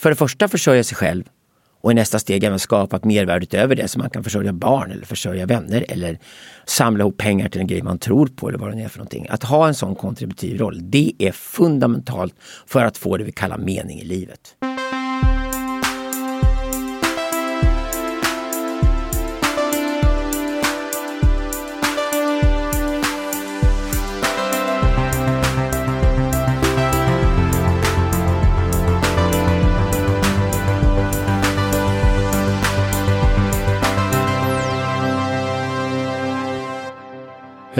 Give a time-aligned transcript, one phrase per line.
[0.00, 1.24] för det första försörja sig själv
[1.80, 4.90] och i nästa steg även skapa ett mervärde utöver det så man kan försörja barn
[4.90, 6.18] eller försörja vänner eller
[6.66, 9.26] samla ihop pengar till en grej man tror på eller vad det är för någonting.
[9.30, 12.34] Att ha en sån kontributiv roll, det är fundamentalt
[12.66, 14.56] för att få det vi kallar mening i livet.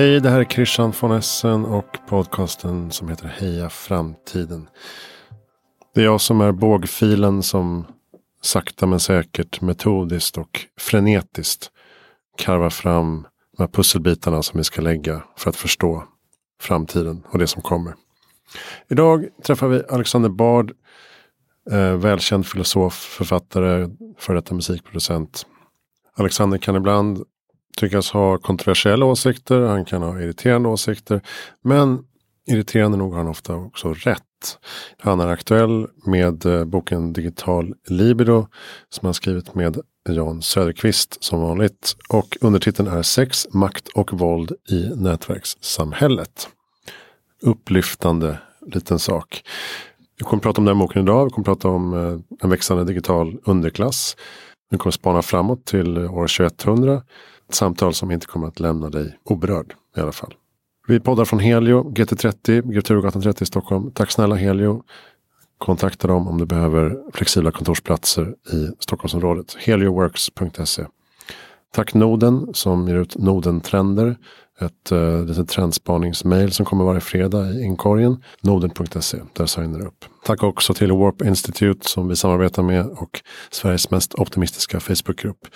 [0.00, 4.68] Hej, det här är Christian von Essen och podcasten som heter Heja Framtiden.
[5.94, 7.86] Det är jag som är bågfilen som
[8.42, 11.70] sakta men säkert, metodiskt och frenetiskt
[12.38, 16.04] karvar fram de här pusselbitarna som vi ska lägga för att förstå
[16.60, 17.94] framtiden och det som kommer.
[18.88, 20.72] Idag träffar vi Alexander Bard,
[21.70, 23.88] eh, välkänd filosof, författare,
[24.18, 25.46] före detta musikproducent.
[26.16, 27.24] Alexander kan ibland
[27.76, 31.20] tyckas ha kontroversiella åsikter, han kan ha irriterande åsikter.
[31.64, 32.04] Men
[32.46, 34.22] irriterande nog har han ofta också rätt.
[34.98, 38.46] Han är aktuell med eh, boken Digital Libido
[38.88, 41.96] som han skrivit med Jan Söderqvist som vanligt.
[42.08, 46.48] Och undertiteln är Sex, makt och våld i nätverkssamhället.
[47.42, 49.42] Upplyftande liten sak.
[50.18, 51.24] Vi kommer prata om den boken idag.
[51.24, 54.16] Vi kommer prata om eh, en växande digital underklass.
[54.70, 57.02] Vi kommer spana framåt till eh, år 2100.
[57.50, 60.34] Ett samtal som inte kommer att lämna dig oberörd i alla fall.
[60.86, 63.90] Vi poddar från Helio, GT30, Grevturgatan 30 i Stockholm.
[63.90, 64.82] Tack snälla Helio.
[65.58, 69.56] Kontakta dem om du behöver flexibla kontorsplatser i Stockholmsområdet.
[69.60, 70.86] Helioworks.se.
[71.74, 74.16] Tack Noden som ger ut Noden-trender.
[74.60, 78.22] Ett uh, litet trendspaningsmail som kommer varje fredag i inkorgen.
[78.40, 80.04] Noden.se, där signar du upp.
[80.24, 85.46] Tack också till Warp Institute som vi samarbetar med och Sveriges mest optimistiska Facebookgrupp.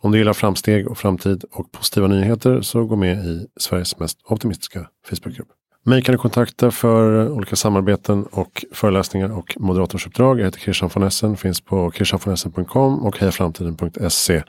[0.00, 4.18] Om du gillar framsteg och framtid och positiva nyheter så gå med i Sveriges mest
[4.24, 5.48] optimistiska Facebookgrupp.
[5.84, 10.40] Mig kan du kontakta för olika samarbeten och föreläsningar och moderatorsuppdrag.
[10.40, 14.42] Jag heter Christian von Essen, finns på christianvonessen.com och hejaframtiden.se.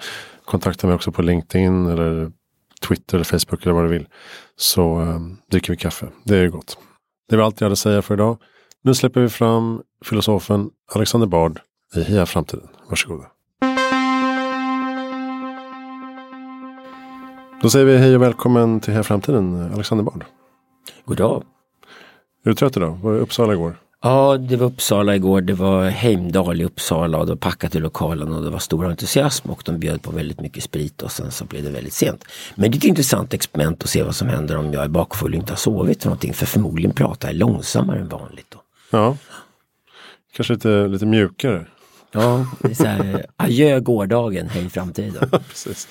[0.46, 2.31] Kontakta mig också på LinkedIn eller
[2.88, 4.07] Twitter eller Facebook eller vad du vill.
[4.56, 5.19] Så eh,
[5.52, 6.07] dricker vi kaffe.
[6.24, 6.78] Det är gott.
[7.30, 8.38] Det var allt jag hade att säga för idag.
[8.84, 11.59] Nu släpper vi fram filosofen Alexander Bard
[11.96, 12.68] i Heja Framtiden.
[12.90, 13.25] Varsågoda.
[17.62, 20.25] Då säger vi hej och välkommen till Heja Framtiden, Alexander Bard.
[21.06, 21.44] God dag.
[22.45, 23.00] Är du trött idag?
[23.01, 23.75] Var det Uppsala igår?
[24.01, 25.41] Ja, det var Uppsala igår.
[25.41, 28.85] Det var Heimdal i Uppsala och det var packat i lokalen och det var stor
[28.85, 32.25] entusiasm och de bjöd på väldigt mycket sprit och sen så blev det väldigt sent.
[32.56, 35.31] Men det är ett intressant experiment att se vad som händer om jag är bakfull
[35.31, 36.34] och inte har sovit för någonting.
[36.34, 38.47] För förmodligen pratar jag långsammare än vanligt.
[38.50, 38.59] Då.
[38.89, 39.18] Ja,
[40.34, 41.66] kanske lite, lite mjukare.
[42.12, 45.29] Ja, det är så här, adjö gårdagen, hej framtiden.
[45.50, 45.88] Precis.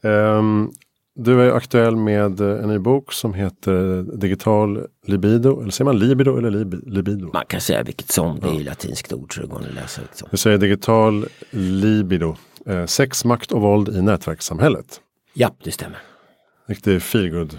[0.00, 0.72] Um,
[1.16, 5.60] du är aktuell med en ny bok som heter Digital libido.
[5.60, 7.30] Eller säger man libido eller lib libido?
[7.32, 8.60] Man kan säga vilket som, det är ja.
[8.60, 10.28] latinskt ord så det går att läsa ut som.
[10.30, 12.36] Du säger digital libido.
[12.66, 15.00] Eh, sex, makt och våld i nätverkssamhället.
[15.34, 15.98] Ja, det stämmer.
[16.66, 17.58] Riktig feelgood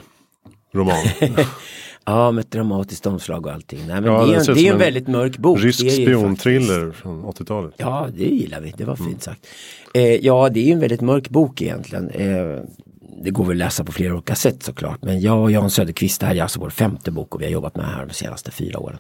[0.74, 0.98] roman.
[2.06, 3.80] ja, med ett dramatiskt omslag och allting.
[3.88, 5.60] Nej, men ja, det, är en, det är en, väldigt mörk bok.
[5.64, 7.74] Rysk spionthriller från 80-talet.
[7.78, 8.74] Ja, det gillar vi.
[8.78, 9.20] Det var fint mm.
[9.20, 9.48] sagt.
[9.94, 12.10] Eh, ja, det är en väldigt mörk bok egentligen.
[12.10, 12.62] Eh,
[13.24, 15.02] det går väl att läsa på flera olika sätt såklart.
[15.02, 17.52] Men jag och Jan Söderqvist, det här är alltså vår femte bok och vi har
[17.52, 19.00] jobbat med det här de senaste fyra åren.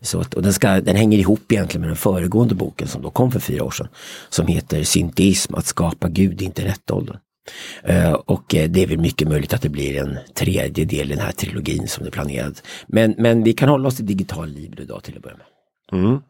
[0.00, 3.10] Så att, och den, ska, den hänger ihop egentligen med den föregående boken som då
[3.10, 3.88] kom för fyra år sedan.
[4.28, 7.16] Som heter Synteism, att skapa Gud i internetåldern.
[7.88, 11.12] Uh, eh, och eh, det är väl mycket möjligt att det blir en tredje del
[11.12, 12.62] i den här trilogin som det är planerat.
[12.86, 15.46] Men, men vi kan hålla oss till digital liv idag till att börja med.
[16.04, 16.20] Mm.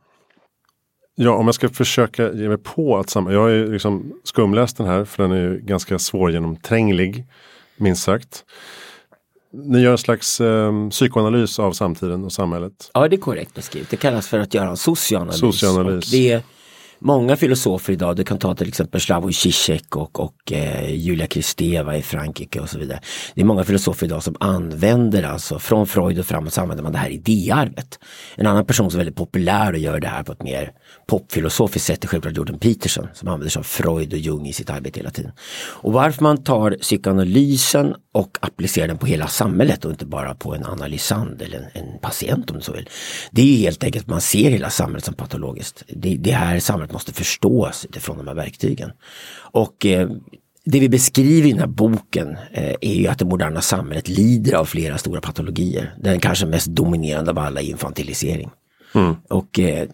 [1.14, 3.32] Ja, om jag ska försöka ge mig på att samma.
[3.32, 7.26] Jag har ju liksom skumläst den här för den är ju ganska svårgenomtränglig.
[7.76, 8.44] Minst sagt.
[9.52, 12.90] Ni gör en slags eh, psykoanalys av samtiden och samhället.
[12.94, 13.90] Ja, det är korrekt beskrivet.
[13.90, 15.40] Det kallas för att göra en socioanalys.
[15.40, 16.04] socioanalys.
[16.04, 16.42] Och det
[17.04, 21.96] många filosofer idag, du kan ta till exempel Slavoj Zizek och, och eh, Julia Kristeva
[21.96, 23.00] i Frankrike och så vidare.
[23.34, 26.92] Det är många filosofer idag som använder alltså från Freud och framåt så använder man
[26.92, 27.98] det här idéarvet.
[28.34, 30.72] En annan person som är väldigt populär och gör det här på ett mer
[31.06, 34.70] popfilosofiskt sätt är självklart Jordan Peterson som använder sig av Freud och Jung i sitt
[34.70, 35.32] arbete hela tiden.
[35.56, 40.54] Och varför man tar psykoanalysen och applicerar den på hela samhället och inte bara på
[40.54, 42.88] en analysand eller en, en patient om du så vill.
[43.30, 45.82] Det är helt enkelt att man ser hela samhället som patologiskt.
[45.88, 48.90] Det, det här samhället måste förstås utifrån de här verktygen.
[49.52, 50.08] Och eh,
[50.64, 54.54] det vi beskriver i den här boken eh, är ju att det moderna samhället lider
[54.54, 55.94] av flera stora patologier.
[56.00, 58.50] Den kanske mest dominerande av alla är infantilisering.
[58.94, 59.14] Mm.
[59.28, 59.88] Och eh,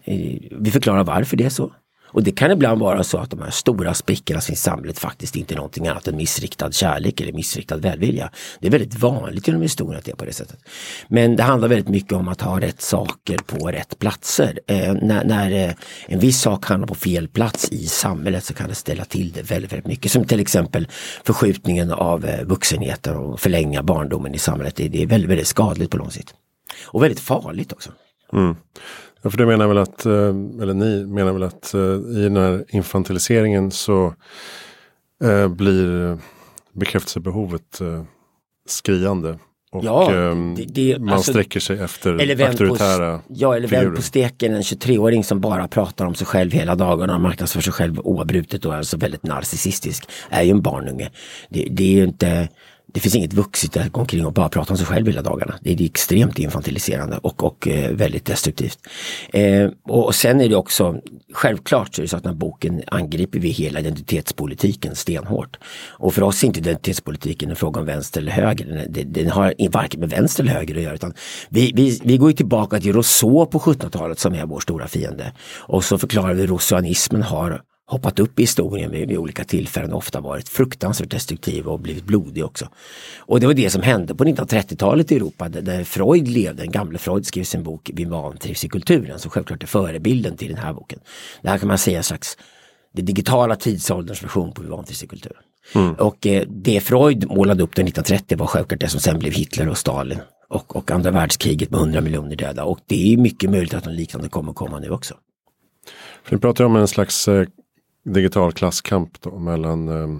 [0.51, 1.73] vi förklarar varför det är så.
[2.13, 5.53] Och det kan ibland vara så att de här stora sprickorna i samhället faktiskt inte
[5.53, 8.29] är någonting annat än missriktad kärlek eller missriktad välvilja.
[8.59, 10.59] Det är väldigt vanligt genom historien att det är på det sättet.
[11.07, 14.59] Men det handlar väldigt mycket om att ha rätt saker på rätt platser.
[14.67, 15.73] Eh, när, när eh,
[16.07, 19.41] en viss sak hamnar på fel plats i samhället så kan det ställa till det
[19.41, 20.11] väldigt, väldigt mycket.
[20.11, 20.87] Som till exempel
[21.23, 24.75] förskjutningen av eh, vuxenheten och förlänga barndomen i samhället.
[24.75, 26.33] Det, det är väldigt, väldigt skadligt på lång sikt.
[26.85, 27.91] Och väldigt farligt också.
[28.33, 28.55] Mm.
[29.21, 30.13] Ja, för det menar väl att, eh,
[30.61, 31.81] eller ni menar väl att eh,
[32.17, 34.13] i den här infantiliseringen så
[35.23, 36.17] eh, blir
[36.73, 38.03] bekräftelsebehovet eh,
[38.67, 39.39] skriande.
[39.71, 40.11] Och Ja,
[40.57, 43.95] det- det- man alltså- sträcker sig efter Eller vänd på, auktoritära ja, eller vänd figurer.
[43.95, 47.73] på steken en 23-åring som bara pratar om sig själv hela dagarna och marknadsför sig
[47.73, 50.09] själv oavbrutet och är alltså väldigt narcissistisk.
[50.29, 51.09] Är ju en barnunge.
[51.49, 52.49] Det, det är ju inte
[52.91, 55.55] det finns inget vuxet att gå omkring och bara prata om sig själv hela dagarna.
[55.61, 58.79] Det är extremt infantiliserande och, och eh, väldigt destruktivt.
[59.33, 60.95] Eh, och, och sen är det också,
[61.33, 65.57] självklart så är det så att den här boken angriper vi hela identitetspolitiken stenhårt.
[65.89, 68.87] Och för oss är inte identitetspolitiken en fråga om vänster eller höger.
[68.89, 70.95] Den, den, har varken med vänster eller höger att göra.
[70.95, 71.13] Utan
[71.49, 75.33] vi, vi, vi går ju tillbaka till Rousseau på 1700-talet som är vår stora fiende.
[75.57, 77.61] Och så förklarar vi hur rousseauanismen har
[77.91, 82.03] hoppat upp i historien vid, vid olika tillfällen och ofta varit fruktansvärt destruktiv och blivit
[82.03, 82.67] blodig också.
[83.19, 86.97] Och det var det som hände på 1930-talet i Europa där, Freud levde, den gamle
[86.97, 90.73] Freud skrev sin bok Vi vantrivs i kulturen som självklart är förebilden till den här
[90.73, 90.99] boken.
[91.41, 92.37] Det här kan man säga en slags
[92.93, 95.41] det digitala tidsålderns version på Vi vantrivs i kulturen.
[95.99, 99.69] Och eh, det Freud målade upp den 1930 var självklart det som sen blev Hitler
[99.69, 103.73] och Stalin och, och andra världskriget med 100 miljoner döda och det är mycket möjligt
[103.73, 105.15] att något liknande kommer komma nu också.
[106.23, 107.47] För ni pratar om en slags eh,
[108.03, 110.19] digital klasskamp då, mellan eh,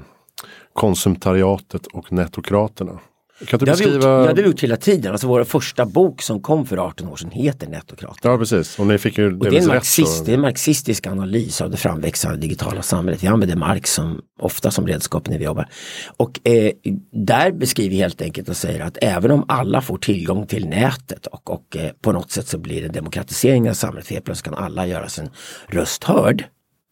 [0.73, 2.99] konsumtariatet och netokraterna.
[3.47, 4.13] Kan du Det har, vi gjort, beskriva?
[4.13, 5.11] ja, det har vi gjort hela tiden.
[5.11, 8.17] Alltså vår första bok som kom för 18 år sedan heter Nettokrat.
[8.23, 10.41] Ja precis, och ni fick ju Och det, är en marxist, så- det är en
[10.41, 13.23] marxistisk analys av det framväxande digitala samhället.
[13.23, 15.69] Vi använder Marx som, ofta som redskap när vi jobbar.
[16.17, 16.71] Och eh,
[17.11, 21.25] där beskriver vi helt enkelt och säger att även om alla får tillgång till nätet
[21.27, 24.09] och, och eh, på något sätt så blir det en demokratisering av samhället.
[24.09, 25.29] Helt plötsligt kan alla göra sin
[25.67, 26.45] röst hörd.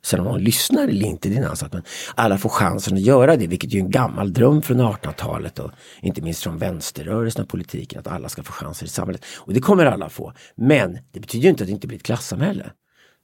[0.04, 1.74] Sen om någon lyssnar eller inte, det är en annan sak.
[1.74, 1.84] Men
[2.16, 6.22] alla får chansen att göra det, vilket är en gammal dröm från 1800-talet och inte
[6.22, 9.26] minst från vänsterrörelsen och politiken, att alla ska få chanser i samhället.
[9.38, 10.34] Och det kommer alla få.
[10.56, 12.72] Men det betyder ju inte att det inte blir ett klassamhälle.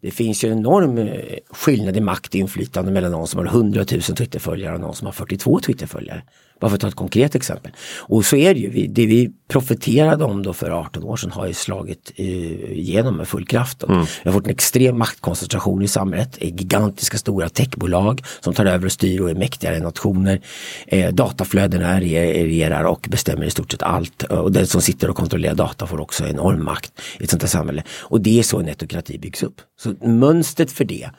[0.01, 3.45] Det finns ju en enorm eh, skillnad i makt och inflytande mellan någon som har
[3.45, 6.23] 100 000 Twitterföljare och någon som har 42 Twitterföljare.
[6.59, 7.71] Bara för att ta ett konkret exempel.
[7.97, 11.31] Och så är det ju, vi, det vi profeterade om då för 18 år sedan
[11.31, 12.25] har ju slagit eh,
[12.71, 13.83] igenom med full kraft.
[13.83, 18.65] Och Vi har fått en extrem maktkoncentration i samhället, eh, gigantiska stora techbolag som tar
[18.65, 20.41] över och styr och är mäktigare än nationer.
[20.87, 24.23] Eh, dataflödena re- regerar och bestämmer i stort sett allt.
[24.23, 27.49] Och den som sitter och kontrollerar data får också enorm makt i ett sånt här
[27.49, 27.83] samhälle.
[28.01, 29.61] Och det är så en netokrati byggs upp.
[29.79, 31.09] Så mönstret för det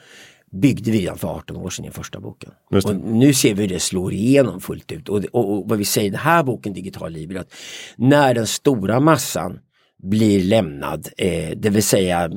[0.51, 2.51] byggde vi redan för 18 år sedan i första boken.
[2.71, 5.09] Och nu ser vi hur det slår igenom fullt ut.
[5.09, 7.53] Och, och, och vad vi säger i den här boken Digital liv är att
[7.95, 9.59] när den stora massan
[10.09, 12.29] blir lämnad, eh, det vill säga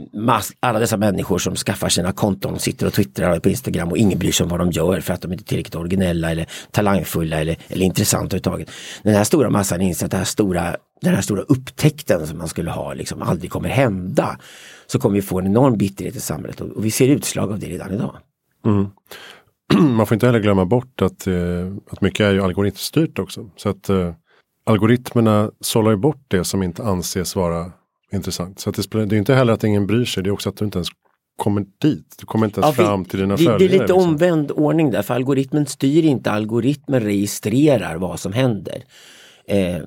[0.61, 4.33] alla dessa människor som skaffar sina konton, sitter och twittrar på Instagram och ingen bryr
[4.33, 7.57] sig om vad de gör för att de inte är tillräckligt originella eller talangfulla eller,
[7.69, 8.71] eller intressanta överhuvudtaget.
[9.03, 12.49] Den här stora massan inser att det här stora, den här stora upptäckten som man
[12.49, 14.39] skulle ha liksom aldrig kommer hända.
[14.87, 17.59] Så kommer vi få en enorm bitterhet i samhället och, och vi ser utslag av
[17.59, 18.17] det redan idag.
[18.67, 18.87] Mm.
[19.97, 21.35] Man får inte heller glömma bort att, eh,
[21.91, 23.51] att mycket är ju algoritmstyrt också.
[23.57, 24.13] Så att eh,
[24.71, 27.73] algoritmerna sållar ju bort det som inte anses vara
[28.13, 28.61] intressant.
[28.61, 30.49] Så att det, spelar, det är inte heller att ingen bryr sig, det är också
[30.49, 30.89] att du inte ens
[31.37, 32.15] kommer dit.
[32.19, 33.59] Du kommer inte ens Ja, fram till dina det, följare.
[33.59, 33.99] det är lite liksom.
[34.03, 38.85] omvänd ordning där, för algoritmen styr inte, algoritmen registrerar vad som händer.
[39.47, 39.79] Eh,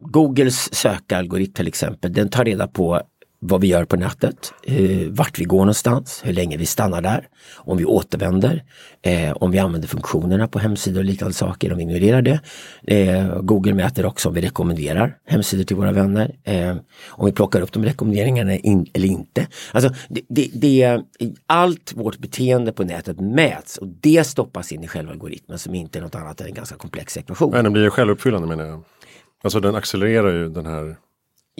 [0.00, 3.00] Googles sökalgoritm till exempel, den tar reda på
[3.40, 7.28] vad vi gör på nätet, eh, vart vi går någonstans, hur länge vi stannar där,
[7.56, 8.62] om vi återvänder,
[9.02, 12.40] eh, om vi använder funktionerna på hemsidor och liknande saker, om vi ignorerar det.
[12.86, 16.76] Eh, Google mäter också om vi rekommenderar hemsidor till våra vänner, eh,
[17.08, 19.46] om vi plockar upp de rekommenderingarna in, eller inte.
[19.72, 21.02] Alltså, det, det, det,
[21.46, 25.98] allt vårt beteende på nätet mäts och det stoppas in i själva algoritmen som inte
[25.98, 27.50] är något annat än en ganska komplex ekvation.
[27.52, 28.84] Nej, den blir ju självuppfyllande menar jag.
[29.42, 30.96] Alltså den accelererar ju den här.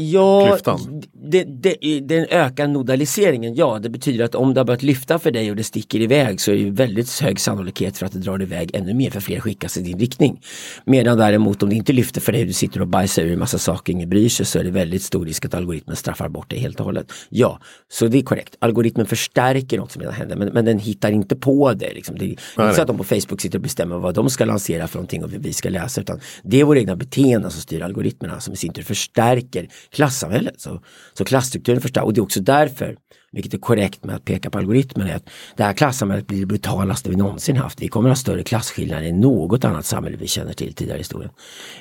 [0.01, 1.03] Ja, Klyftan.
[1.13, 5.31] det, det, den ökar nodaliseringen, ja det betyder att om det har börjat lyfta för
[5.31, 8.43] dig och det sticker iväg så är det väldigt hög sannolikhet för att det drar
[8.43, 10.41] iväg ännu mer för fler skickas i din riktning.
[10.85, 13.39] Medan däremot om det inte lyfter för dig och du sitter och bajsar ur en
[13.39, 16.29] massa saker och ingen bryr sig så är det väldigt stor risk att algoritmen straffar
[16.29, 17.13] bort dig helt och hållet.
[17.29, 18.57] Ja, så det är korrekt.
[18.59, 21.95] Algoritmen förstärker något som redan händer men, men den hittar inte på det.
[21.95, 22.19] Liksom.
[22.19, 24.89] Det är inte så att de på Facebook sitter och bestämmer vad de ska lansera
[24.89, 28.41] för någonting och vi ska läsa utan det är våra egna beteenden som styr algoritmerna
[28.41, 30.61] som i sin tur förstärker klassamhället.
[30.61, 30.81] Så,
[31.13, 32.97] så klassstrukturen förstärks och det är också därför,
[33.33, 36.47] vilket är korrekt med att peka på algoritmen, är att det här klassamhället blir det
[36.47, 37.83] brutalaste vi någonsin haft.
[37.83, 41.01] Vi kommer att ha större klasskillnader än något annat samhälle vi känner till tidigare i
[41.01, 41.31] historien.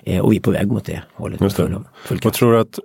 [0.03, 1.41] Eh, och vi är på väg mot det hållet.
[1.41, 1.63] Just det.
[1.63, 2.79] Full, full Jag tror att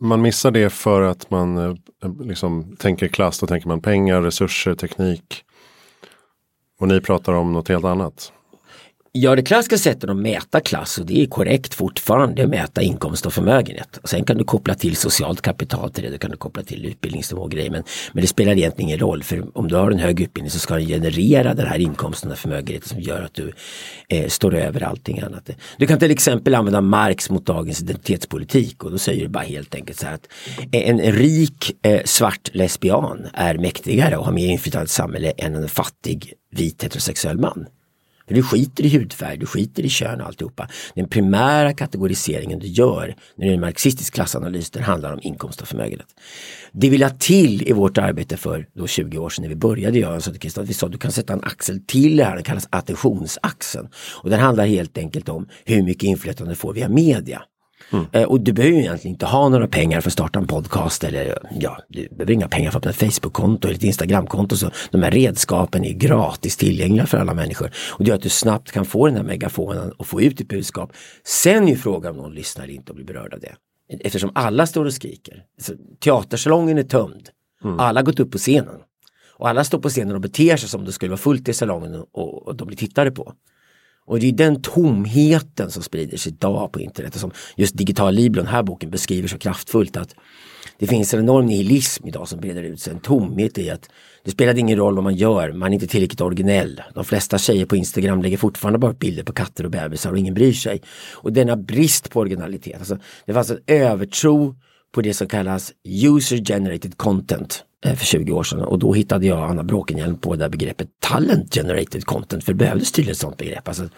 [0.00, 1.74] man missar det för att man eh,
[2.20, 5.44] liksom tänker klass, då tänker man pengar, resurser, teknik.
[6.80, 8.32] Och ni pratar om något helt annat.
[9.16, 13.26] Ja, det klassiska sättet att mäta klass och det är korrekt fortfarande att mäta inkomst
[13.26, 13.96] och förmögenhet.
[13.96, 16.86] Och sen kan du koppla till socialt kapital till det, du kan du koppla till
[16.86, 17.70] utbildningsnivå och grejer.
[17.70, 20.58] Men, men det spelar egentligen ingen roll för om du har en hög utbildning så
[20.58, 23.52] ska den generera den här inkomsten och förmögenheten som gör att du
[24.08, 25.50] eh, står över allting annat.
[25.78, 29.74] Du kan till exempel använda Marx mot dagens identitetspolitik och då säger du bara helt
[29.74, 30.28] enkelt så här att
[30.72, 35.54] eh, en, rik eh, svart lesbian är mäktigare och har mer inflytande i samhället än
[35.54, 37.66] en fattig vit heterosexuell man.
[38.28, 40.68] För du skiter i hudfärg, du skiter i kön och alltihopa.
[40.94, 45.60] Den primära kategoriseringen du gör när det är en marxistisk klassanalys, den handlar om inkomst
[45.62, 46.06] och förmögenhet.
[46.72, 49.98] Det vi lade till i vårt arbete för då 20 år sedan när vi började
[49.98, 52.44] göra så att vi sa att du kan sätta en axel till det här, den
[52.44, 53.88] kallas attentionsaxeln.
[54.22, 57.42] Och den handlar helt enkelt om hur mycket inflytande du får via media.
[57.94, 58.28] Mm.
[58.28, 61.78] Och du behöver egentligen inte ha några pengar för att starta en podcast eller ja,
[61.88, 64.56] du behöver inga pengar för att öppna ett Facebook-konto eller ett Instagram-konto.
[64.56, 67.70] Så de här redskapen är gratis tillgängliga för alla människor.
[67.90, 70.48] Och det gör att du snabbt kan få den här megafonen och få ut ditt
[70.48, 70.92] budskap.
[71.24, 73.54] Sen är frågan om någon lyssnar eller inte och blir berörd av det.
[74.00, 75.44] Eftersom alla står och skriker.
[75.58, 75.72] Alltså,
[76.04, 77.28] teatersalongen är tömd.
[77.64, 77.80] Mm.
[77.80, 78.80] Alla har gått upp på scenen.
[79.36, 81.94] Och alla står på scenen och beter sig som det skulle vara fullt i salongen
[82.12, 83.32] och, och de blir tittade på.
[84.06, 88.14] Och det är den tomheten som sprider sig idag på internet och som just Digital
[88.14, 90.14] Libro, den här boken, beskriver så kraftfullt att
[90.78, 93.88] det finns en enorm nihilism idag som breder ut sig, en tomhet i att
[94.24, 96.82] det spelar ingen roll vad man gör, man är inte tillräckligt originell.
[96.94, 100.34] De flesta tjejer på Instagram lägger fortfarande bara bilder på katter och bebisar och ingen
[100.34, 100.82] bryr sig.
[101.12, 104.54] Och denna brist på originalitet, alltså, det fanns en övertro
[104.94, 109.50] på det som kallas user generated content för 20 år sedan och då hittade jag
[109.50, 113.36] Anna Bråkenhielm på det där begreppet talent generated content för det behövdes tydligen ett sånt
[113.36, 113.68] begrepp.
[113.68, 113.88] Alltså,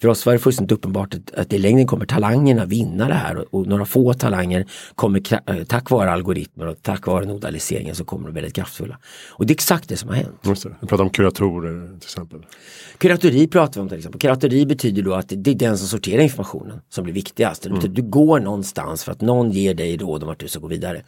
[0.00, 3.36] för oss var det fullständigt uppenbart att, att i längden kommer talangerna vinna det här
[3.36, 8.04] och, och några få talanger kommer äh, tack vare algoritmer och tack vare nodaliseringen så
[8.04, 8.98] kommer de väldigt kraftfulla.
[9.30, 10.40] Och det är exakt det som har hänt.
[10.44, 10.74] Just det.
[10.80, 12.46] Vi pratar om kuratorer till exempel.
[12.98, 14.20] Kuratori pratar vi om till exempel.
[14.20, 17.62] Kuratori betyder då att det är den som sorterar informationen som blir viktigast.
[17.62, 17.94] Det betyder mm.
[17.94, 21.02] Du går någonstans för att någon ger dig råd om vart du ska gå vidare.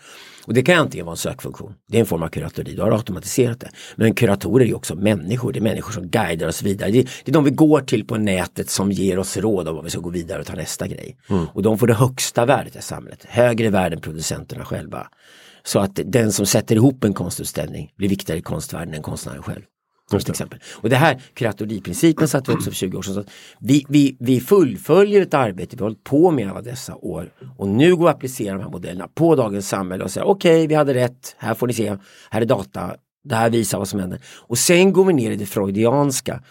[0.46, 2.90] Och det kan antingen vara en sökfunktion, det är en form av kuratori, du har
[2.90, 3.70] automatiserat det.
[3.96, 6.90] Men kuratorer är också människor, det är människor som guidar oss vidare.
[6.90, 9.74] Det är, det är de vi går till på nätet som ger oss råd om
[9.74, 11.16] vad vi ska gå vidare och ta nästa grej.
[11.30, 11.46] Mm.
[11.52, 15.06] Och de får det högsta värdet i samhället, högre värde än producenterna själva.
[15.62, 19.62] Så att den som sätter ihop en konstutställning blir viktigare i konstvärlden än konstnären själv.
[20.10, 20.58] Till exempel.
[20.72, 23.14] Och det här kuratoriprincipen satte vi också för 20 år sedan.
[23.14, 23.24] Så
[23.60, 27.68] vi, vi, vi fullföljer ett arbete vi har hållit på med alla dessa år och
[27.68, 30.66] nu går vi att applicera de här modellerna på dagens samhälle och säga okej, okay,
[30.66, 31.96] vi hade rätt, här får ni se,
[32.30, 34.20] här är data, det här visar vad som händer.
[34.26, 36.42] Och sen går vi ner i det freudianska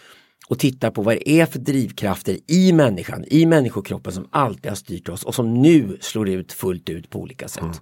[0.48, 4.76] och tittar på vad det är för drivkrafter i människan, i människokroppen som alltid har
[4.76, 7.62] styrt oss och som nu slår ut fullt ut på olika sätt.
[7.62, 7.76] Mm.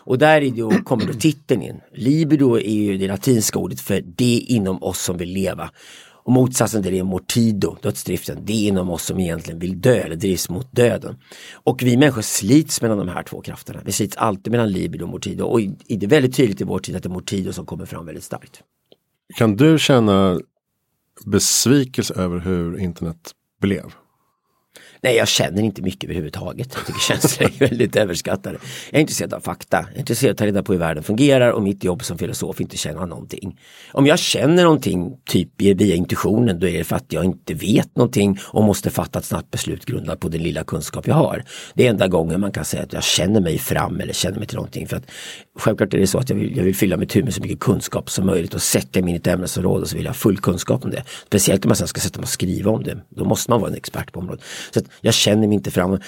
[0.00, 1.80] Och där är det, kommer då titeln in.
[1.94, 5.70] Libido är ju det latinska ordet för det inom oss som vill leva.
[6.22, 8.38] Och motsatsen till det är mortido, dödsdriften.
[8.44, 11.16] Det är inom oss som egentligen vill dö eller drivs mot döden.
[11.52, 13.80] Och vi människor slits mellan de här två krafterna.
[13.84, 15.44] Vi slits alltid mellan libido och mortido.
[15.44, 18.06] Och det är väldigt tydligt i vår tid att det är mortido som kommer fram
[18.06, 18.62] väldigt starkt.
[19.36, 20.40] Kan du känna
[21.26, 23.30] besvikelse över hur internet
[23.60, 23.94] blev?
[25.02, 26.68] Nej, jag känner inte mycket överhuvudtaget.
[26.74, 28.58] Jag tycker känslor är väldigt överskattade.
[28.90, 29.76] Jag är intresserad av fakta.
[29.76, 32.18] Jag är intresserad av att ta reda på hur världen fungerar och mitt jobb som
[32.18, 33.58] filosof är inte känna någonting.
[33.92, 37.96] Om jag känner någonting, typ via intuitionen, då är det för att jag inte vet
[37.96, 41.44] någonting och måste fatta ett snabbt beslut grundat på den lilla kunskap jag har.
[41.74, 44.46] Det är enda gången man kan säga att jag känner mig fram eller känner mig
[44.46, 44.88] till någonting.
[44.88, 45.10] För att
[45.60, 47.60] Självklart är det så att jag vill, jag vill fylla mitt huvud med så mycket
[47.60, 50.38] kunskap som möjligt och sätta mig in i ett ämnesområde så vill jag ha full
[50.38, 51.04] kunskap om det.
[51.26, 52.98] Speciellt om man sen ska sätta mig och skriva om det.
[53.08, 54.44] Då måste man vara en expert på området.
[54.74, 55.98] Så jag känner mig inte fram.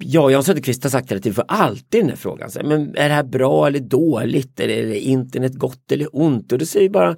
[0.00, 2.50] Ja, Jan Söderqvist har sagt det, vi för alltid den här frågan.
[2.50, 4.60] Så, men är det här bra eller dåligt?
[4.60, 6.52] Är, det, internet gott eller ont?
[6.52, 7.16] Och det säger bara,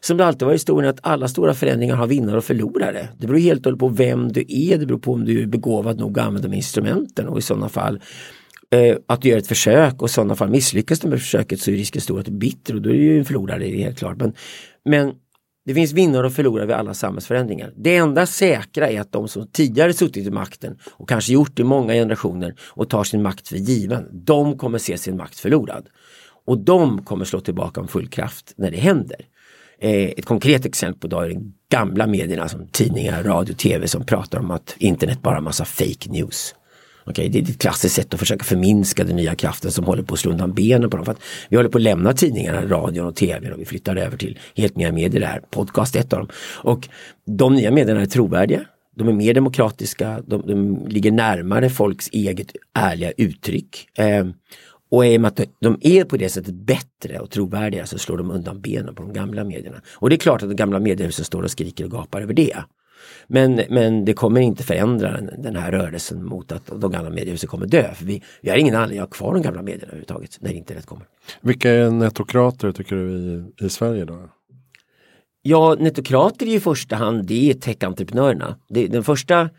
[0.00, 3.08] som det alltid var i historien, att alla stora förändringar har vinnare och förlorare.
[3.18, 5.46] Det beror helt och hållet på vem du är, det beror på om du är
[5.46, 8.00] begåvad nog att använda de instrumenten och i sådana fall
[8.70, 11.70] eh, att du gör ett försök och i sådana fall misslyckas du med försöket så
[11.70, 13.68] är risken stor att du är bitter och då är du ju en förlorare, det
[13.68, 14.16] är helt klart.
[14.16, 14.32] Men,
[14.84, 15.12] men
[15.66, 17.72] det finns vinnare och förlorare vid alla samhällsförändringar.
[17.76, 21.62] Det enda säkra är att de som tidigare suttit i makten och kanske gjort det
[21.62, 25.88] i många generationer och tar sin makt för given, de kommer se sin makt förlorad.
[26.46, 29.20] Och de kommer slå tillbaka med full kraft när det händer.
[29.80, 34.06] Eh, ett konkret exempel på det är de gamla medierna som tidningar, radio, tv som
[34.06, 36.54] pratar om att internet bara är massa fake news.
[37.06, 40.14] Okay, det är ett klassiskt sätt att försöka förminska den nya kraften som håller på
[40.14, 41.04] att slå undan benen på dem.
[41.04, 44.16] För att vi håller på att lämna tidningarna, radion och tvn och vi flyttar över
[44.16, 45.40] till helt nya medier här.
[45.50, 46.28] Podcast är ett av dem.
[46.54, 46.88] Och
[47.26, 48.60] de nya medierna är trovärdiga.
[48.96, 53.88] De är mer demokratiska, de, de ligger närmare folks eget ärliga uttryck.
[53.98, 54.26] Eh,
[54.90, 58.18] och i och med att de är på det sättet bättre och trovärdiga så slår
[58.18, 59.80] de undan benen på de gamla medierna.
[59.94, 62.56] Och det är klart att de gamla mediehusen står och skriker och gapar över det.
[63.26, 67.66] Men, men det kommer inte förändra den, här rörelsen mot att de gamla mediehusen kommer
[67.66, 67.94] dö.
[67.94, 70.86] För vi, vi har ingen anledning att ha kvar de gamla medierna överhuvudtaget när internet
[70.86, 71.06] kommer.
[71.40, 74.28] Vilka är netokrater tycker du i, i Sverige då?
[75.42, 78.56] Ja, netokrater i första hand det är techentreprenörerna.
[78.68, 79.50] Det, den första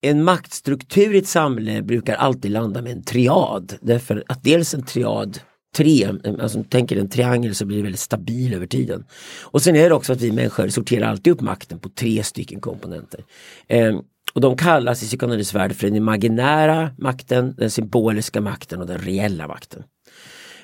[0.00, 3.74] en maktstruktur i ett samhälle brukar alltid landa med en triad.
[3.80, 5.40] Därför att dels en triad
[5.76, 6.08] tre,
[6.40, 9.04] alltså tänker en triangel så blir det väldigt stabil över tiden.
[9.42, 12.60] Och sen är det också att vi människor sorterar alltid upp makten på tre stycken
[12.60, 13.24] komponenter.
[13.66, 13.98] Eh,
[14.34, 18.98] och de kallas i psykoanalys värld för den imaginära makten, den symboliska makten och den
[18.98, 19.82] reella makten.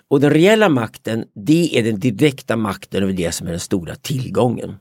[0.08, 3.94] Och den reella makten, det är den direkta makten över det som är den stora
[3.94, 4.76] tillgången.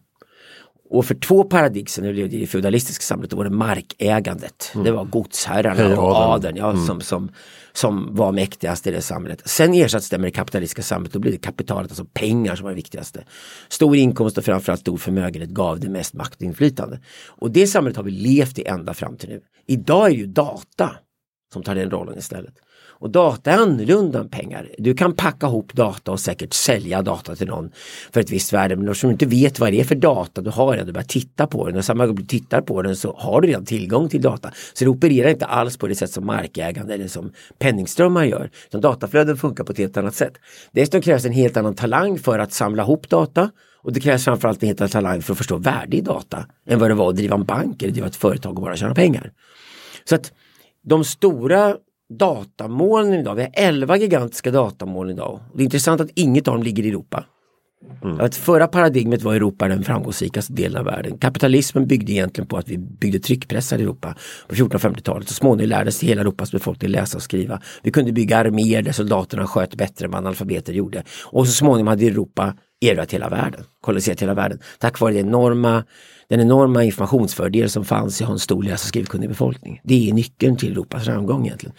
[0.90, 4.72] Och för två paradigm sedan i det feudalistiska samhället då var det markägandet.
[4.74, 4.86] Mm.
[4.86, 6.86] Det var godsherrarna och adeln ja, mm.
[6.86, 7.32] som, som,
[7.74, 9.42] som var mäktigast i det samhället.
[9.46, 12.72] Sen ersattes det med det kapitalistiska samhället, då blev det kapitalet, alltså pengar som var
[12.72, 13.24] det viktigaste.
[13.70, 17.00] Stor inkomst och framförallt stor förmögenhet gav det mest makt och inflytande.
[17.28, 19.42] Och det samhället har vi levt i ända fram till nu.
[19.68, 20.92] Idag är det ju data
[21.54, 22.54] som tar den rollen istället.
[23.04, 24.70] Och data är annorlunda än pengar.
[24.78, 27.72] Du kan packa ihop data och säkert sälja data till någon
[28.14, 28.76] för ett visst värde.
[28.76, 31.06] Men eftersom du inte vet vad det är för data du har redan, du börjar
[31.06, 34.10] titta på den och samma gång du tittar på den så har du redan tillgång
[34.10, 34.52] till data.
[34.74, 38.50] Så det opererar inte alls på det sätt som markägande eller som penningströmmar gör.
[38.68, 40.34] Utan dataflöden funkar på ett helt annat sätt.
[40.72, 43.50] Dessutom krävs en helt annan talang för att samla ihop data
[43.82, 46.80] och det krävs framförallt en helt annan talang för att förstå värde i data än
[46.80, 49.32] vad det var att driva en bank eller driva ett företag och bara tjäna pengar.
[50.10, 50.32] Så att
[50.86, 51.76] de stora
[52.10, 53.36] datamolnen idag.
[53.36, 55.40] Vi har 11 gigantiska datamoln idag.
[55.54, 57.26] Det är intressant att inget av dem ligger i Europa.
[58.04, 58.20] Mm.
[58.20, 61.18] Att förra paradigmet var Europa den framgångsrikaste delen av världen.
[61.18, 64.16] Kapitalismen byggde egentligen på att vi byggde tryckpressar i Europa
[64.48, 65.28] på 1450-talet.
[65.28, 67.62] Så småningom lärde sig hela Europas befolkning läsa och skriva.
[67.84, 71.04] Vi kunde bygga arméer där soldaterna sköt bättre än vad analfabeter gjorde.
[71.26, 74.60] Och så småningom hade Europa erövrat hela världen, koloniserat hela världen.
[74.80, 75.84] Tack vare den enorma
[76.30, 79.82] den enorma informationsfördel som fanns i en stor läs och skrivkunnig befolkning.
[79.84, 81.76] Det är nyckeln till Europas framgång egentligen.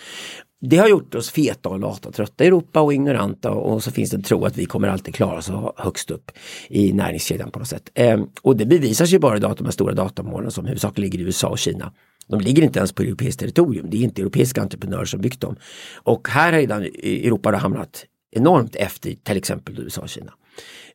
[0.61, 4.11] Det har gjort oss feta och lata, trötta i Europa och ignoranta och så finns
[4.11, 6.31] det en tro att vi kommer alltid klara oss högst upp
[6.69, 7.91] i näringskedjan på något sätt.
[7.95, 11.25] Ehm, och det bevisas ju bara idag att de här stora datamålen som huvudsakligen ligger
[11.25, 11.93] i USA och Kina.
[12.29, 15.57] De ligger inte ens på europeiskt territorium, det är inte europeiska entreprenörer som byggt dem.
[15.95, 20.33] Och här har redan Europa hamnat enormt efter till exempel USA och Kina.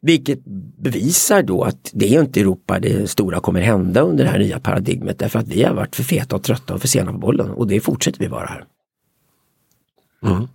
[0.01, 0.39] Vilket
[0.77, 4.59] bevisar då att det är inte Europa det stora kommer hända under det här nya
[4.59, 7.49] paradigmet därför att vi har varit för feta och trötta och för sena på bollen
[7.49, 8.65] och det fortsätter vi vara här.
[10.21, 10.47] Mm.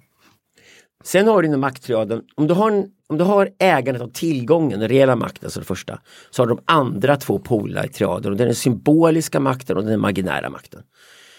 [1.04, 4.80] Sen har du inom makttriaden, om du har, en, om du har ägandet av tillgången,
[4.80, 6.00] den reella makten som det första,
[6.30, 9.76] så har du de andra två polerna i triaden och det är den symboliska makten
[9.76, 10.82] och den imaginära makten.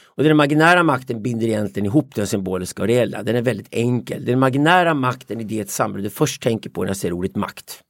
[0.06, 3.24] Och den imaginära makten binder egentligen ihop den symboliska och reella.
[3.24, 4.26] Den är väldigt enkel.
[4.26, 7.82] Den imaginära makten är det samhälle du först tänker på när jag säger ordet makt.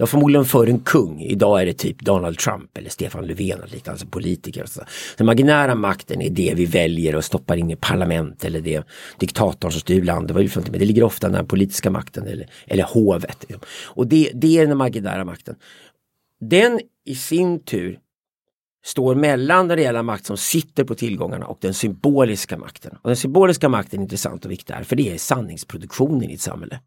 [0.00, 1.20] Ja, förmodligen för en kung.
[1.20, 4.64] Idag är det typ Donald Trump eller Stefan Löfven och liknande, alltså politiker.
[4.66, 4.80] Så.
[5.16, 8.84] Den marginära makten är det vi väljer och stoppar in i parlament eller det
[9.18, 10.36] diktatorn som styr landet.
[10.54, 13.44] Det, det ligger ofta den politiska makten eller, eller hovet.
[13.84, 15.54] Och det, det är den marginära makten.
[16.40, 17.98] Den i sin tur
[18.84, 22.92] står mellan den reella makt som sitter på tillgångarna och den symboliska makten.
[23.02, 26.40] Och den symboliska makten är intressant och viktig här, för det är sanningsproduktionen i ett
[26.40, 26.80] samhälle.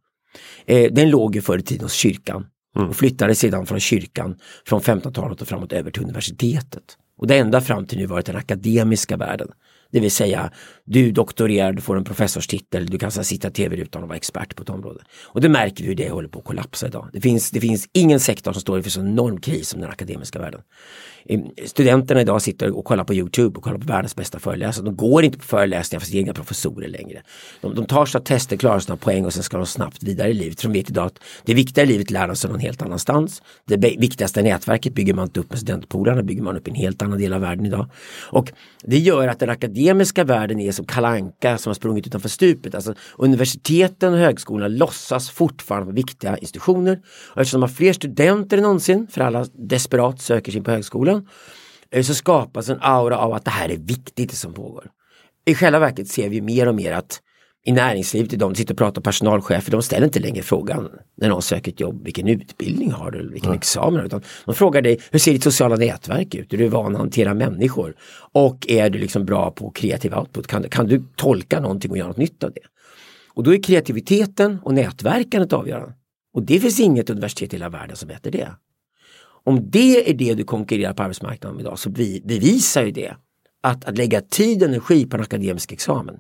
[0.66, 2.90] Eh, den låg ju förr i tiden hos kyrkan mm.
[2.90, 4.36] och flyttade sedan från kyrkan
[4.68, 6.98] från 1500-talet och framåt över till universitetet.
[7.18, 9.48] Och det enda fram till nu varit den akademiska världen.
[9.94, 10.52] Det vill säga,
[10.86, 14.64] du doktorerar, du får en professorstitel, du kan sitta i tv-rutan och vara expert på
[14.64, 15.00] ett område.
[15.24, 17.10] Och det märker vi hur det håller på att kollapsa idag.
[17.14, 20.40] Det finns, det finns ingen sektor som står inför så enorm kris som den akademiska
[20.40, 20.62] världen.
[21.26, 24.86] Ehm, studenterna idag sitter och kollar på Youtube och kollar på världens bästa föreläsare.
[24.86, 27.22] De går inte på föreläsningar för sina egna professorer längre.
[27.62, 30.34] De, de tar sina tester, klarar sina poäng och sen ska de snabbt vidare i
[30.34, 30.62] livet.
[30.62, 33.42] För de vet idag att det viktiga i livet lär de sig någon helt annanstans.
[33.66, 37.02] Det viktigaste nätverket bygger man inte upp med studentpolarna, bygger man upp i en helt
[37.02, 37.90] annan del av världen idag.
[38.32, 38.52] Och
[38.84, 42.76] det gör att den akademiska akademiska världen är som kalanka som har sprungit utanför stupet.
[42.76, 47.02] Alltså universiteten och högskolorna låtsas fortfarande vara viktiga institutioner.
[47.34, 50.72] Och eftersom de har fler studenter än någonsin, för alla desperat söker sig in på
[50.72, 51.28] högskolan
[51.92, 54.90] eh, så skapas en aura av att det här är viktigt det som pågår.
[55.46, 57.22] I själva verket ser vi mer och mer att
[57.66, 61.42] i näringslivet idag, de sitter och pratar personalchefer, de ställer inte längre frågan när någon
[61.42, 63.58] söker ett jobb, vilken utbildning har du, vilken mm.
[63.58, 64.22] examen har du?
[64.46, 66.54] De frågar dig, hur ser ditt sociala nätverk ut?
[66.54, 67.96] Är du van att hantera människor?
[68.32, 70.48] Och är du liksom bra på kreativ output?
[70.48, 72.62] Kan, kan du tolka någonting och göra något nytt av det?
[73.34, 75.94] Och då är kreativiteten och nätverkandet avgörande.
[76.34, 78.50] Och det finns inget universitet i hela världen som heter det.
[79.46, 83.14] Om det är det du konkurrerar på arbetsmarknaden idag så bevisar ju det
[83.64, 86.16] att, att lägga tid och energi på en akademisk examen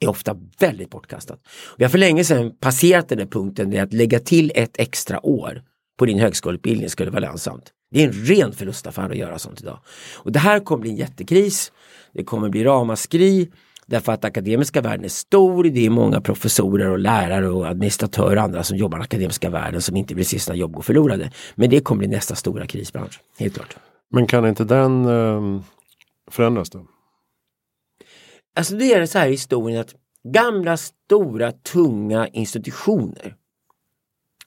[0.00, 1.40] är ofta väldigt bortkastat.
[1.76, 5.26] Vi har för länge sedan passerat den där punkten där att lägga till ett extra
[5.26, 5.62] år
[5.98, 7.72] på din högskoleutbildning skulle vara lönsamt.
[7.90, 9.78] Det är en ren förlustaffär att göra sånt idag.
[10.14, 11.72] Och det här kommer bli en jättekris.
[12.12, 13.50] Det kommer bli ramaskri
[13.86, 15.64] därför att akademiska världen är stor.
[15.64, 19.82] Det är många professorer och lärare och administratörer och andra som jobbar i akademiska världen
[19.82, 21.30] som inte vill se sina jobb gå förlorade.
[21.54, 23.76] Men det kommer bli nästa stora krisbransch, helt klart.
[24.10, 25.62] Men kan inte den ehm,
[26.30, 26.86] förändras då?
[28.56, 33.36] Alltså det är så här i historien att gamla stora tunga institutioner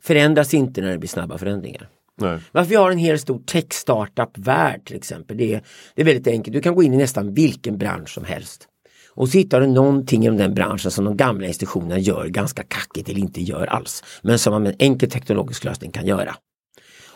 [0.01, 1.89] förändras inte när det blir snabba förändringar.
[2.15, 2.39] Nej.
[2.51, 5.37] Varför vi har en hel stor tech-startup-värld till exempel.
[5.37, 5.63] Det är,
[5.95, 8.67] det är väldigt enkelt, du kan gå in i nästan vilken bransch som helst.
[9.15, 13.09] Och så hittar du någonting inom den branschen som de gamla institutionerna gör ganska kackigt
[13.09, 14.03] eller inte gör alls.
[14.21, 16.35] Men som man med en enkel teknologisk lösning kan göra.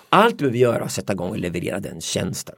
[0.09, 2.55] Allt du behöver göra är att sätta igång och leverera den tjänsten.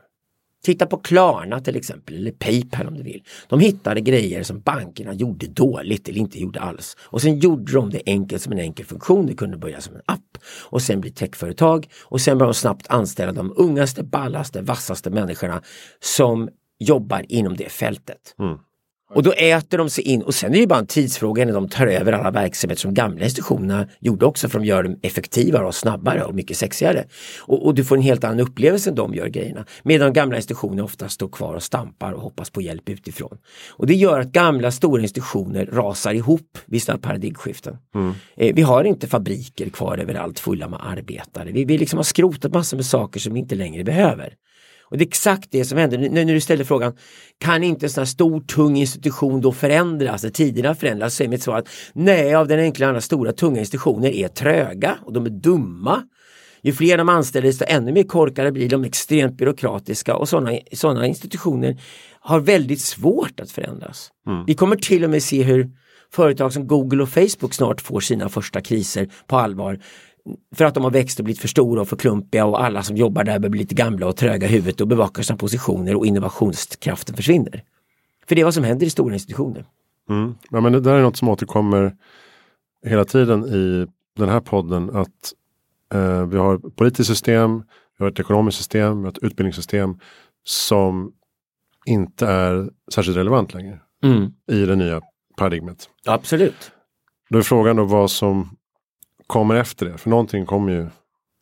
[0.63, 3.23] Titta på Klarna till exempel, eller Paypal om du vill.
[3.49, 6.97] De hittade grejer som bankerna gjorde dåligt eller inte gjorde alls.
[7.01, 9.25] Och sen gjorde de det enkelt som en enkel funktion.
[9.25, 10.37] Det kunde börja som en app
[10.69, 15.61] och sen bli techföretag och sen började de snabbt anställa de ungaste, ballaste, vassaste människorna
[15.99, 18.35] som jobbar inom det fältet.
[18.39, 18.57] Mm.
[19.13, 21.69] Och då äter de sig in och sen är det bara en tidsfråga när de
[21.69, 25.75] tar över alla verksamheter som gamla institutionerna gjorde också för de gör dem effektivare och
[25.75, 27.05] snabbare och mycket sexigare.
[27.39, 29.65] Och, och, du får en helt annan upplevelse än de gör grejerna.
[29.83, 33.37] Medan gamla institutioner ofta står kvar och stampar och hoppas på hjälp utifrån.
[33.69, 37.77] Och det gör att gamla stora institutioner rasar ihop vid sådana paradigmskiften.
[37.95, 38.13] Mm.
[38.37, 41.51] Eh, vi har inte fabriker kvar överallt fulla med arbetare.
[41.51, 44.33] Vi, vi liksom har skrotat massor med saker som vi inte längre behöver.
[44.89, 46.09] Och det är exakt det som händer.
[46.09, 46.93] När, du ställer frågan,
[47.37, 51.15] kan inte en sån här stor tung institution då förändras när tiderna förändras?
[51.15, 54.97] Så är mitt svar att nej, av den enkla andra stora tunga institutioner är tröga
[55.05, 56.03] och de är dumma.
[56.61, 61.07] Ju fler de anställer desto ännu mer korkade blir de extremt byråkratiska och sådana såna
[61.07, 61.81] institutioner
[62.19, 64.09] har väldigt svårt att förändras.
[64.27, 64.45] Mm.
[64.45, 65.69] Vi kommer till och med se hur
[66.11, 69.79] företag som Google och Facebook snart får sina första kriser på allvar
[70.55, 72.97] för att de har växt och blivit för stora och för klumpiga och alla som
[72.97, 76.05] jobbar där börjar bli lite gamla och tröga i huvudet och bevakar sina positioner och
[76.05, 77.63] innovationskraften försvinner.
[78.27, 79.65] För det är vad som händer i stora institutioner.
[80.09, 80.35] Mm.
[80.49, 81.95] Ja, men det där är något som återkommer
[82.85, 83.87] hela tiden i
[84.17, 85.33] den här podden att
[85.93, 87.63] eh, vi har ett politiskt system,
[87.97, 89.99] vi har ett ekonomiskt system, vi har ett utbildningssystem
[90.43, 91.11] som
[91.85, 94.33] inte är särskilt relevant längre mm.
[94.51, 95.01] i det nya
[95.37, 95.89] paradigmet.
[96.05, 96.71] Absolut.
[97.29, 98.49] Då är frågan då vad som
[99.29, 99.97] kommer efter det?
[99.97, 100.87] För någonting kommer ju.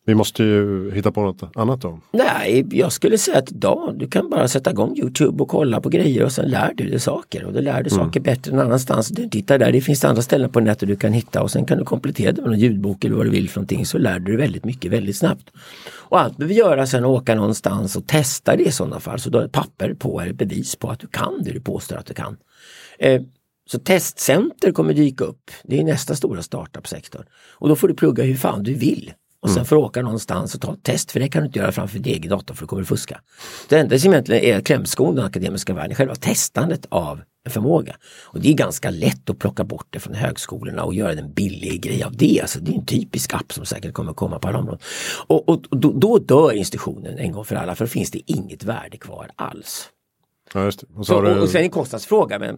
[0.06, 2.00] Vi måste ju hitta på något annat då.
[2.12, 5.88] Nej, jag skulle säga att idag, du kan bara sätta igång Youtube och kolla på
[5.88, 7.44] grejer och sen lär du dig saker.
[7.44, 8.04] Och du lär dig mm.
[8.04, 9.08] saker bättre än annanstans.
[9.08, 11.78] Du tittar där, det finns andra ställen på nätet du kan hitta och sen kan
[11.78, 14.24] du komplettera det med en ljudbok eller vad du vill för någonting så lär du
[14.24, 15.50] dig väldigt mycket väldigt snabbt.
[15.90, 19.20] Och allt du behöver göra sen är åka någonstans och testa det i sådana fall.
[19.20, 21.96] Så du har ett papper på eller bevis på att du kan det du påstår
[21.96, 22.36] att du kan.
[22.98, 23.22] Eh,
[23.70, 25.50] så testcenter kommer dyka upp.
[25.64, 27.26] Det är nästa stora startup-sektor.
[27.52, 29.12] Och då får du plugga hur fan du vill.
[29.40, 29.66] Och sen mm.
[29.66, 31.98] får du åka någonstans och ta ett test för det kan du inte göra framför
[31.98, 33.20] din egen dator för då kommer du fuska.
[33.68, 37.96] Det enda som egentligen är klämskon den akademiska världen är själva testandet av en förmåga.
[38.24, 41.82] Och det är ganska lätt att plocka bort det från högskolorna och göra en billig
[41.82, 42.40] grej av det.
[42.40, 44.80] Alltså det är en typisk app som säkert kommer komma på alla områden.
[45.26, 48.32] Och, och, och då, då, dör institutionen en gång för alla för då finns det
[48.32, 49.88] inget värde kvar alls.
[50.54, 52.56] Ja, och, så så, och, och sen en kostnadsfråga men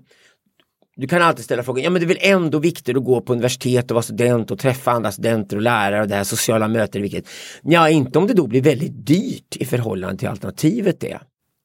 [1.01, 3.33] du kan alltid ställa frågan, ja men det är väl ändå viktigt att gå på
[3.33, 6.97] universitet och vara student och träffa andra studenter och lärare och det här sociala mötet
[6.97, 7.29] är viktigt.
[7.63, 11.19] Ja, inte om det då blir väldigt dyrt i förhållande till alternativet det.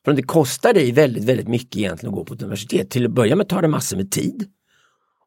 [0.05, 3.05] För om det kostar dig väldigt, väldigt mycket egentligen att gå på ett universitet, till
[3.05, 4.47] att börja med tar det massor med tid.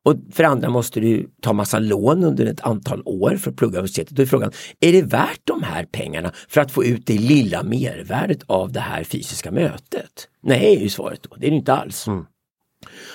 [0.05, 3.79] Och för andra måste du ta massa lån under ett antal år för att plugga
[3.79, 4.17] universitetet.
[4.17, 7.63] Då är frågan, är det värt de här pengarna för att få ut det lilla
[7.63, 10.29] mervärdet av det här fysiska mötet?
[10.43, 11.37] Nej, är ju svaret då.
[11.37, 12.07] Det är det inte alls.
[12.07, 12.25] Mm.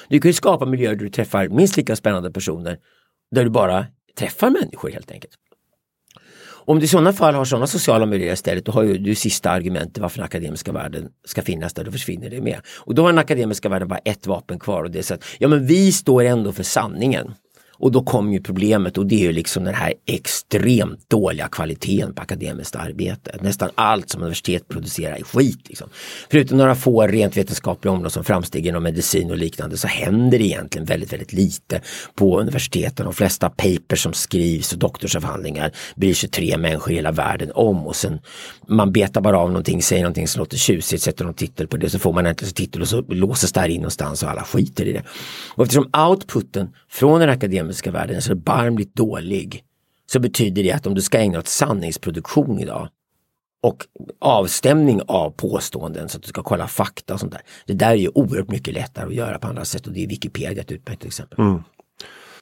[0.07, 2.77] Du kan ju skapa miljöer där du träffar minst lika spännande personer
[3.31, 3.85] där du bara
[4.17, 5.33] träffar människor helt enkelt.
[6.65, 9.49] Om du i sådana fall har sådana sociala miljöer istället, då har ju du sista
[9.49, 12.61] argumentet varför den akademiska världen ska finnas där, då försvinner det med.
[12.77, 15.23] Och då har den akademiska världen bara ett vapen kvar och det är så att,
[15.39, 17.33] ja men vi står ändå för sanningen.
[17.83, 22.13] Och då kom ju problemet och det är ju liksom den här extremt dåliga kvaliteten
[22.13, 23.37] på akademiskt arbete.
[23.41, 25.59] Nästan allt som universitet producerar är skit.
[25.69, 25.89] Liksom.
[26.31, 30.45] Förutom några få rent vetenskapliga områden som framsteg inom medicin och liknande så händer det
[30.45, 31.81] egentligen väldigt, väldigt lite
[32.15, 33.05] på universiteten.
[33.05, 37.87] De flesta papers som skrivs och doktorsavhandlingar bryr sig tre människor i hela världen om
[37.87, 38.19] och sen
[38.67, 41.89] man betar bara av någonting, säger någonting som låter tjusigt, sätter någon titel på det
[41.89, 44.85] så får man äntligen titel och så låses det här in någonstans och alla skiter
[44.85, 45.03] i det.
[45.55, 49.63] Och eftersom outputen från den akademiska världen är så barmligt dålig
[50.11, 52.89] så betyder det att om du ska ägna åt sanningsproduktion idag
[53.63, 53.85] och
[54.19, 57.41] avstämning av påståenden så att du ska kolla fakta och sånt där.
[57.65, 60.07] Det där är ju oerhört mycket lättare att göra på andra sätt och det är
[60.07, 61.39] Wikipedia ett utmärkt exempel.
[61.39, 61.63] Mm.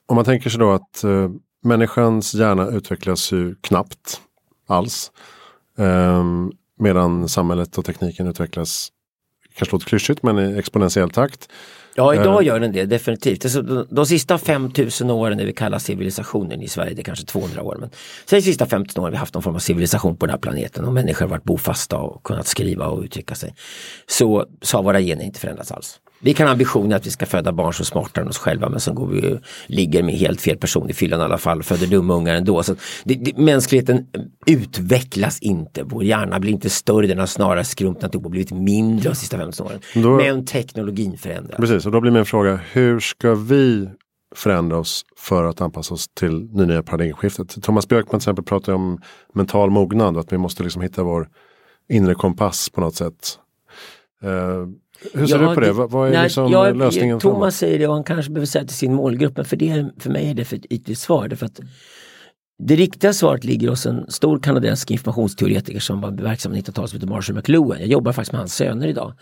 [0.05, 1.29] Om man tänker sig då att eh,
[1.63, 4.21] människans hjärna utvecklas ju knappt
[4.67, 5.11] alls.
[5.77, 6.23] Eh,
[6.79, 8.91] medan samhället och tekniken utvecklas,
[9.53, 11.49] kanske låter klyschigt, men i exponentiell takt.
[11.95, 13.45] Ja, idag gör den det definitivt.
[13.45, 17.25] Alltså, de, de sista 5000 åren, det vi kallar civilisationen i Sverige, det är kanske
[17.25, 17.89] 200 år, men
[18.25, 20.39] säg de sista 15 åren har vi haft någon form av civilisation på den här
[20.39, 23.55] planeten och människor har varit bofasta och kunnat skriva och uttrycka sig.
[24.07, 25.99] Så, så har våra gener inte förändrats alls.
[26.21, 28.79] Vi kan ha ambitionen att vi ska föda barn som smartare än oss själva men
[28.79, 31.65] sen går vi och ligger med helt fel person i fyllan i alla fall och
[31.65, 32.63] föder dumma ungar ändå.
[32.63, 34.05] Så det, det, mänskligheten
[34.45, 39.09] utvecklas inte, vår hjärna blir inte större, den har snarare skrumpnat upp och blivit mindre
[39.09, 39.79] de sista 15 åren.
[39.93, 41.57] Då, men teknologin förändras.
[41.57, 43.89] Precis, och då blir min fråga, hur ska vi
[44.35, 47.63] förändra oss för att anpassa oss till det nya paradigmskiftet?
[47.63, 49.01] Thomas Björkman till exempel pratar om
[49.33, 51.29] mental mognad, att vi måste liksom hitta vår
[51.89, 53.39] inre kompass på något sätt.
[54.23, 54.67] Uh,
[55.13, 55.67] hur ser ja, du på det?
[55.67, 55.73] det?
[55.73, 57.19] Vad är nej, liksom jag, lösningen?
[57.19, 57.53] Thomas framåt?
[57.53, 60.29] säger det och han kanske behöver säga till sin målgrupp men för, det, för mig
[60.29, 61.29] är det för ett ytligt svar.
[61.29, 61.59] För att
[62.63, 66.99] det riktiga svaret ligger hos en stor kanadensisk informationsteoretiker som var verksam i 90-talet som
[66.99, 67.79] heter Marshall McLuhan.
[67.79, 69.13] Jag jobbar faktiskt med hans söner idag.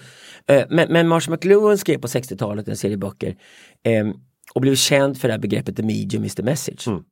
[0.48, 3.36] Eh, men, men Marshall McLuhan skrev på 60-talet en serie böcker
[3.84, 4.14] ehm,
[4.54, 6.88] och blev känd för det här begreppet the medium is the message.
[6.88, 7.04] Mm.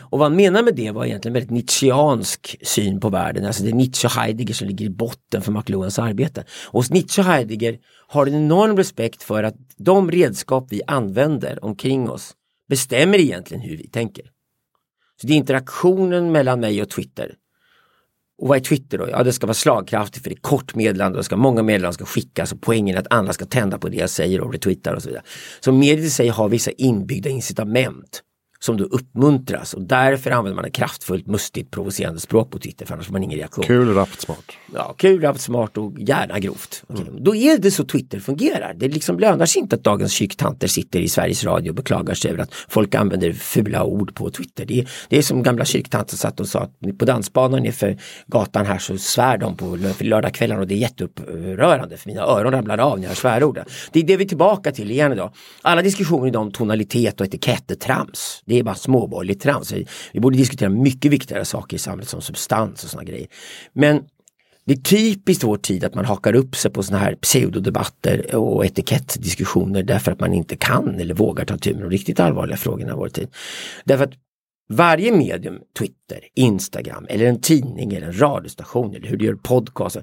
[0.00, 3.46] Och vad han menar med det var egentligen väldigt nietzscheansk syn på världen.
[3.46, 6.44] Alltså det är Nietzsche och Heidegger som ligger i botten för McLuhans arbete.
[6.66, 11.64] Och hos Nietzsche och Heidegger har en enorm respekt för att de redskap vi använder
[11.64, 12.32] omkring oss
[12.68, 14.24] bestämmer egentligen hur vi tänker.
[15.20, 17.34] Så det är interaktionen mellan mig och Twitter
[18.42, 19.08] och vad är Twitter då?
[19.10, 22.04] Ja det ska vara slagkraftigt för det är kort meddelande och ska många meddelanden ska
[22.04, 25.02] skickas och poängen är att andra ska tända på det jag säger och retweetar och
[25.02, 25.24] så vidare.
[25.60, 28.22] Så mediet i sig har vissa inbyggda incitament
[28.64, 32.94] som då uppmuntras och därför använder man ett kraftfullt, mustigt, provocerande språk på Twitter för
[32.94, 33.64] annars får man ingen reaktion.
[33.64, 34.52] Kul, rappt, smart.
[34.74, 36.84] Ja, kul, rappt, smart och gärna grovt.
[36.88, 37.06] Okay.
[37.06, 37.24] Mm.
[37.24, 38.74] Då är det så Twitter fungerar.
[38.74, 42.30] Det liksom lönar sig inte att dagens kyktanter sitter i Sveriges Radio och beklagar sig
[42.30, 44.64] över att folk använder fula ord på Twitter.
[44.64, 48.66] Det är, det är som gamla kyktanter satt och sa att på dansbanan nerför gatan
[48.66, 52.98] här så svär de på lördagskvällarna och det är jätteupprörande för mina öron ramlar av
[52.98, 53.64] när jag hör svärorden.
[53.92, 55.30] Det är det vi är tillbaka till igen idag.
[55.62, 59.72] Alla diskussioner om tonalitet och etikett är trams det är bara småborgerligt trams.
[60.12, 63.26] Vi, borde diskutera mycket viktigare saker i samhället som substans och sådana grejer.
[63.72, 64.00] Men
[64.64, 68.66] det är typiskt vår tid att man hakar upp sig på sådana här pseudodebatter och
[68.66, 72.92] etikettdiskussioner därför att man inte kan eller vågar ta tur med de riktigt allvarliga frågorna
[72.92, 73.28] i vår tid.
[73.84, 74.14] Därför att
[74.68, 79.96] varje medium, Twitter, Instagram eller en tidning eller en radiostation eller hur du gör podcast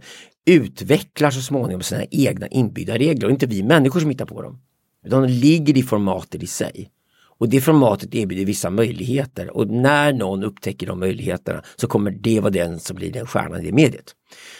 [0.45, 4.59] utvecklar så småningom sina egna inbyggda regler och inte vi människor som hittar på dem.
[5.05, 6.89] Utan de ligger i formatet i sig.
[7.39, 12.39] Och det formatet erbjuder vissa möjligheter och när någon upptäcker de möjligheterna så kommer det
[12.39, 14.15] vara den som blir den stjärnan i det mediet.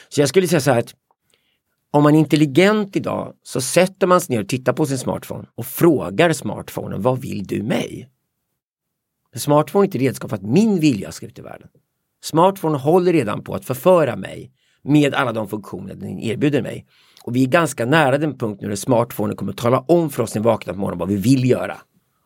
[0.10, 0.94] Så jag skulle säga så här att
[1.92, 5.46] om man är intelligent idag så sätter man sig ner och tittar på sin smartphone
[5.56, 8.10] och frågar smartphonen vad vill du mig?
[9.36, 11.68] Smartphone är inte redskap för att min vilja ska ut i världen.
[12.24, 14.52] Smartphone håller redan på att förföra mig
[14.84, 16.86] med alla de funktioner den erbjuder mig.
[17.24, 20.24] Och vi är ganska nära den punkt nu där smartphonen kommer att tala om för
[20.24, 21.78] oss när vi vaknar på morgonen vad vi vill göra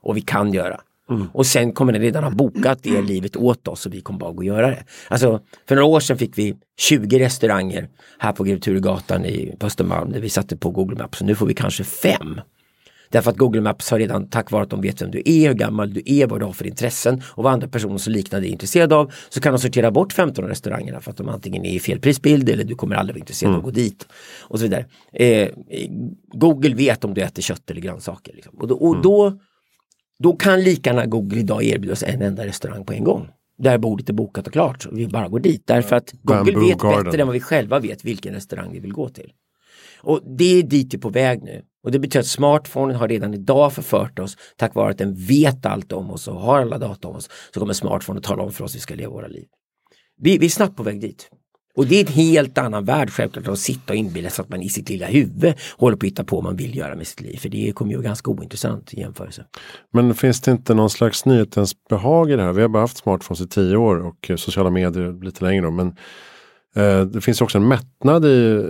[0.03, 0.81] och vi kan göra.
[1.09, 1.27] Mm.
[1.33, 4.31] Och sen kommer den redan ha bokat det livet åt oss och vi kommer bara
[4.31, 4.83] gå och göra det.
[5.07, 8.57] Alltså, för några år sedan fick vi 20 restauranger här på Grev
[9.25, 11.21] i Östermalm där vi satte på Google Maps.
[11.21, 12.41] Och nu får vi kanske fem.
[13.09, 15.53] Därför att Google Maps har redan, tack vare att de vet vem du är, hur
[15.53, 18.49] gammal du är, vad du har för intressen och vad andra personer som liknar dig
[18.49, 21.73] är intresserade av, så kan de sortera bort 15 restaurangerna för att de antingen är
[21.73, 23.61] i fel prisbild eller du kommer aldrig vara intresserad mm.
[23.61, 24.07] av att gå dit.
[24.41, 24.85] Och så vidare.
[25.13, 25.49] Eh,
[26.33, 28.33] Google vet om du äter kött eller grönsaker.
[28.33, 28.53] Liksom.
[28.59, 29.01] Och, då, och mm.
[30.19, 33.29] Då kan lika gärna Google idag erbjuda oss en enda restaurang på en gång.
[33.57, 34.85] Där bordet är bokat och klart.
[34.85, 35.63] Och vi bara går dit.
[35.67, 37.03] Därför att Google Bamboo vet Garden.
[37.03, 39.31] bättre än vad vi själva vet vilken restaurang vi vill gå till.
[40.01, 41.61] Och det är dit vi är på väg nu.
[41.83, 45.65] Och det betyder att smartphonen har redan idag förfört oss tack vare att den vet
[45.65, 47.29] allt om oss och har alla data om oss.
[47.53, 49.45] Så kommer smartphonen att tala om för oss hur vi ska leva våra liv.
[50.21, 51.29] Vi, vi är snabbt på väg dit.
[51.75, 54.61] Och det är en helt annan värld självklart att sitta och inbilla sig att man
[54.61, 57.21] i sitt lilla huvud håller på att hitta på vad man vill göra med sitt
[57.21, 57.37] liv.
[57.37, 59.45] För det kommer ju vara ganska ointressant i jämförelse.
[59.93, 62.53] Men finns det inte någon slags nyhetens behag i det här?
[62.53, 65.65] Vi har bara haft smartphones i tio år och eh, sociala medier lite längre.
[65.65, 65.87] Då, men
[66.75, 68.65] eh, det finns också en mättnad i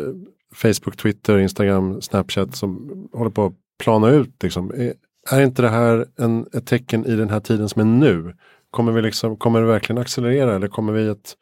[0.53, 4.43] Facebook, Twitter, Instagram, Snapchat som håller på att plana ut.
[4.43, 4.71] Liksom.
[4.71, 4.93] Är,
[5.31, 8.33] är inte det här en, ett tecken i den här tiden som är nu?
[8.71, 11.35] Kommer, vi liksom, kommer det verkligen accelerera eller kommer vi att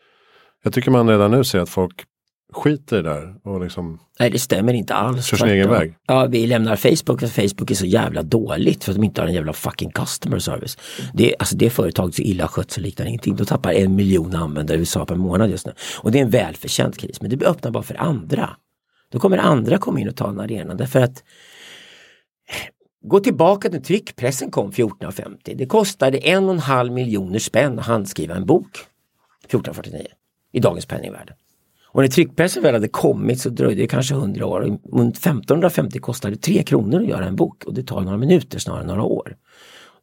[0.63, 2.05] jag tycker man redan nu ser att folk
[2.53, 5.25] skiter i det där och liksom Nej det stämmer inte alls.
[5.25, 5.95] Kör sin egen väg.
[6.07, 9.27] Ja vi lämnar Facebook för Facebook är så jävla dåligt för att de inte har
[9.27, 10.77] en jävla fucking customer service.
[11.13, 13.35] Det, alltså det företaget så illa skött så liknar ingenting.
[13.35, 15.73] De tappar en miljon användare i USA per månad just nu.
[15.99, 18.49] Och det är en välförtjänt kris men det öppnar bara för andra.
[19.11, 21.23] Då kommer andra komma in och ta den arenan därför att
[23.03, 25.55] Gå tillbaka till tryckpressen kom 1450.
[25.57, 28.77] Det kostade en och en halv miljoner spänn att handskriva en bok.
[29.45, 30.07] 1449
[30.51, 31.35] i dagens penningvärde.
[31.93, 34.61] Och när tryckpressen väl hade kommit så dröjde det kanske hundra år.
[34.91, 38.59] Runt 1550 kostade det 3 kronor att göra en bok och det tar några minuter
[38.59, 39.35] snarare än några år.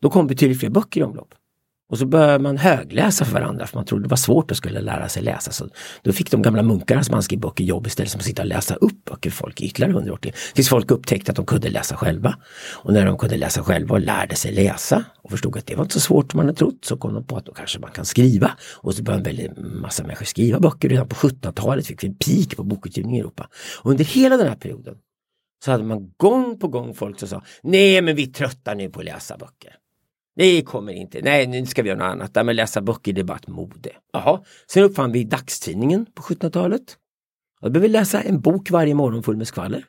[0.00, 1.34] Då kom betydligt fler böcker i omlopp.
[1.90, 4.80] Och så började man högläsa för varandra för man trodde det var svårt att skulle
[4.80, 5.52] lära sig läsa.
[5.52, 5.68] Så
[6.02, 8.48] då fick de gamla munkarna som man skrev böcker jobb istället som att sitta och
[8.48, 10.32] läsa upp böcker för folk i ytterligare hundra år till.
[10.54, 12.36] Tills folk upptäckte att de kunde läsa själva.
[12.74, 15.82] Och när de kunde läsa själva och lärde sig läsa och förstod att det var
[15.82, 17.90] inte så svårt som man hade trott så kom de på att då kanske man
[17.90, 18.50] kan skriva.
[18.76, 20.88] Och så började en väldigt massa människor skriva böcker.
[20.88, 23.48] Redan på 1700-talet fick vi en peak på bokutgivning i Europa.
[23.82, 24.94] Och under hela den här perioden
[25.64, 29.00] så hade man gång på gång folk som sa Nej men vi tröttar nu på
[29.00, 29.77] att läsa böcker.
[30.38, 31.20] Det kommer inte.
[31.22, 32.46] Nej, nu ska vi göra något annat.
[32.46, 33.90] men läsa böcker, det är bara ett mode.
[34.12, 34.40] Jaha.
[34.66, 36.96] Sen uppfann vi dagstidningen på 1700-talet.
[37.60, 39.84] Då behöver vi läsa en bok varje morgon full med skvaller.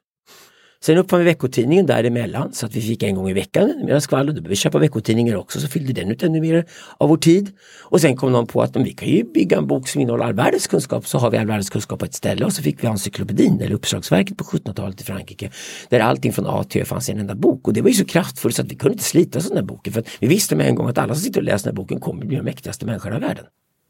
[0.81, 4.25] Sen uppfann vi veckotidningen däremellan så att vi fick en gång i veckan mera skvaller.
[4.25, 6.65] Då behövde vi köpa veckotidningar också så fyllde den ut ännu mer
[6.97, 7.51] av vår tid.
[7.83, 10.33] Och sen kom någon på att vi kan ju bygga en bok som innehåller all
[10.33, 12.87] världens kunskap så har vi all världens kunskap på ett ställe och så fick vi
[12.87, 15.51] encyklopedin eller uppslagsverket på 1700-talet i Frankrike.
[15.89, 17.95] Där allting från A till Ö fanns i en enda bok och det var ju
[17.95, 20.55] så kraftfullt så att vi kunde inte slita oss den här boken för vi visste
[20.55, 22.43] med en gång att alla som sitter och läser den här boken kommer bli de
[22.43, 23.45] mäktigaste människorna i världen.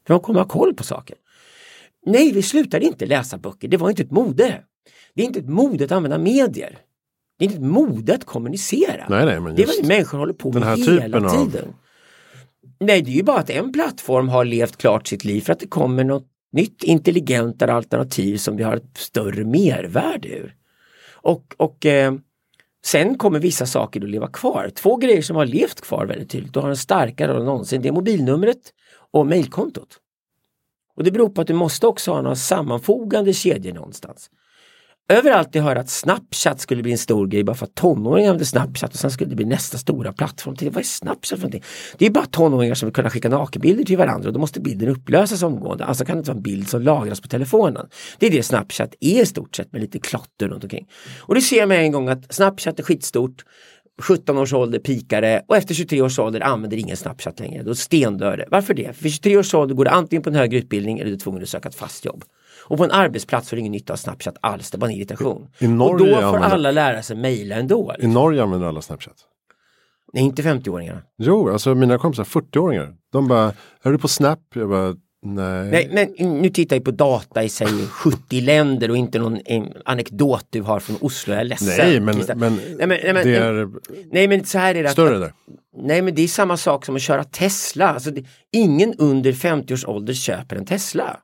[0.06, 1.16] För de kommer ha koll på saker.
[2.06, 3.68] Nej, vi slutade inte läsa böcker.
[3.68, 4.60] Det var inte ett mode.
[5.14, 6.78] Det är inte ett mode att använda medier.
[7.38, 9.06] Det är inte ett mode att kommunicera.
[9.08, 11.64] Nej, nej, det är vad människor håller på med hela tiden.
[11.64, 11.74] Av...
[12.80, 15.60] Nej, det är ju bara att en plattform har levt klart sitt liv för att
[15.60, 20.54] det kommer något nytt intelligentare alternativ som vi har ett större mervärde ur.
[21.12, 22.14] Och, och eh,
[22.84, 24.70] sen kommer vissa saker att leva kvar.
[24.74, 27.82] Två grejer som har levt kvar väldigt tydligt och har en starkare roll än någonsin.
[27.82, 28.72] Det är mobilnumret
[29.10, 29.98] och mejlkontot.
[30.96, 34.30] Och det beror på att du måste också ha några sammanfogande kedjor någonstans.
[35.10, 38.44] Överallt jag hör att Snapchat skulle bli en stor grej bara för att tonåringar använder
[38.44, 40.56] Snapchat och sen skulle det bli nästa stora plattform.
[40.56, 41.62] Till, vad är Snapchat för någonting?
[41.98, 44.88] Det är bara tonåringar som vill kunna skicka nakenbilder till varandra och då måste bilden
[44.88, 45.84] upplösas omgående.
[45.84, 47.86] Alltså kan det inte vara en bild som lagras på telefonen.
[48.18, 50.86] Det är det Snapchat är i stort sett med lite klotter runt omkring.
[51.18, 53.44] Och det ser man en gång att Snapchat är skitstort.
[54.02, 57.62] 17 års ålder pikare och efter 23 års ålder använder ingen Snapchat längre.
[57.62, 58.46] Då stendör det.
[58.50, 58.96] Varför det?
[58.96, 61.42] För 23 års ålder går du antingen på en högre utbildning eller du är tvungen
[61.42, 62.24] att söka ett fast jobb.
[62.70, 64.96] Och på en arbetsplats har du ingen nytta av Snapchat alls, det är bara en
[64.96, 65.46] irritation.
[65.58, 66.50] I Norge och då får använder...
[66.50, 67.92] alla lära sig mejla ändå.
[67.92, 68.10] Liksom.
[68.10, 69.14] I Norge använder alla Snapchat?
[70.12, 70.98] Nej, inte 50-åringarna.
[71.18, 72.94] Jo, alltså mina kompisar, 40-åringar.
[73.12, 73.52] De bara,
[73.82, 74.38] är du på Snap?
[74.54, 75.70] Jag bara, nej.
[75.92, 76.14] nej.
[76.18, 79.38] Men nu tittar jag på data i sig 70 länder och inte någon
[79.84, 81.34] anekdot du har från Oslo.
[81.34, 81.74] Jag är ledsen.
[81.78, 83.68] Nej, men, men, nej, men, nej, men det är
[84.12, 85.32] nej, men så här är det större att, där.
[85.76, 87.88] Nej, men det är samma sak som att köra Tesla.
[87.88, 91.16] Alltså, det, ingen under 50 års ålder köper en Tesla.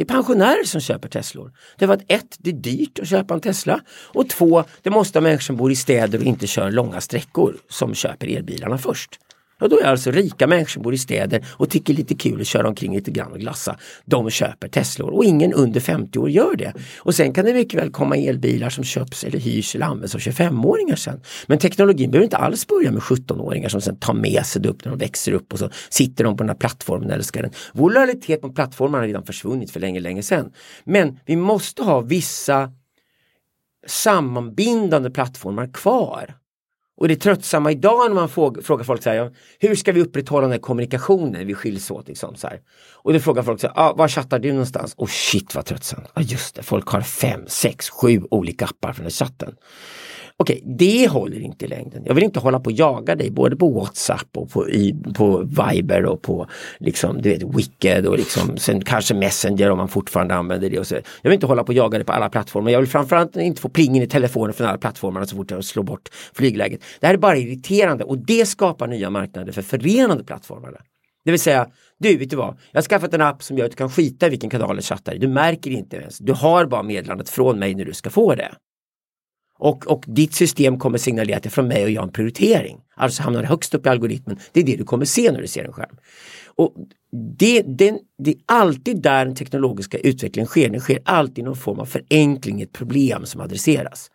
[0.00, 1.52] Det är pensionärer som köper Teslor.
[1.78, 5.18] Det var att ett, det är dyrt att köpa en Tesla och två, det måste
[5.18, 9.18] vara människor som bor i städer och inte kör långa sträckor som köper elbilarna först.
[9.60, 12.46] Ja, då är alltså rika människor som bor i städer och tycker lite kul att
[12.46, 13.76] köra omkring lite grann och glassa.
[14.04, 16.72] De köper Teslor och ingen under 50 år gör det.
[16.98, 20.20] Och sen kan det mycket väl komma elbilar som köps eller hyrs eller används av
[20.20, 21.20] 25-åringar sen.
[21.46, 24.84] Men teknologin behöver inte alls börja med 17-åringar som sen tar med sig det upp
[24.84, 27.50] när de växer upp och så sitter de på den här plattformen och älskar den.
[27.72, 30.52] Vår lojalitet mot plattformarna har redan försvunnit för länge, länge sedan.
[30.84, 32.72] Men vi måste ha vissa
[33.86, 36.34] sammanbindande plattformar kvar.
[37.00, 38.28] Och det tröttsamma idag när man
[38.62, 42.08] frågar folk så här, hur ska vi upprätthålla den här kommunikationen vi skiljs åt?
[42.08, 42.60] Liksom, så här.
[42.92, 44.94] Och då frågar folk så här, ah, var chattar du någonstans?
[44.96, 46.08] Och shit vad tröttsamt.
[46.14, 49.54] Ah, just det, folk har fem, sex, sju olika appar för den här chatten.
[50.40, 52.02] Okej, det håller inte i längden.
[52.06, 55.38] Jag vill inte hålla på och jaga dig både på WhatsApp och på, i, på
[55.38, 56.46] Viber och på
[56.78, 60.78] liksom, du vet, Wicked och liksom, sen kanske Messenger om man fortfarande använder det.
[60.78, 60.94] Och så.
[60.94, 62.70] Jag vill inte hålla på och jaga dig på alla plattformar.
[62.70, 65.82] Jag vill framförallt inte få plingen i telefonen från alla plattformarna så fort jag slår
[65.82, 66.80] bort flygläget.
[67.00, 70.80] Det här är bara irriterande och det skapar nya marknader för förenande plattformar.
[71.24, 71.66] Det vill säga,
[71.98, 74.26] du vet du vad, jag har skaffat en app som gör att du kan skita
[74.26, 75.18] i vilken kanal du chattar i.
[75.18, 78.50] Du märker inte ens, du har bara meddelandet från mig när du ska få det.
[79.60, 82.80] Och, och ditt system kommer signalera att det är från mig och jag en prioritering.
[82.94, 84.38] Alltså hamnar det högst upp i algoritmen.
[84.52, 85.96] Det är det du kommer se när du ser en skärm.
[86.46, 86.74] Och
[87.38, 90.68] det, det, det är alltid där den teknologiska utvecklingen sker.
[90.68, 94.10] Den sker alltid någon form av förenkling, ett problem som adresseras.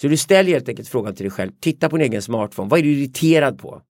[0.00, 2.78] Så du ställer helt enkelt frågan till dig själv, titta på din egen smartphone, vad
[2.78, 3.82] är du irriterad på?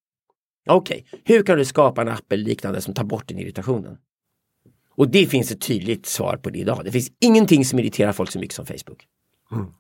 [0.68, 1.20] Okej, okay.
[1.24, 3.96] hur kan du skapa en app eller liknande som tar bort den irritationen?
[4.96, 6.80] Och det finns ett tydligt svar på det idag.
[6.84, 9.06] Det finns ingenting som irriterar folk så mycket som Facebook.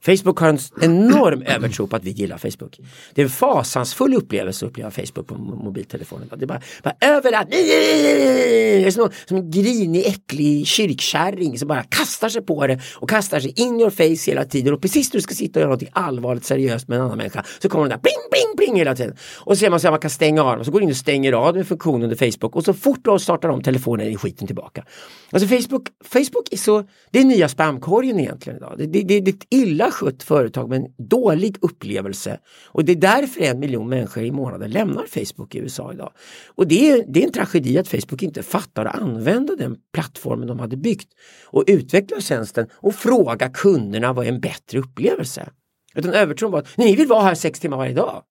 [0.02, 2.80] Facebook har en enorm övertro på att vi gillar Facebook.
[3.14, 6.28] Det är en fasansfull upplevelse att uppleva Facebook på mobiltelefonen.
[6.36, 7.48] Det är bara, bara överallt.
[7.50, 13.10] Det är som, som en grinig, äcklig kyrkkärring som bara kastar sig på det och
[13.10, 14.74] kastar sig in your face hela tiden.
[14.74, 17.44] Och precis när du ska sitta och göra något allvarligt seriöst med en annan människa
[17.62, 19.16] så kommer den där bling, bling, bling hela tiden.
[19.36, 20.64] Och så ser man så att man kan stänga av dem.
[20.64, 23.18] Så går du in och stänger av den funktionen under Facebook och så fort du
[23.18, 24.84] startar om telefonen är skiten tillbaka.
[25.30, 28.74] Alltså Facebook, Facebook är så, det är nya spamkorgen egentligen idag.
[28.78, 32.38] Det, det, det, det illa skött företag med en dålig upplevelse.
[32.66, 36.12] Och det är därför en miljon människor i månaden lämnar Facebook i USA idag.
[36.46, 40.48] Och det är, det är en tragedi att Facebook inte fattar att använda den plattformen
[40.48, 41.08] de hade byggt
[41.46, 45.48] och utveckla tjänsten och fråga kunderna vad är en bättre upplevelse.
[45.94, 48.22] Utan övertron var att ni vill vara här sex timmar varje dag.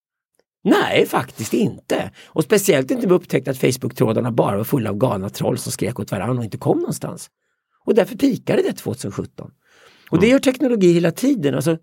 [0.64, 2.12] Nej, faktiskt inte.
[2.26, 6.00] Och speciellt inte med upptäckt att Facebook-trådarna bara var fulla av galna troll som skrek
[6.00, 7.30] åt varandra och inte kom någonstans.
[7.86, 9.52] Och därför pikade det 2017.
[10.10, 10.32] Och det mm.
[10.32, 11.56] gör teknologi hela tiden.
[11.56, 11.78] Alltså,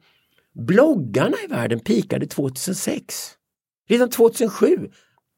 [0.55, 3.31] bloggarna i världen pikade 2006.
[3.89, 4.89] Redan 2007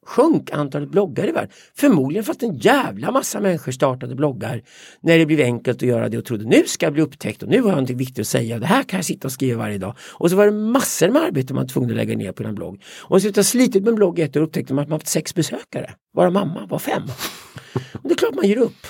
[0.07, 1.51] sjönk antalet bloggar i världen.
[1.74, 4.62] Förmodligen för att en jävla massa människor startade bloggar
[5.01, 7.49] när det blev enkelt att göra det och trodde nu ska jag bli upptäckt och
[7.49, 8.59] nu har jag något viktigt att säga.
[8.59, 9.95] Det här kan jag sitta och skriva varje dag.
[10.01, 12.55] Och så var det massor med arbete man var tvungen att lägga ner på en
[12.55, 12.82] blogg.
[13.01, 15.09] Och så ha slitit med en blogg i ett år upptäckte man att man haft
[15.09, 15.95] sex besökare.
[16.14, 17.03] Bara mamma var fem.
[17.93, 18.87] Och det är klart man ger upp.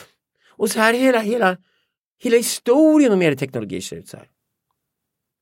[0.51, 1.57] Och så här hela, hela
[2.19, 4.27] Hela historien om teknologi ser ut så här.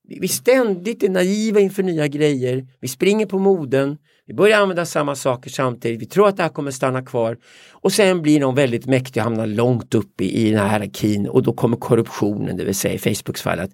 [0.08, 2.66] Vi ständigt är naiva inför nya grejer.
[2.80, 3.96] Vi springer på moden.
[4.26, 6.02] Vi börjar använda samma saker samtidigt.
[6.02, 7.38] Vi tror att det här kommer stanna kvar.
[7.70, 11.28] Och sen blir någon väldigt mäktig och hamnar långt upp i, i den här hierarkin
[11.28, 13.60] och då kommer korruptionen, det vill säga i Facebooks fall.
[13.60, 13.70] Att,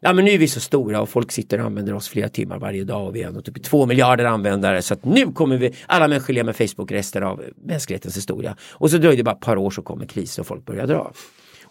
[0.00, 2.58] ja men nu är vi så stora och folk sitter och använder oss flera timmar
[2.58, 5.56] varje dag och vi har nått upp i två miljarder användare så att nu kommer
[5.56, 8.56] vi, alla människor leva med Facebook resten av mänsklighetens historia.
[8.72, 11.12] Och så dröjer det bara ett par år så kommer krisen och folk börjar dra.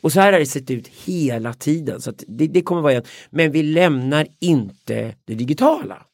[0.04, 2.01] Och så här har det sett ut hela tiden.
[2.01, 3.04] Så det, det kommer vara igen.
[3.30, 6.06] Men vi lämnar inte det digitala.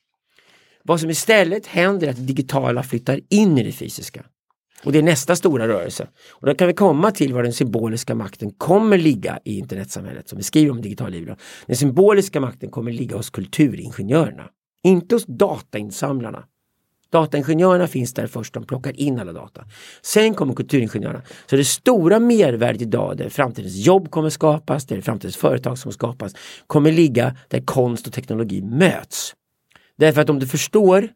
[0.84, 4.26] Vad som istället händer är att det digitala flyttar in i det fysiska.
[4.84, 6.08] Och det är nästa stora rörelse.
[6.30, 10.38] Och då kan vi komma till var den symboliska makten kommer ligga i internetsamhället som
[10.38, 11.34] vi skriver om digital liv.
[11.66, 14.50] Den symboliska makten kommer ligga hos kulturingenjörerna.
[14.84, 16.44] Inte hos datainsamlarna.
[17.12, 19.66] Dataingenjörerna finns där först, de plockar in alla data.
[20.02, 21.22] Sen kommer kulturingenjörerna.
[21.50, 26.34] Så det stora mervärdet idag, där framtidens jobb kommer skapas, där framtidens företag som skapas,
[26.68, 29.34] kommer ligga där konst och teknologi möts.
[29.98, 31.08] Därför att om du förstår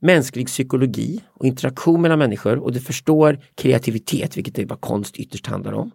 [0.00, 5.46] mänsklig psykologi och interaktion mellan människor och du förstår kreativitet, vilket är vad konst ytterst
[5.46, 5.90] handlar om,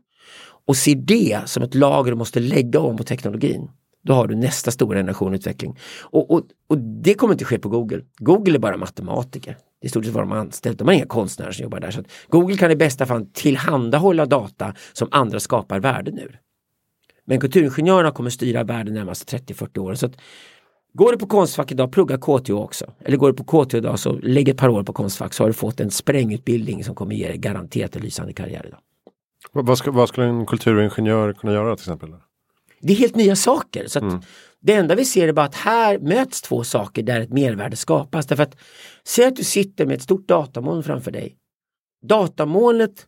[0.67, 3.69] och ser det som ett lager du måste lägga om på teknologin,
[4.01, 5.77] då har du nästa stora generationutveckling.
[6.01, 8.01] Och, och, och det kommer inte ske på Google.
[8.17, 9.57] Google är bara matematiker.
[9.81, 10.79] Det är stort sett vad de har anställt.
[10.79, 11.91] De har inga konstnärer som jobbar där.
[11.91, 16.39] Så Google kan i bästa fall tillhandahålla data som andra skapar värden ur.
[17.25, 19.97] Men kulturingenjörerna kommer styra världen närmast närmaste 30-40 åren.
[19.97, 20.15] Så att,
[20.93, 22.85] Går du på Konstfack idag, plugga KTH också.
[22.99, 25.47] Eller går du på KTH idag så lägg ett par år på Konstfack så har
[25.47, 28.79] du fått en sprängutbildning som kommer ge dig garanterat en lysande karriär idag.
[29.51, 32.09] Vad, ska, vad skulle en kulturingenjör kunna göra till exempel?
[32.81, 33.87] Det är helt nya saker.
[33.87, 34.21] Så mm.
[34.61, 38.25] Det enda vi ser är bara att här möts två saker där ett mervärde skapas.
[38.25, 38.57] Därför att
[39.03, 41.37] Säg att du sitter med ett stort datamoln framför dig.
[42.07, 43.07] Datamolnet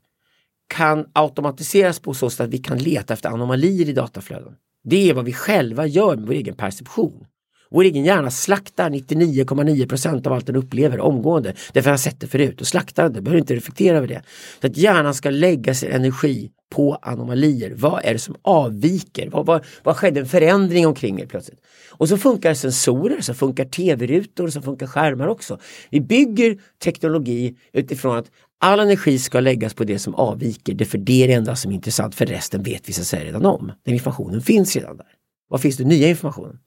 [0.67, 4.53] kan automatiseras på så sätt att vi kan leta efter anomalier i dataflöden.
[4.83, 7.25] Det är vad vi själva gör med vår egen perception.
[7.73, 11.49] Vår egen hjärna slaktar 99,9% av allt den upplever omgående.
[11.49, 14.21] Därför att den har sett det förut och slaktar det, behöver inte reflektera över det.
[14.61, 17.73] Så att hjärnan ska lägga sin energi på anomalier.
[17.75, 19.29] Vad är det som avviker?
[19.29, 21.59] Vad, vad, vad skedde en förändring omkring mig plötsligt?
[21.89, 25.59] Och så funkar sensorer, så funkar tv-rutor, så funkar skärmar också.
[25.89, 30.97] Vi bygger teknologi utifrån att all energi ska läggas på det som avviker, det för
[30.97, 33.71] det är det enda som är intressant, för resten vet vi så säga redan om.
[33.85, 35.07] Den informationen finns redan där.
[35.49, 36.59] Vad finns det nya informationen?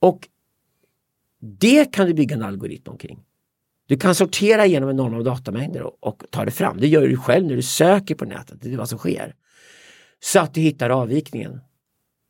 [0.00, 0.28] Och
[1.40, 3.24] det kan du bygga en algoritm omkring.
[3.86, 6.80] Du kan sortera genom enorma datamängder och, och ta det fram.
[6.80, 8.58] Det gör du själv när du söker på nätet.
[8.62, 9.34] Det är vad som sker.
[10.22, 11.60] Så att du hittar avvikningen.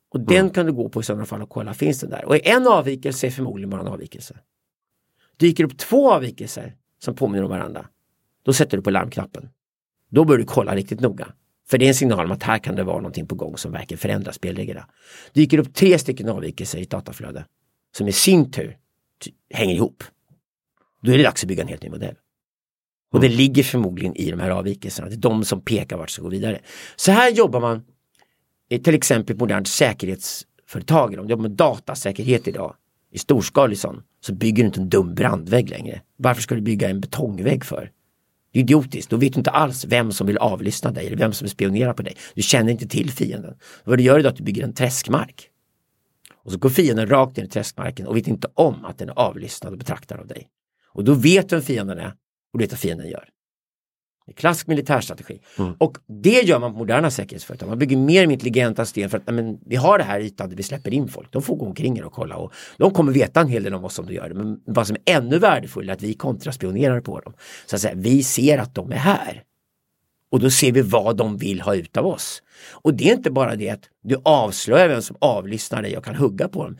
[0.09, 0.27] Och mm.
[0.27, 2.25] den kan du gå på i sådana fall och kolla, finns den där?
[2.25, 4.39] Och en avvikelse är förmodligen bara en avvikelse.
[5.37, 7.85] Dyker upp två avvikelser som påminner om varandra,
[8.43, 9.49] då sätter du på larmknappen.
[10.09, 11.27] Då bör du kolla riktigt noga.
[11.69, 13.71] För det är en signal om att här kan det vara någonting på gång som
[13.71, 14.87] verkar förändra spelreglerna.
[15.33, 17.45] Dyker upp tre stycken avvikelser i ett dataflöde
[17.97, 18.77] som i sin tur
[19.53, 20.03] hänger ihop.
[21.01, 22.15] Då är det dags att bygga en helt ny modell.
[23.11, 25.09] Och det ligger förmodligen i de här avvikelserna.
[25.09, 26.59] Det är de som pekar vart det ska gå vidare.
[26.95, 27.83] Så här jobbar man
[28.83, 31.19] till exempel på modernt säkerhetsföretag.
[31.19, 32.75] Om du jobbar med datasäkerhet idag
[33.11, 36.01] i storskalig sån så bygger du inte en dum brandvägg längre.
[36.17, 37.91] Varför ska du bygga en betongvägg för?
[38.53, 41.33] Det är idiotiskt, då vet du inte alls vem som vill avlyssna dig eller vem
[41.33, 42.15] som vill spionera på dig.
[42.33, 43.55] Du känner inte till fienden.
[43.83, 45.50] Vad du gör är att du bygger en träskmark.
[46.43, 49.19] Och så går fienden rakt in i träskmarken och vet inte om att den är
[49.19, 50.47] avlyssnad och betraktad av dig.
[50.93, 52.13] Och då vet du vem fienden är
[52.53, 53.29] och du vet vad fienden gör.
[54.25, 55.39] Det är klassisk militärstrategi.
[55.57, 55.73] Mm.
[55.77, 57.69] Och det gör man på moderna säkerhetsföretag.
[57.69, 60.63] Man bygger mer intelligenta system för att men, vi har det här ytan där vi
[60.63, 61.31] släpper in folk.
[61.31, 63.91] De får gå omkring och kolla och de kommer veta en hel del om vad
[63.91, 64.29] som du gör.
[64.29, 67.33] Men vad som är ännu värdefullare är att vi kontraspionerar på dem.
[67.65, 69.43] Så att säga, vi ser att de är här.
[70.31, 72.43] Och då ser vi vad de vill ha ut av oss.
[72.71, 76.15] Och det är inte bara det att du avslöjar vem som avlyssnar dig och kan
[76.15, 76.77] hugga på dem.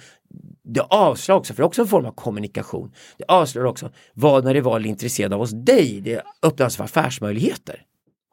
[0.63, 2.91] Det avslöjar också, för det är också en form av kommunikation.
[3.17, 6.01] Det avslöjar också vad när det är intresserad av oss dig.
[6.01, 7.81] Det öppnar för affärsmöjligheter.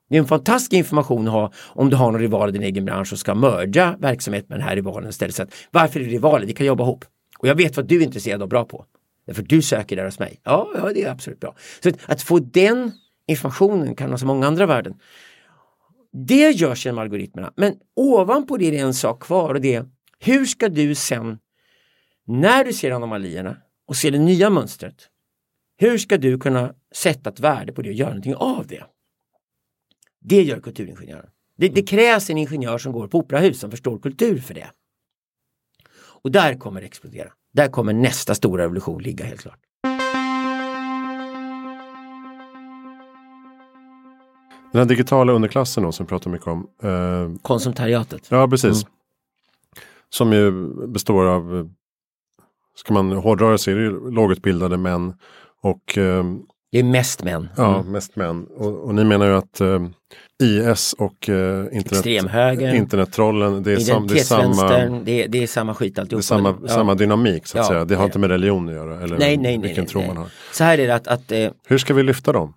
[0.09, 2.85] Det är en fantastisk information att ha om du har någon rival i din egen
[2.85, 5.35] bransch och ska mörda verksamhet med den här rivalen istället.
[5.35, 6.47] Så att, varför är det rivaler?
[6.47, 7.05] Vi kan jobba ihop.
[7.39, 8.85] Och jag vet vad du är intresserad och bra på.
[9.27, 10.41] Därför du söker där hos mig.
[10.45, 11.55] Ja, ja det är absolut bra.
[11.83, 12.93] Så att, att få den
[13.29, 15.01] informationen kan ha så många andra värden.
[16.13, 17.53] Det görs genom algoritmerna.
[17.57, 19.87] Men ovanpå det är det en sak kvar och det är
[20.19, 21.39] hur ska du sen
[22.27, 23.57] när du ser anomalierna
[23.87, 25.09] och ser det nya mönstret,
[25.77, 28.85] hur ska du kunna sätta ett värde på det och göra någonting av det?
[30.21, 31.31] Det gör kulturingenjören.
[31.57, 34.71] Det, det krävs en ingenjör som går på operahus som förstår kultur för det.
[35.95, 37.33] Och där kommer det explodera.
[37.53, 39.68] Där kommer nästa stora revolution ligga helt klart.
[44.73, 46.67] Den här digitala underklassen då, som vi pratar mycket om.
[46.83, 48.27] Eh, Konsumtariatet.
[48.29, 48.83] Ja, precis.
[48.83, 48.93] Mm.
[50.11, 50.51] Som ju
[50.87, 51.71] består av,
[52.77, 55.15] ska man hårdra det så är det ju lågutbildade män
[55.63, 56.25] och eh,
[56.73, 57.49] det är mest män.
[57.59, 57.71] Mm.
[57.71, 58.47] Ja, mest män.
[58.57, 59.87] Och, och, ni menar ju att eh,
[60.43, 64.69] IS och eh, internet, internettrollen, det är, sam, det är samma...
[65.05, 66.21] Det är, det är samma skit alltihop.
[66.21, 66.69] Det är samma, ja.
[66.69, 67.85] samma dynamik så att ja, säga.
[67.85, 69.03] Det har inte med religion att göra.
[69.03, 70.27] Eller nej, nej, vilken nej, tro man har.
[70.53, 71.07] Så här är det att...
[71.07, 72.55] att eh, Hur ska vi lyfta dem?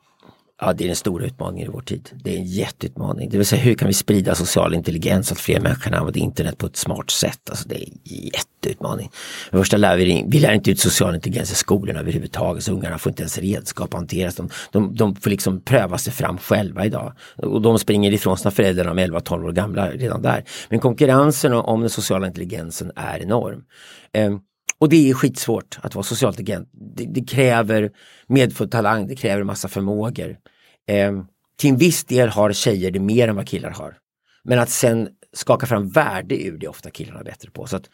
[0.63, 2.09] Ja, det är den stora utmaningen i vår tid.
[2.23, 3.29] Det är en jätteutmaning.
[3.29, 6.19] Det vill säga hur kan vi sprida social intelligens så att fler människor kan använda
[6.19, 7.49] internet på ett smart sätt.
[7.49, 9.09] Alltså det är en jätteutmaning.
[9.51, 12.63] För första lär vi, vi lär inte ut social intelligens i skolorna överhuvudtaget.
[12.63, 14.35] Så ungarna får inte ens redskap att hanteras.
[14.35, 17.13] De, de, de får liksom pröva sig fram själva idag.
[17.37, 20.43] Och de springer ifrån sina föräldrar när de är 11-12 år gamla redan där.
[20.69, 23.63] Men konkurrensen om den sociala intelligensen är enorm.
[24.17, 24.41] Um,
[24.81, 26.69] och det är skitsvårt att vara socialt intelligent.
[26.73, 27.91] Det, det, kräver
[28.27, 30.37] medfödd talang, det kräver massa förmågor.
[30.91, 31.23] Eh,
[31.57, 33.97] till en viss del har tjejer det mer än vad killar har.
[34.43, 37.67] Men att sen skaka fram värde ur det är ofta killarna bättre på.
[37.67, 37.89] Så att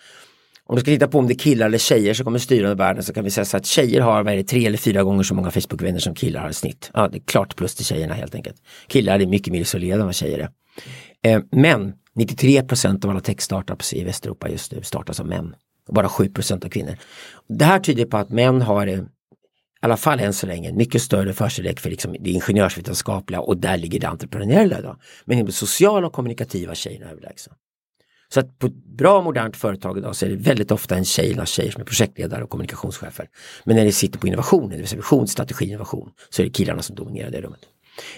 [0.66, 3.04] om du ska titta på om det är killar eller tjejer som kommer styra världen
[3.04, 5.34] så kan vi säga så att tjejer har vad det, tre eller fyra gånger så
[5.34, 6.92] många Facebookvänner som killar har i snitt.
[6.94, 8.58] Ja, det är klart plus till tjejerna helt enkelt.
[8.88, 10.50] Killar är mycket mer isolerade än vad tjejer är.
[11.32, 15.56] Eh, men 93% av alla tech-startups i Västeuropa just nu startas av män.
[15.92, 16.98] Bara 7% av kvinnor.
[17.50, 19.08] Det här tyder på att män har
[19.82, 23.78] i alla fall än så länge, mycket större förkärlek för liksom det ingenjörsvetenskapliga och där
[23.78, 24.82] ligger det entreprenöriella.
[24.82, 24.98] Då.
[25.26, 27.54] Men de sociala och kommunikativa tjejerna är överlägsna.
[28.30, 31.32] Så att på ett bra modernt företag idag så är det väldigt ofta en tjej
[31.32, 33.30] eller tjejer som är projektledare och kommunikationschefer.
[33.64, 36.52] Men när det sitter på innovationen, det vill säga vision, strategi, innovation, så är det
[36.52, 37.60] killarna som dominerar det rummet.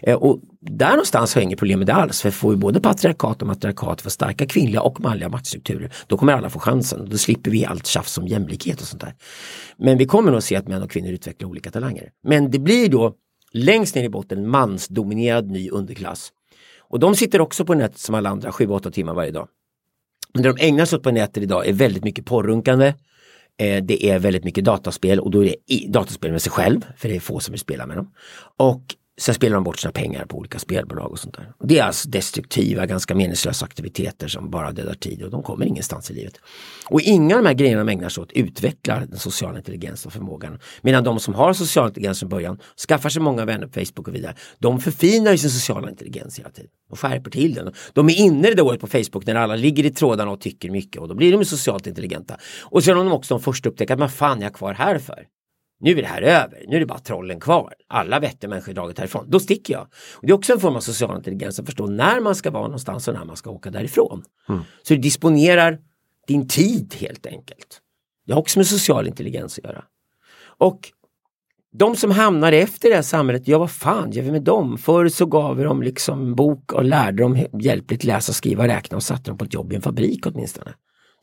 [0.01, 2.82] Eh, och där någonstans har jag inget problem med det alls, för får vi både
[2.82, 7.09] patriarkat och matriarkat för starka kvinnliga och manliga maktstrukturer, då kommer alla få chansen.
[7.09, 9.15] Då slipper vi allt tjafs om jämlikhet och sånt där.
[9.77, 12.09] Men vi kommer nog se att män och kvinnor utvecklar olika talanger.
[12.23, 13.13] Men det blir då
[13.51, 16.32] längst ner i botten mansdominerad ny underklass.
[16.80, 19.47] Och de sitter också på nätet som alla andra 7-8 timmar varje dag.
[20.34, 22.93] Men det de ägnar sig åt på nätet idag är väldigt mycket porrunkande,
[23.57, 27.09] eh, det är väldigt mycket dataspel och då är det dataspel med sig själv, för
[27.09, 28.11] det är få som vill spela med dem.
[28.57, 31.53] Och Sen spelar de bort sina pengar på olika spelbolag och sånt där.
[31.63, 36.11] Det är alltså destruktiva, ganska meningslösa aktiviteter som bara dödar tid och de kommer ingenstans
[36.11, 36.34] i livet.
[36.86, 40.13] Och inga av de här grejerna de ägnar sig åt utvecklar den sociala intelligensen och
[40.13, 40.59] förmågan.
[40.82, 44.15] Medan de som har social intelligens från början, skaffar sig många vänner på Facebook och
[44.15, 46.72] vidare, de förfinar sin sociala intelligens hela tiden.
[46.89, 47.74] De skärper till den.
[47.93, 51.01] De är inne det året på Facebook när alla ligger i trådarna och tycker mycket
[51.01, 52.38] och då blir de socialt intelligenta.
[52.61, 54.97] Och sen är de också de första upptäcka att vad fan är jag kvar här
[54.97, 55.26] för?
[55.80, 57.73] Nu är det här över, nu är det bara trollen kvar.
[57.88, 59.25] Alla vettiga människor är dragit härifrån.
[59.27, 59.88] Då sticker jag.
[60.15, 62.63] Och det är också en form av social intelligens att förstå när man ska vara
[62.63, 64.23] någonstans och när man ska åka därifrån.
[64.49, 64.61] Mm.
[64.84, 65.80] Så du disponerar
[66.27, 67.82] din tid helt enkelt.
[68.25, 69.84] Det har också med social intelligens att göra.
[70.57, 70.91] Och
[71.71, 74.77] de som hamnar efter det här samhället, ja vad fan gör vi med dem?
[74.77, 79.03] Förr så gav vi dem liksom bok och lärde dem hjälpligt läsa, skriva, räkna och
[79.03, 80.73] satte dem på ett jobb i en fabrik åtminstone.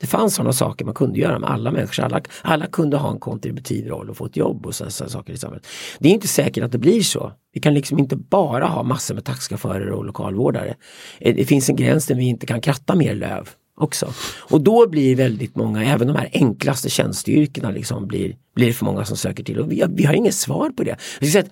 [0.00, 2.04] Det fanns sådana saker man kunde göra med alla människor.
[2.04, 5.36] Alla, alla kunde ha en kontributiv roll och få ett jobb och sådana saker i
[5.36, 5.66] samhället.
[5.98, 7.32] Det är inte säkert att det blir så.
[7.52, 10.74] Vi kan liksom inte bara ha massor med taxichaufförer och lokalvårdare.
[11.18, 14.12] Eh, det finns en gräns där vi inte kan kratta mer löv också.
[14.50, 19.04] Och då blir väldigt många, även de här enklaste tjänsteyrkena, liksom blir, blir för många
[19.04, 19.60] som söker till.
[19.60, 20.96] Och vi, har, vi har inget svar på det.
[21.20, 21.50] Jag att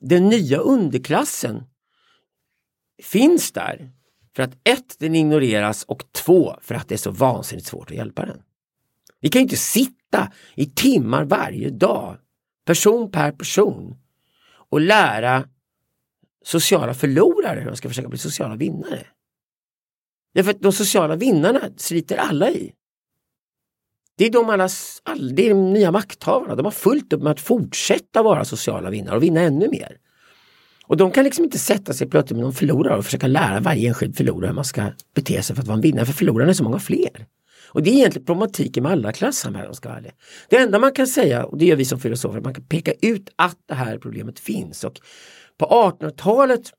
[0.00, 1.62] den nya underklassen
[3.02, 3.90] finns där
[4.40, 7.96] för att ett, den ignoreras och två, för att det är så vansinnigt svårt att
[7.96, 8.42] hjälpa den.
[9.20, 12.16] Vi kan inte sitta i timmar varje dag,
[12.64, 13.96] person per person,
[14.70, 15.48] och lära
[16.44, 19.06] sociala förlorare hur de ska försöka bli sociala vinnare.
[20.34, 22.72] Därför att de sociala vinnarna sliter alla i.
[24.16, 24.68] Det är de, alla,
[25.02, 26.54] all, det är de nya makthavarna.
[26.54, 29.98] De har fullt upp med att fortsätta vara sociala vinnare och vinna ännu mer.
[30.90, 33.88] Och de kan liksom inte sätta sig plötsligt med någon förlorare och försöka lära varje
[33.88, 36.06] enskild förlorare hur man ska bete sig för att vara en vinnare.
[36.06, 37.26] För förlorarna är så många fler.
[37.68, 39.74] Och det är egentligen problematiken med alla klassamhällen.
[39.74, 40.00] Ska vara
[40.48, 43.28] det enda man kan säga, och det gör vi som filosofer, man kan peka ut
[43.36, 44.84] att det här problemet finns.
[44.84, 45.00] Och
[45.58, 46.72] på 1800-talet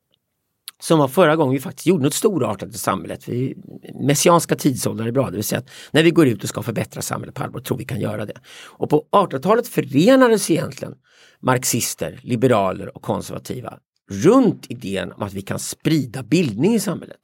[0.82, 3.28] som var förra gången vi faktiskt gjorde något storartat i samhället.
[3.28, 3.56] Vi,
[4.00, 7.02] messianska tidsåldern är bra, det vill säga att när vi går ut och ska förbättra
[7.02, 8.40] samhället på allvar, tror vi kan göra det.
[8.64, 10.94] Och på 1800-talet förenades egentligen
[11.40, 13.78] marxister, liberaler och konservativa
[14.12, 17.20] runt idén om att vi kan sprida bildning i samhället.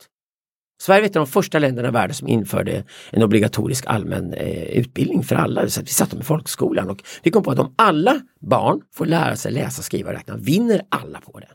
[0.81, 4.63] Sverige är ett av de första länderna i världen som införde en obligatorisk allmän eh,
[4.63, 5.69] utbildning för alla.
[5.69, 9.07] Så vi satte dem i folkskolan och vi kom på att om alla barn får
[9.07, 11.49] lära sig läsa, skriva och räkna vinner alla på det.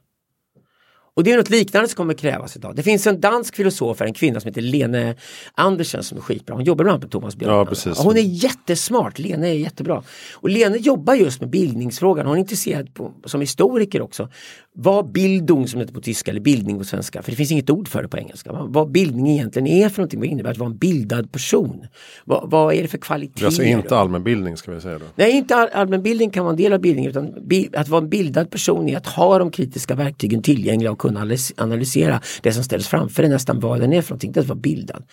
[1.15, 2.75] Och det är något liknande som kommer krävas idag.
[2.75, 5.15] Det finns en dansk filosof, en kvinna som heter Lene
[5.55, 6.55] Andersen som är skitbra.
[6.55, 7.75] Hon jobbar bland annat med Thomas Björkman.
[7.85, 10.03] Ja, hon är jättesmart, Lene är jättebra.
[10.33, 14.29] Och Lene jobbar just med bildningsfrågan, hon är intresserad på, som historiker också.
[14.75, 17.69] Vad bildung som det heter på tyska eller bildning på svenska, för det finns inget
[17.69, 18.51] ord för det på engelska.
[18.51, 21.87] Vad bildning egentligen är för någonting, vad innebär att vara en bildad person?
[22.25, 23.45] Vad, vad är det för kvaliteter?
[23.45, 25.05] Alltså inte allmänbildning ska vi säga då?
[25.15, 27.33] Nej, inte all, allmänbildning kan vara en del av bildningen utan
[27.73, 32.21] att vara en bildad person är att ha de kritiska verktygen tillgängliga och kunna analysera
[32.41, 34.59] det som ställs framför dig nästan vad den är för någonting, det är att vara
[34.59, 35.03] bildad.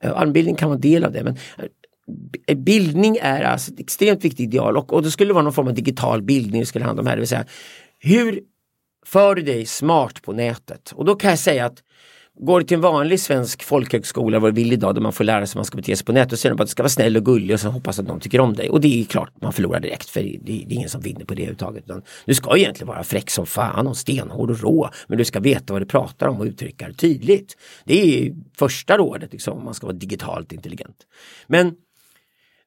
[0.00, 1.36] Eh, uh, allmänbildning kan vara en del av det men
[2.46, 5.68] eh, bildning är alltså ett extremt viktigt ideal och, och det skulle vara någon form
[5.68, 7.44] av digital bildning det skulle handla om här, det vill säga
[7.98, 8.40] hur
[9.06, 10.92] för du dig smart på nätet?
[10.94, 11.82] Och då kan jag säga att
[12.42, 15.46] Går du till en vanlig svensk folkhögskola vad du vill idag där man får lära
[15.46, 17.16] sig hur man ska bete sig på nätet och säger att du ska vara snäll
[17.16, 18.70] och gullig och sen hoppas att de tycker om dig.
[18.70, 21.34] Och det är klart man förlorar direkt för det, det är ingen som vinner på
[21.34, 21.84] det överhuvudtaget.
[22.24, 25.72] Du ska egentligen vara fräck som fan och stenhård och rå men du ska veta
[25.72, 27.56] vad du pratar om och uttrycka det tydligt.
[27.84, 30.96] Det är första rådet liksom, om man ska vara digitalt intelligent.
[31.46, 31.72] Men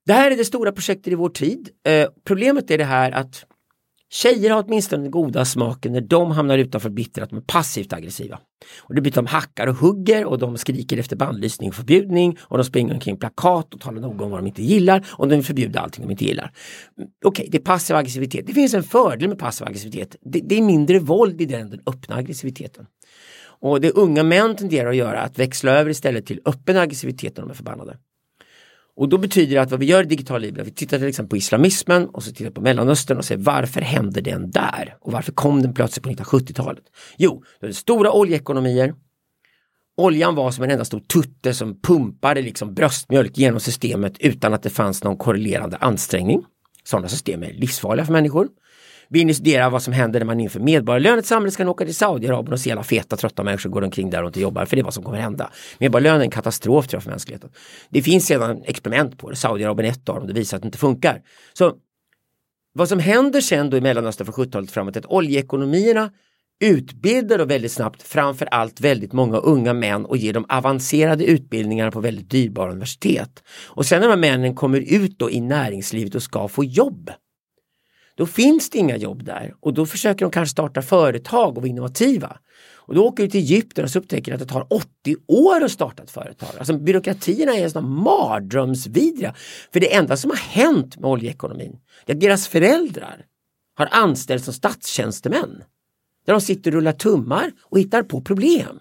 [0.06, 1.70] det här är det stora projektet i vår tid.
[1.88, 3.46] Eh, problemet är det här att
[4.14, 7.94] Tjejer har åtminstone den goda smaken när de hamnar utanför bitter att de är passivt
[7.94, 8.40] aggressiva.
[8.80, 12.38] Och det blir att de hackar och hugger och de skriker efter bandlysning och förbjudning
[12.42, 15.44] och de springer omkring plakat och talar noga om vad de inte gillar och de
[15.44, 16.52] förbjuder allting de inte gillar.
[16.98, 18.48] Mm, okej, okay, det är passiv aggressivitet.
[18.48, 20.16] Det finns en fördel med passiv aggressivitet.
[20.22, 22.86] Det, det är mindre våld i den, den öppna aggressiviteten.
[23.44, 27.44] Och det unga män tenderar att göra att växla över istället till öppen aggressivitet när
[27.44, 27.98] de är förbannade.
[28.96, 31.30] Och då betyder det att vad vi gör i digital Libra, vi tittar till exempel
[31.30, 34.98] på islamismen och så tittar på Mellanöstern och ser varför hände den där?
[35.02, 36.84] Och varför kom den plötsligt på 1970-talet?
[37.18, 38.94] Jo, det är stora oljeekonomier.
[39.98, 44.64] Oljan var som en enda stor tutte som pumpade liksom bröstmjölk genom systemet utan att
[44.64, 46.46] det fanns någon korrelerande ansträngning.
[46.84, 48.48] Sådana system är livsfarliga för människor.
[49.14, 51.70] Vill ni studera vad som händer när man inför medborgarlön i ett samhälle ska ni
[51.70, 54.66] åka till Saudiarabien och se alla feta trötta människor går omkring där och inte jobbar
[54.66, 55.52] för det är vad som kommer hända.
[55.78, 57.50] Medborgarlön är en katastrof tror jag för mänskligheten.
[57.90, 60.68] Det finns sedan experiment på det, Saudiarabien är ett av dem, det visar att det
[60.68, 61.22] inte funkar.
[61.54, 61.74] Så
[62.74, 66.12] vad som händer sen då i Mellanöstern från 70-talet framåt är att oljeekonomierna
[66.64, 71.92] utbildar då väldigt snabbt framför allt väldigt många unga män och ger dem avancerade utbildningar
[71.92, 73.44] på väldigt dyrbara universitet.
[73.66, 77.12] Och sen när de här männen kommer ut då i näringslivet och ska få jobb
[78.18, 81.68] då finns det inga jobb där och då försöker de kanske starta företag och vara
[81.68, 82.38] innovativa.
[82.86, 85.64] Och då åker du till Egypten och så upptäcker du att det tar 80 år
[85.64, 86.50] att starta ett företag.
[86.58, 89.36] Alltså byråkratierna är sådana mardrömsvidriga.
[89.74, 93.26] För det enda som har hänt med oljeekonomin är att deras föräldrar
[93.76, 95.64] har anställts som statstjänstemän.
[96.26, 98.80] Där de sitter och rullar tummar och hittar på problem.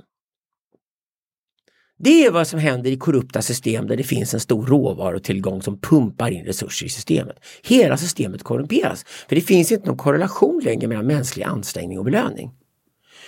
[2.04, 5.78] Det är vad som händer i korrupta system där det finns en stor råvarutillgång som
[5.78, 7.36] pumpar in resurser i systemet.
[7.62, 9.04] Hela systemet korrumperas.
[9.28, 12.50] För det finns inte någon korrelation längre mellan mänsklig ansträngning och belöning.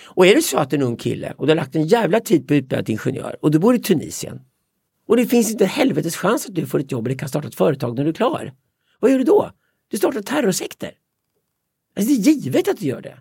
[0.05, 2.49] Och är det så att en ung kille och du har lagt en jävla tid
[2.49, 4.41] på utbildad ingenjör och du bor i Tunisien
[5.09, 7.55] och det finns inte helvetes chans att du får ett jobb eller kan starta ett
[7.55, 8.53] företag när du är klar.
[9.01, 9.51] Vad gör du då?
[9.89, 10.93] Du startar terrorsekter.
[11.97, 13.19] Alltså det är givet att du gör det.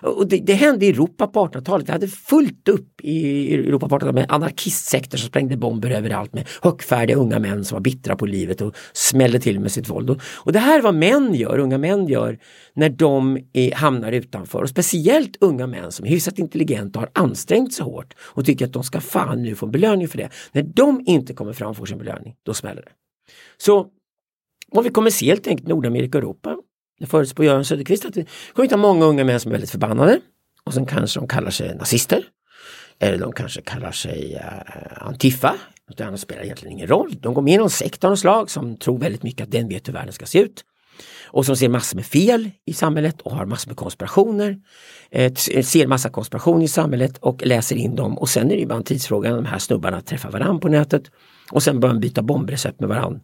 [0.00, 1.86] Och det, det, hände i Europa på 1800-talet.
[1.86, 6.48] Det hade fullt upp i Europa på 1800-talet med anarkistsekter som sprängde bomber överallt med
[6.62, 10.10] högfärdiga unga män som var bittra på livet och smällde till med sitt våld.
[10.10, 12.38] Och, och det här är vad män gör, unga män gör
[12.74, 14.62] när de är, hamnar utanför.
[14.62, 18.64] Och speciellt unga män som är hyfsat intelligenta och har ansträngt sig hårt och tycker
[18.64, 20.28] att de ska fan nu få en belöning för det.
[20.52, 22.92] När de inte kommer fram och får sin belöning, då smäller det.
[23.56, 23.86] Så
[24.72, 26.56] vad vi kommer se helt enkelt Nordamerika och Europa
[26.98, 30.20] det förutspår Göran Söderqvist att vi kommer hitta många unga män som är väldigt förbannade.
[30.64, 32.24] Och sen kanske de kallar sig nazister.
[32.98, 35.54] Eller de kanske kallar sig uh, Antifa.
[35.96, 37.14] Det annat spelar egentligen ingen roll.
[37.20, 39.68] De går med i någon sekt av något slag som tror väldigt mycket att den
[39.68, 40.64] vet hur världen ska se ut.
[41.26, 44.58] Och som ser massor med fel i samhället och har massor med konspirationer.
[45.10, 48.60] Eh, eh ser massa konspirationer i samhället och läser in dem och sen är det
[48.60, 51.02] ju bara en tidsfråga när de här snubbarna träffar varandra på nätet.
[51.50, 53.20] Och sen börjar de byta bombrecept med varandra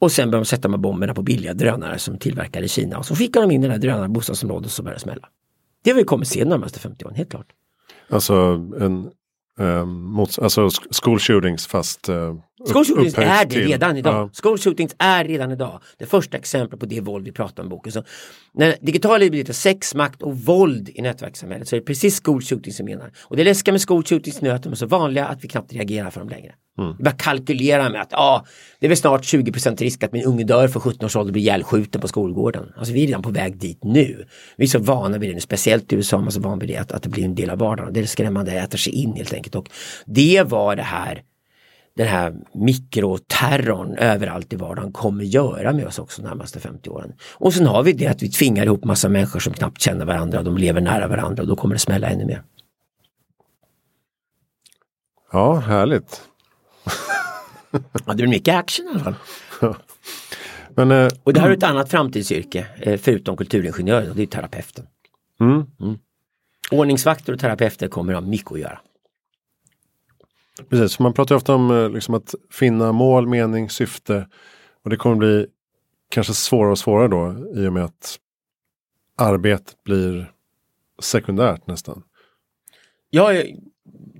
[0.00, 3.06] och sen började de sätta med bomberna på billiga drönare som tillverkade i Kina och
[3.06, 5.28] så skickade de in den här drönaren i bostadsområdet så började det smälla.
[5.84, 7.46] Det har vi kommer se de närmaste 50 åren, helt klart.
[8.08, 8.34] Alltså
[8.80, 9.10] en
[9.60, 10.68] Um, mot, alltså
[11.02, 12.34] school shootings fast uh,
[12.72, 14.14] School shootings är det redan idag.
[14.14, 14.30] Ja.
[14.42, 17.70] School shootings är redan idag det första exemplet på det våld vi pratar om i
[17.70, 17.92] boken.
[17.92, 18.04] Så
[18.54, 22.42] när digitala blir lite sex, makt och våld i nätverkssamhället så är det precis school
[22.42, 23.12] shootings som menar.
[23.20, 25.72] Och det läskiga med school shootings är att de är så vanliga att vi knappt
[25.72, 26.54] reagerar för dem längre.
[26.78, 26.94] Mm.
[26.98, 28.44] Vi bara kalkylerar med att ah,
[28.78, 31.32] det är väl snart 20 risk att min unge dör för 17 års ålder och
[31.32, 32.72] blir ihjälskjuten på skolgården.
[32.76, 34.24] Alltså vi är redan på väg dit nu.
[34.56, 36.68] Vi är så vana vid det nu, speciellt i USA är man så van vid
[36.68, 37.92] det att, att det blir en del av vardagen.
[37.92, 39.54] Det är skrämmande, det äter sig in helt enkelt.
[39.54, 39.68] Och
[40.06, 41.22] det var det här
[41.96, 47.12] den här mikroterrorn överallt i vardagen kommer göra med oss också de närmaste 50 åren.
[47.34, 50.42] Och sen har vi det att vi tvingar ihop massa människor som knappt känner varandra,
[50.42, 52.42] de lever nära varandra och då kommer det smälla ännu mer.
[55.32, 56.29] Ja, härligt.
[57.70, 59.14] ja, det blir mycket action i alla fall.
[60.74, 64.26] Men, eh, och det här är ett annat framtidsyrke, eh, förutom kulturingenjör, och det är
[64.26, 64.86] terapeuten.
[65.40, 65.66] Mm.
[65.80, 65.98] Mm.
[66.70, 68.80] Ordningsvakter och terapeuter kommer att ha mycket att göra.
[70.68, 74.28] Precis, man pratar ofta om eh, liksom, att finna mål, mening, syfte.
[74.84, 75.46] Och det kommer bli
[76.08, 78.18] kanske svårare och svårare då i och med att
[79.16, 80.32] arbetet blir
[81.02, 82.02] sekundärt nästan.
[83.10, 83.32] Ja,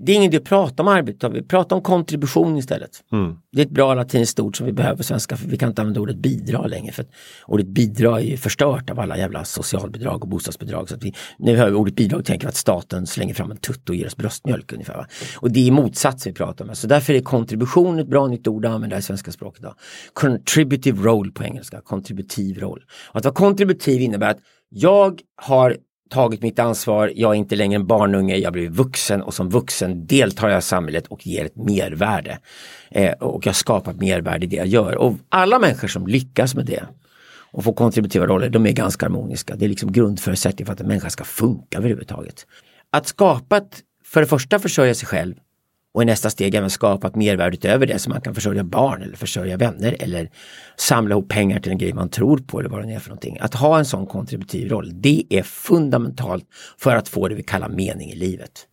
[0.05, 3.03] det är ingen idé att prata om arbete, vi pratar om kontribution istället.
[3.11, 3.35] Mm.
[3.51, 5.81] Det är ett bra latinskt ord som vi behöver på svenska för vi kan inte
[5.81, 6.91] använda ordet bidrag längre.
[6.91, 7.05] För
[7.47, 10.89] ordet bidrag är ju förstört av alla jävla socialbidrag och bostadsbidrag.
[10.89, 13.57] Så att vi, när vi hör ordet bidrag tänker vi att staten slänger fram en
[13.57, 14.97] tutt och ger oss bröstmjölk ungefär.
[14.97, 15.07] Va?
[15.35, 16.75] Och det är motsatsen vi pratar om.
[16.75, 19.59] Så därför är kontribution ett bra nytt ord att använda i svenska språket.
[19.59, 19.75] Idag.
[20.13, 22.83] Contributive role på engelska, kontributiv roll.
[23.09, 25.77] Och att vara kontributiv innebär att jag har
[26.11, 30.05] tagit mitt ansvar, jag är inte längre en barnunge, jag blir vuxen och som vuxen
[30.07, 32.39] deltar jag i samhället och ger ett mervärde.
[32.91, 34.95] Eh, och jag skapar ett mervärde i det jag gör.
[34.95, 36.83] Och alla människor som lyckas med det
[37.51, 39.55] och får kontributiva roller, de är ganska harmoniska.
[39.55, 42.45] Det är liksom grundförutsättning för att en människa ska funka överhuvudtaget.
[42.89, 45.35] Att skapa ett, för det första försörja sig själv
[45.93, 49.01] och i nästa steg även skapa ett mervärde utöver det så man kan försörja barn
[49.01, 50.29] eller försörja vänner eller
[50.77, 53.37] samla ihop pengar till en grej man tror på eller vad det är för någonting.
[53.41, 56.45] Att ha en sån kontributiv roll, det är fundamentalt
[56.77, 58.67] för att få det vi kallar mening i livet.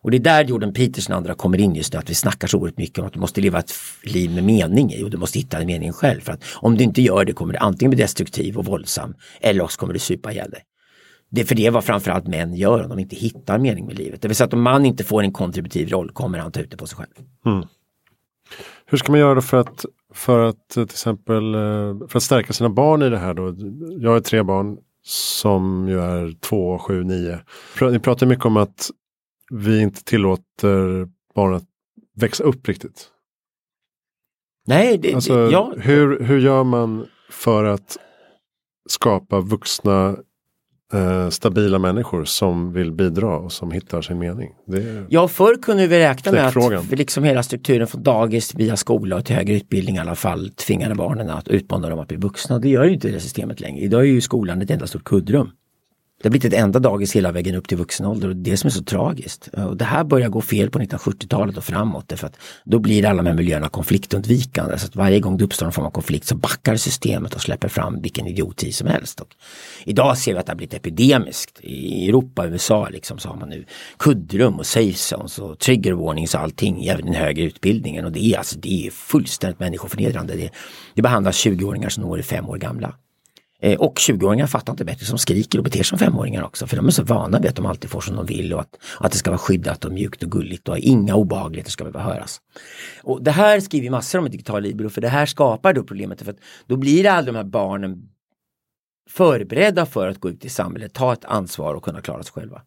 [0.00, 2.48] Och det är där Jordan Peterson och andra kommer in just nu, att vi snackar
[2.48, 5.16] så oerhört mycket om att du måste leva ett liv med mening i och du
[5.16, 6.20] måste hitta en mening själv.
[6.20, 9.64] För att om du inte gör det kommer du antingen bli destruktiv och våldsam eller
[9.64, 10.62] också kommer du supa ihjäl dig.
[11.30, 14.22] Det är för det vad framförallt män gör om de inte hittar mening med livet.
[14.22, 16.70] Det vill säga att om man inte får en kontributiv roll kommer han ta ut
[16.70, 17.26] det på sig själv.
[17.46, 17.66] Mm.
[18.86, 22.52] Hur ska man göra då för att, för att till exempel eh, för att stärka
[22.52, 23.54] sina barn i det här då?
[24.00, 27.38] Jag har tre barn som ju är två, sju, nio.
[27.80, 28.90] Ni pratar mycket om att
[29.50, 31.66] vi inte tillåter barnen att
[32.14, 33.10] växa upp riktigt.
[34.66, 35.74] Nej, det, alltså, ja.
[35.76, 37.96] hur, hur gör man för att
[38.88, 40.16] skapa vuxna
[40.94, 44.50] eh, stabila människor som vill bidra och som hittar sin mening.
[45.08, 49.24] ja, förr kunde vi räkna med att liksom hela strukturen från dagis via skola och
[49.24, 52.58] till högre utbildning i alla fall tvingade barnen att utmana dem att bli vuxna.
[52.58, 53.84] Det gör ju inte det systemet längre.
[53.84, 55.50] Idag är ju skolan ett enda stort kuddrum.
[56.22, 58.68] Det har blivit ett enda dagis hela vägen upp till vuxen ålder och det som
[58.68, 59.48] är så tragiskt.
[59.48, 63.22] Och det här börjar gå fel på 1970-talet och framåt därför att då blir alla
[63.22, 64.78] de här miljöerna konfliktundvikande.
[64.78, 67.68] Så att varje gång det uppstår en form av konflikt så backar systemet och släpper
[67.68, 69.20] fram vilken idioti som helst.
[69.20, 69.28] Och
[69.84, 71.60] idag ser vi att det har blivit epidemiskt.
[71.60, 73.64] I Europa och USA liksom så har man nu
[73.98, 78.04] kuddrum och safe zones och trigger warnings och allting i den högre utbildningen.
[78.04, 80.34] Och det är, alltså, det är fullständigt människoförnedrande.
[80.34, 80.50] Det,
[80.94, 82.94] det behandlas 20-åringar som når är fem år gamla.
[83.58, 86.76] Eh, och 20-åringar fattar inte bättre som skriker och beter sig som femåringar också för
[86.76, 89.12] de är så vana vid att de alltid får som de vill och att, att
[89.12, 92.40] det ska vara skyddat och mjukt och gulligt och inga obehagligheter ska behöva höras.
[93.02, 96.22] Och Det här skriver massor om i Digital Libero för det här skapar då problemet
[96.22, 98.08] för att då blir det aldrig de här barnen
[99.10, 102.62] förberedda för att gå ut i samhället, ta ett ansvar och kunna klara sig själva.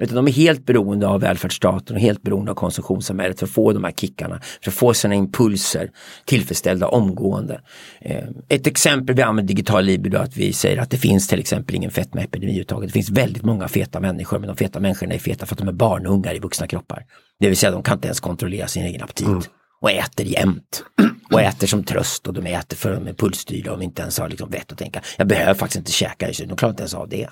[0.00, 3.72] Utan de är helt beroende av välfärdsstaten och helt beroende av konsumtionssamhället för att få
[3.72, 5.90] de här kickarna, för att få sina impulser
[6.24, 7.60] tillfredsställda omgående.
[8.00, 11.38] Eh, ett exempel vi använder digital libido är att vi säger att det finns till
[11.38, 12.88] exempel ingen fetmaepidemi överhuvudtaget.
[12.88, 15.68] Det finns väldigt många feta människor men de feta människorna är feta för att de
[15.68, 17.04] är barnungar i vuxna kroppar.
[17.40, 19.42] Det vill säga de kan inte ens kontrollera sin egen aptit mm.
[19.80, 20.84] och äter jämt.
[21.32, 24.02] Och äter som tröst och de äter för att de är pulsstyrda och de inte
[24.02, 25.02] ens har liksom vett att tänka.
[25.16, 27.28] Jag behöver faktiskt inte käka, de klarar inte ens av det.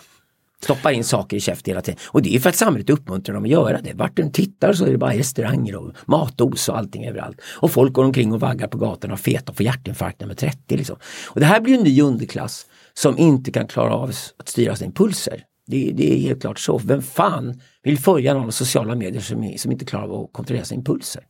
[0.63, 2.01] Stoppar in saker i käften hela tiden.
[2.07, 3.95] Och det är för att samhället uppmuntrar dem att göra det.
[3.95, 7.41] Vart den tittar så är det bara restauranger och matos och allting överallt.
[7.43, 10.77] Och folk går omkring och vaggar på gatorna och feta och får hjärtinfarkt nummer 30.
[10.77, 10.97] Liksom.
[11.29, 14.87] Och det här blir en ny underklass som inte kan klara av att styra sina
[14.87, 15.45] impulser.
[15.67, 16.79] Det, det, är helt klart så.
[16.79, 20.65] Vem fan vill följa någon av sociala medier som, som inte klarar av att kontrollera
[20.65, 21.23] sina impulser?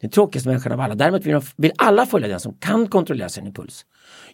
[0.00, 0.94] Den tråkigaste människan av alla.
[0.94, 3.84] Däremot vill, vill alla följa den som kan kontrollera sin impuls.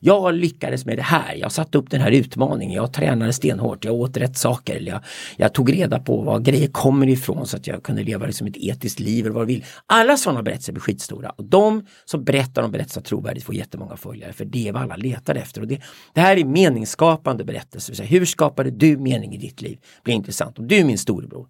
[0.01, 1.35] Jag lyckades med det här.
[1.35, 2.75] Jag satte upp den här utmaningen.
[2.75, 3.85] Jag tränade stenhårt.
[3.85, 4.81] Jag åt rätt saker.
[4.81, 5.01] Jag,
[5.37, 8.57] jag tog reda på var grejer kommer ifrån så att jag kunde leva liksom ett
[8.57, 9.65] etiskt liv eller vad jag vill.
[9.87, 11.31] Alla sådana berättelser blir skitstora.
[11.31, 14.33] Och de som berättar om berättelser trovärdigt får jättemånga följare.
[14.33, 15.61] För det är vad alla letar efter.
[15.61, 15.81] Och det,
[16.15, 18.05] det här är meningsskapande berättelser.
[18.05, 19.79] Hur skapade du mening i ditt liv?
[19.81, 20.59] Det blir intressant.
[20.59, 21.47] Om du är min storebror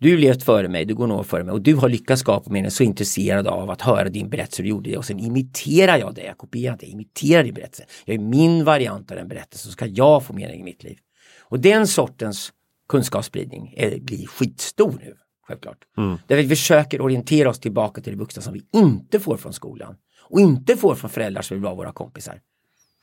[0.00, 2.50] du har levt före mig, du går några före mig och du har lyckats skapa
[2.50, 6.14] mig så intresserad av att höra din berättelse du gjorde det och sen imiterar jag
[6.14, 7.84] det, jag kopierar det, jag imiterar din berättelse.
[8.04, 10.98] Jag är min variant av den berättelsen så ska jag få mening i mitt liv.
[11.40, 12.52] Och den sortens
[12.88, 15.14] kunskapsspridning är, blir skitstor nu,
[15.46, 15.78] självklart.
[15.98, 16.18] Mm.
[16.26, 19.94] Där vi försöker orientera oss tillbaka till det vuxna som vi inte får från skolan
[20.22, 22.40] och inte får från föräldrar som vill vara våra kompisar.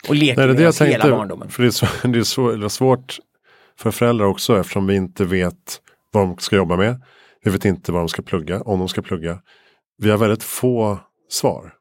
[0.08, 1.50] Och leker Nej, det med oss hela barndomen.
[1.50, 3.20] För det är, så, det är så, svårt
[3.78, 5.82] för föräldrar också eftersom vi inte vet
[6.16, 7.02] vad de ska jobba med.
[7.44, 9.40] Vi vet inte vad de ska plugga, om de ska plugga.
[9.98, 11.00] Vi har väldigt få
[11.30, 11.74] svar.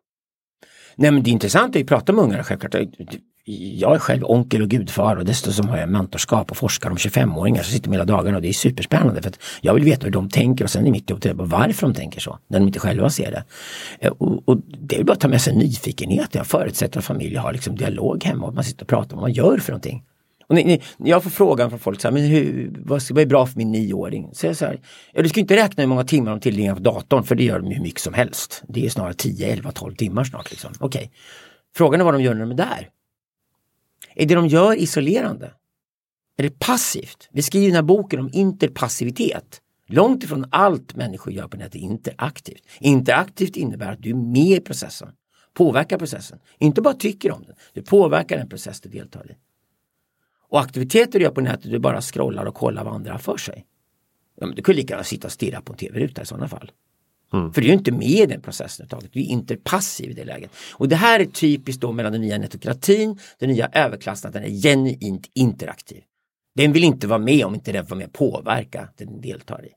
[0.96, 2.74] Nej men det är intressant att prata med ungarna självklart.
[3.46, 7.62] Jag är själv onkel och gudfar och dessutom har jag mentorskap och forskar om 25-åringar
[7.62, 10.12] som sitter med hela dagarna och det är superspännande för att jag vill veta hur
[10.12, 12.78] de tänker och sen är mitt jobb att varför de tänker så när de inte
[12.78, 13.44] själva ser det.
[14.00, 16.34] Eh, och, och det är bara att ta med sig nyfikenhet.
[16.34, 19.30] Jag förutsätter att familjer har liksom dialog hemma och man sitter och pratar om vad
[19.30, 20.02] man gör för någonting.
[20.46, 23.26] Och ni, ni, jag får frågan från folk, så här, men hur, vad, vad är
[23.26, 24.30] bra för min nioåring?
[24.32, 24.80] Så jag så här,
[25.12, 27.60] ja, du ska inte räkna hur många timmar de tillbringar på datorn för det gör
[27.60, 28.62] de hur mycket som helst.
[28.68, 30.50] Det är snarare 10, 11, 12 timmar snart.
[30.50, 30.72] Liksom.
[30.80, 31.08] Okay.
[31.76, 32.88] Frågan är vad de gör när de är där.
[34.14, 35.52] Är det de gör isolerande?
[36.36, 37.28] Är det passivt?
[37.32, 39.60] Vi skriver den här boken om interpassivitet.
[39.86, 42.62] Långt ifrån allt människor gör på nätet är interaktivt.
[42.80, 45.08] Interaktivt innebär att du är med i processen,
[45.54, 46.38] påverkar processen.
[46.58, 49.34] Inte bara tycker om den, du påverkar den process du deltar i.
[50.54, 53.36] Och aktiviteter du gör på nätet, du bara scrollar och kollar vad andra har för
[53.36, 53.64] sig.
[54.40, 56.70] Ja, men du kan lika gärna sitta och stirra på en tv-ruta i sådana fall.
[57.32, 57.52] Mm.
[57.52, 59.12] För du är inte med i den processen överhuvudtaget.
[59.12, 60.50] Du är inte passiv i det läget.
[60.72, 64.44] Och det här är typiskt då mellan den nya netokratin, den nya överklassen, att den
[64.44, 66.02] är genuint interaktiv.
[66.54, 69.68] Den vill inte vara med om inte den får med påverka det den deltar i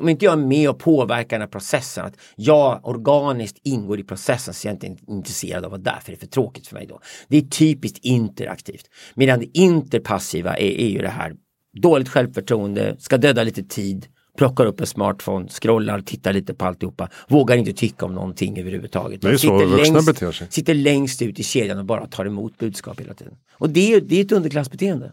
[0.00, 4.04] om inte jag är med och påverkar den här processen, att jag organiskt ingår i
[4.04, 6.66] processen så jag är inte intresserad av att vara där, för det är för tråkigt
[6.66, 7.00] för mig då.
[7.28, 8.84] Det är typiskt interaktivt.
[9.14, 11.34] Medan det interpassiva är, är ju det här
[11.82, 14.06] dåligt självförtroende, ska döda lite tid,
[14.38, 19.20] plockar upp en smartphone, scrollar, tittar lite på alltihopa, vågar inte tycka om någonting överhuvudtaget.
[19.20, 20.46] Det är så sitter vuxna längst, beter sig.
[20.50, 23.34] Sitter längst ut i kedjan och bara tar emot budskap hela tiden.
[23.52, 25.12] Och det är, det är ett underklassbeteende.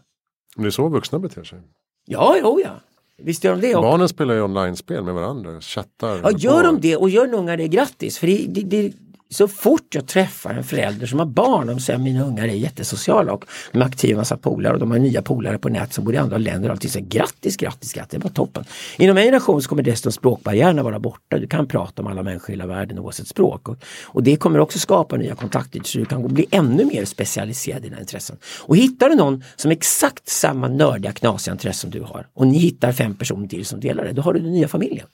[0.56, 1.58] Det är så vuxna beter sig.
[2.06, 2.80] Ja, jo ja.
[3.22, 3.74] Visst gör de det?
[3.74, 6.20] Barnen spelar ju online-spel med varandra, chattar.
[6.22, 8.18] Ja, gör de det och gör ungar det grattis.
[8.18, 8.92] För det, det, det,
[9.30, 12.52] så fort jag träffar en förälder som har barn, de säger att mina ungar är
[12.52, 16.04] jättesociala och de är aktiva massa polare och de har nya polare på nät som
[16.04, 18.64] bor i andra länder och alltid säger grattis, grattis, grattis, det var toppen.
[18.98, 21.38] Inom en generation så kommer dessutom språkbarriärerna vara borta.
[21.38, 23.68] Du kan prata om alla människor i hela världen oavsett språk.
[23.68, 27.84] Och, och det kommer också skapa nya kontakter så du kan bli ännu mer specialiserad
[27.84, 28.36] i dina intressen.
[28.60, 32.58] Och hittar du någon som exakt samma nördiga knasiga intressen som du har och ni
[32.58, 35.06] hittar fem personer till som delar det, då har du den nya familjen.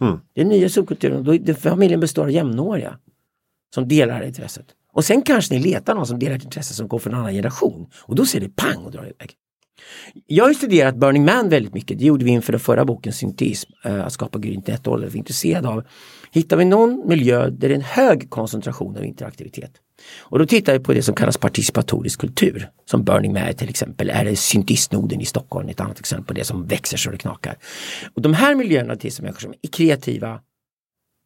[0.00, 0.20] Mm.
[0.34, 2.98] Den nya subkulturen, då, familjen består av jämnåriga
[3.74, 4.66] som delar intresset.
[4.92, 7.32] Och sen kanske ni letar någon som delar ett intresse som går från en annan
[7.32, 9.34] generation och då ser det pang och drar iväg.
[10.26, 11.98] Jag har studerat Burning Man väldigt mycket.
[11.98, 15.08] Det gjorde vi inför den förra boken Syntism, äh, eh, att skapa grynt nätålder.
[15.08, 15.84] Vi är intresserade av,
[16.32, 19.72] hittar vi någon miljö där det är en hög koncentration av interaktivitet?
[20.18, 22.70] Och då tittar vi på det som kallas participatorisk kultur.
[22.84, 26.44] Som Burning Man till exempel, är det syntistnoden i Stockholm, ett annat exempel på det
[26.44, 27.56] som växer så det knakar.
[28.14, 30.40] Och de här miljöerna till människor som är kreativa,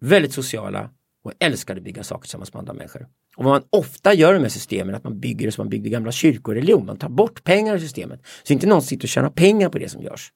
[0.01, 0.91] väldigt sociala,
[1.23, 3.07] och älskade att bygga saker tillsammans med andra människor.
[3.37, 5.89] Och vad man ofta gör med systemen är att man bygger det som man byggde
[5.89, 6.87] gamla kyrkor och religion.
[6.87, 8.21] Man tar bort pengar i systemet.
[8.43, 10.33] Så inte någon sitter och tjänar pengar på det som görs.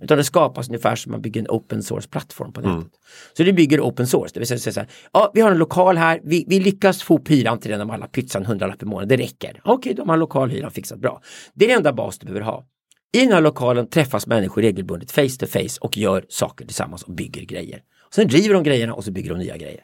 [0.00, 2.76] Utan det skapas ungefär som man bygger en open source plattform på nätet.
[2.76, 2.88] Mm.
[3.36, 5.96] Så det bygger open source, det vill säga så här, ja vi har en lokal
[5.96, 8.86] här, vi, vi lyckas få upp hyran till den om alla pytsar en hundralapp i
[8.86, 9.60] månaden, det räcker.
[9.64, 11.22] Okej, okay, de har lokalhyran fixat bra.
[11.54, 12.64] Det är den enda bas du behöver ha.
[13.12, 17.12] I den här lokalen träffas människor regelbundet face to face och gör saker tillsammans och
[17.12, 17.82] bygger grejer.
[18.06, 19.80] Och sen driver de grejerna och så bygger de nya grejer.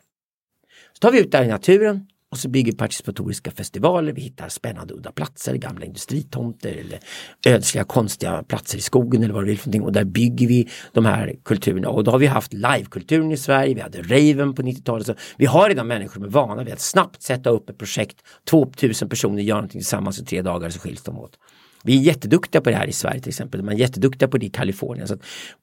[0.95, 4.13] Så tar vi ut det här i naturen och så bygger participatoriska festivaler.
[4.13, 6.99] Vi hittar spännande udda platser, gamla industritomter eller
[7.47, 9.83] ödsliga konstiga platser i skogen eller vad det vill för någonting.
[9.83, 11.89] Och där bygger vi de här kulturerna.
[11.89, 15.07] Och då har vi haft livekulturen i Sverige, vi hade Raven på 90-talet.
[15.07, 18.17] Så vi har redan människor med vana vid att snabbt sätta upp ett projekt.
[18.51, 21.39] 2000 personer gör någonting tillsammans i tre dagar så skiljs de åt.
[21.85, 23.63] Vi är jätteduktiga på det här i Sverige till exempel.
[23.63, 25.09] Man är jätteduktiga på det i Kalifornien.
[25.09, 25.17] Så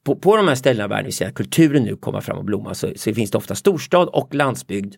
[0.05, 2.45] på, på de här ställena i världen, vi ser att kulturen nu kommer fram och
[2.45, 4.95] blomma, så, så finns det ofta storstad och landsbygd.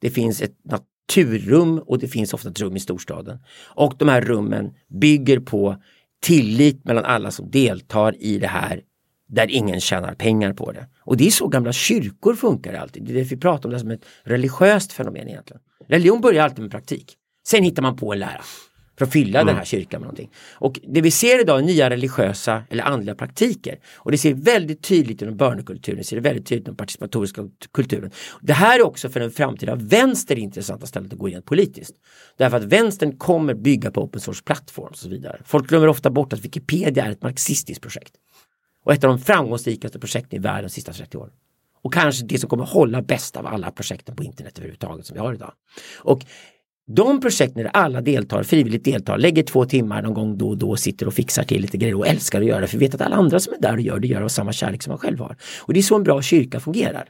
[0.00, 3.38] Det finns ett naturrum och det finns ofta ett rum i storstaden.
[3.74, 5.82] Och de här rummen bygger på
[6.22, 8.82] tillit mellan alla som deltar i det här
[9.28, 10.86] där ingen tjänar pengar på det.
[11.00, 13.04] Och det är så gamla kyrkor funkar alltid.
[13.04, 15.62] Det är därför vi pratar om det som ett religiöst fenomen egentligen.
[15.88, 17.16] Religion börjar alltid med praktik.
[17.46, 18.42] Sen hittar man på en lära
[18.98, 19.46] för att fylla mm.
[19.46, 20.30] den här kyrkan med någonting.
[20.52, 23.78] Och det vi ser idag är nya religiösa eller andliga praktiker.
[23.96, 27.42] Och det ser väldigt tydligt inom börnekulturen, det ser väldigt tydligt inom participatoriska
[27.72, 28.10] kulturen.
[28.40, 31.94] Det här är också för den framtida vänster intressanta stället att gå in politiskt.
[32.36, 35.40] Därför att vänstern kommer bygga på open source plattform och så vidare.
[35.44, 38.12] Folk glömmer ofta bort att Wikipedia är ett marxistiskt projekt.
[38.84, 41.32] Och ett av de framgångsrikaste projekten i världen de sista 30 åren.
[41.82, 45.20] Och kanske det som kommer hålla bäst av alla projekten på internet överhuvudtaget som vi
[45.20, 45.52] har idag.
[45.98, 46.24] Och
[46.86, 50.76] de projekten där alla deltar, frivilligt deltar, lägger två timmar någon gång då och då,
[50.76, 53.16] sitter och fixar till lite grejer och älskar att göra det för vet att alla
[53.16, 55.36] andra som är där och gör det gör av samma kärlek som man själv har.
[55.62, 57.08] Och det är så en bra kyrka fungerar.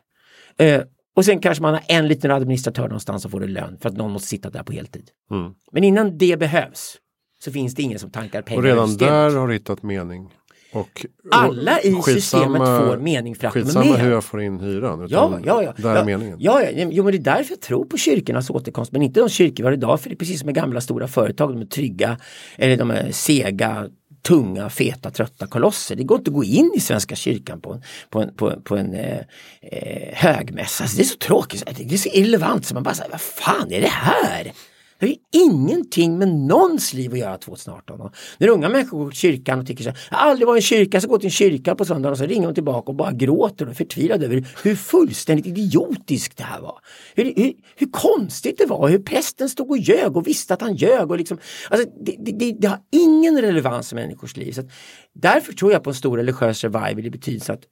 [0.62, 0.81] Uh,
[1.16, 3.97] och sen kanske man har en liten administratör någonstans och får en lön för att
[3.97, 5.11] någon måste sitta där på heltid.
[5.31, 5.53] Mm.
[5.72, 6.97] Men innan det behövs
[7.45, 8.59] så finns det ingen som tankar pengar.
[8.59, 10.31] Och redan där har du hittat mening.
[10.73, 13.75] Och, Alla i systemet får mening för att de är med.
[13.75, 15.07] Skitsamma hur jag får in hyran.
[15.11, 15.75] Ja, ja, ja.
[15.77, 16.37] Där ja, meningen.
[16.41, 18.93] Ja, ja, jo, men det är därför jag tror på kyrkornas återkomst.
[18.93, 20.01] Men inte de kyrkor vi har idag.
[20.01, 21.53] För det är precis som med gamla stora företag.
[21.53, 22.19] De är trygga.
[22.57, 23.89] Eller de är sega
[24.27, 25.97] tunga, feta, trötta kolosser.
[25.97, 28.95] Det går inte att gå in i Svenska kyrkan på, på en, på, på en
[28.95, 29.19] eh,
[29.62, 30.85] eh, högmässa.
[30.85, 33.73] Alltså, det är så tråkigt, det är så irrelevant så man bara säger, vad fan
[33.73, 34.53] är det här?
[34.99, 38.01] Det har ju ingenting med någons liv att göra 2018.
[38.01, 40.57] Och när unga människor går till kyrkan och tycker så här, jag har aldrig varit
[40.57, 42.88] i en kyrka, så går till en kyrka på söndagen och så ringer de tillbaka
[42.88, 46.78] och bara gråter och är förtvivlade över hur fullständigt idiotiskt det här var.
[47.14, 50.74] Hur, hur, hur, konstigt det var, hur prästen stod och ljög och visste att han
[50.74, 51.11] ljög.
[51.11, 51.38] Och liksom,
[51.70, 54.53] alltså, det, det, det har ingen relevans i människors liv.
[54.53, 54.70] Så att,
[55.14, 57.62] därför tror jag på en stor religiös revival i betydelse att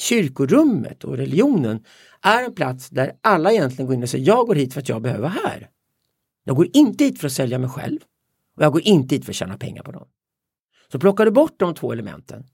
[0.00, 1.84] kyrkorummet och religionen
[2.22, 4.88] är en plats där alla egentligen går in och säger jag går hit för att
[4.88, 5.68] jag behöver vara här.
[6.46, 7.98] Jag går inte hit för att sälja mig själv
[8.56, 10.08] och jag går inte hit för att tjäna pengar på någon.
[10.92, 12.44] Så plockar du bort de två elementen.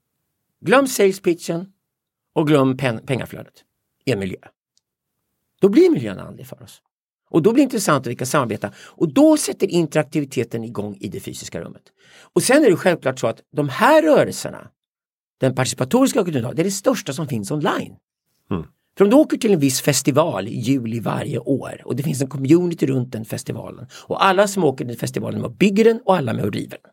[0.61, 1.73] Glöm sales pitchen
[2.33, 3.53] och glöm pen pengaflödet
[4.05, 4.37] i en miljö.
[5.61, 6.81] Då blir miljön andlig för oss.
[7.29, 11.07] Och då blir det intressant att vi kan samarbeta och då sätter interaktiviteten igång i
[11.07, 11.83] det fysiska rummet.
[12.33, 14.69] Och sen är det självklart så att de här rörelserna,
[15.37, 17.95] den participatoriska kulturen, det är det största som finns online.
[18.51, 18.63] Mm.
[18.97, 22.21] För om du åker till en viss festival i juli varje år och det finns
[22.21, 25.99] en community runt den festivalen och alla som åker till festivalen med och bygger den
[26.05, 26.91] och alla med och river den.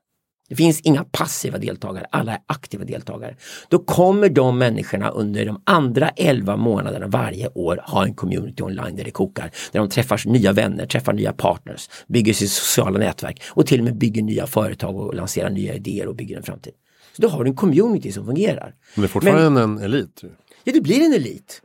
[0.49, 3.37] Det finns inga passiva deltagare, alla är aktiva deltagare.
[3.69, 8.97] Då kommer de människorna under de andra 11 månaderna varje år ha en community online
[8.97, 9.51] där det kokar.
[9.73, 13.85] Där de träffar nya vänner, träffar nya partners, bygger sitt sociala nätverk och till och
[13.85, 16.73] med bygger nya företag och lanserar nya idéer och bygger en framtid.
[17.17, 18.75] Så då har du en community som fungerar.
[18.95, 20.21] Men det är fortfarande Men, en elit?
[20.65, 21.63] Ja, det blir en elit.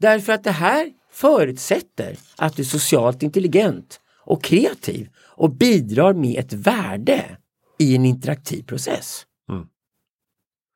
[0.00, 6.38] Därför att det här förutsätter att du är socialt intelligent och kreativ och bidrar med
[6.38, 7.36] ett värde
[7.78, 9.26] i en interaktiv process.
[9.50, 9.66] Mm.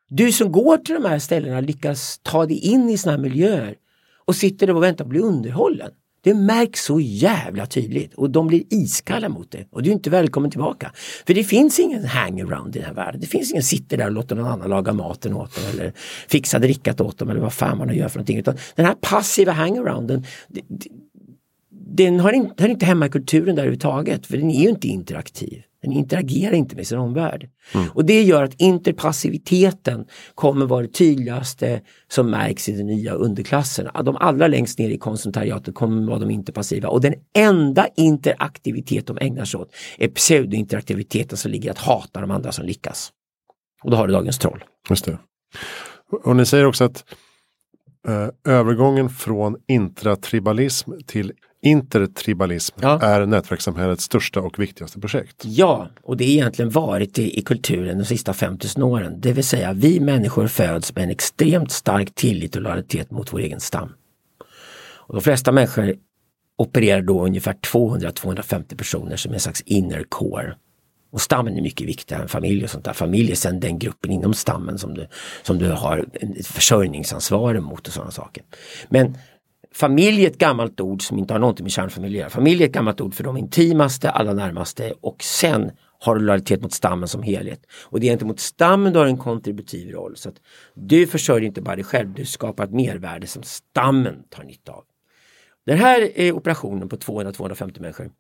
[0.09, 3.77] Du som går till de här ställena lyckas ta dig in i sådana här miljöer
[4.25, 5.91] och sitter där och väntar på att bli underhållen.
[6.25, 10.11] Det märks så jävla tydligt och de blir iskalla mot det och du är inte
[10.11, 10.93] välkommen tillbaka.
[11.27, 13.21] För det finns ingen hangaround i den här världen.
[13.21, 15.93] Det finns ingen sitter där och låter någon annan laga maten åt dem eller
[16.29, 18.39] fixa drickat åt dem eller vad fan man nu gör för någonting.
[18.39, 20.25] Utan den här passiva hangarounden
[21.97, 24.89] den har inte, hör inte hemma i kulturen där överhuvudtaget för den är ju inte
[24.89, 25.63] interaktiv.
[25.83, 27.49] Den interagerar inte med sin omvärld.
[27.75, 27.89] Mm.
[27.95, 33.89] Och det gör att interpassiviteten kommer vara det tydligaste som märks i den nya underklassen.
[34.05, 39.19] De allra längst ner i konsultariatet kommer vara de interpassiva och den enda interaktivitet de
[39.21, 43.13] ägnar sig åt är pseudointeraktiviteten som ligger att hata de andra som lyckas.
[43.83, 44.65] Och då har du dagens troll.
[44.91, 45.19] Just det.
[46.25, 47.05] Och ni säger också att
[48.09, 51.33] eh, övergången från intratribalism till
[51.63, 53.01] intertribalism Ja.
[53.03, 55.43] är nätverkssamhällets största och viktigaste projekt.
[55.45, 59.21] Ja, och det har egentligen varit det i kulturen de sista 5000 åren.
[59.21, 63.39] Det vill säga vi människor föds med en extremt stark tillit och lojalitet mot vår
[63.39, 63.93] egen stam.
[65.05, 65.95] Och de flesta människor
[66.59, 70.55] opererar då ungefär 200-250 personer som en slags inner core.
[71.13, 72.93] Och stammen är mycket viktigare än familj och sånt där.
[72.93, 75.07] Familj är sen den gruppen inom stammen som du,
[75.43, 76.07] som du har
[76.45, 78.45] försörjningsansvar emot och sådana saker.
[78.89, 79.17] Men
[79.75, 82.31] familj är ett gammalt ord som inte har någonting med kärnfamilj att göra.
[82.31, 86.63] Familj är ett gammalt ord för de intimaste, allra närmaste och sen har du lojalitet
[86.63, 87.67] mot stammen som helhet.
[87.85, 90.17] Och det är inte mot stammen du har en kontributiv roll.
[90.17, 90.35] Så att
[90.75, 94.85] du försörjer inte bara dig själv, du skapar ett mervärde som stammen tar nytta av.
[95.67, 98.11] Den här eh, operationen på 200-250 människor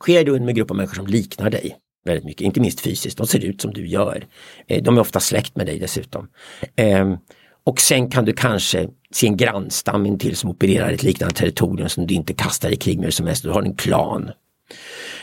[0.00, 3.18] sker då med en grupp av människor som liknar dig väldigt mycket, inte minst fysiskt.
[3.18, 4.26] De ser ut som du gör.
[4.66, 6.28] Eh, de är ofta släkt med dig dessutom.
[6.76, 7.16] Ehm,
[7.64, 12.06] och sen kan du kanske se en grannstam intill som opererar ett liknande territorium som
[12.06, 13.42] du inte kastar i krig med som helst.
[13.42, 14.30] Du har en klan.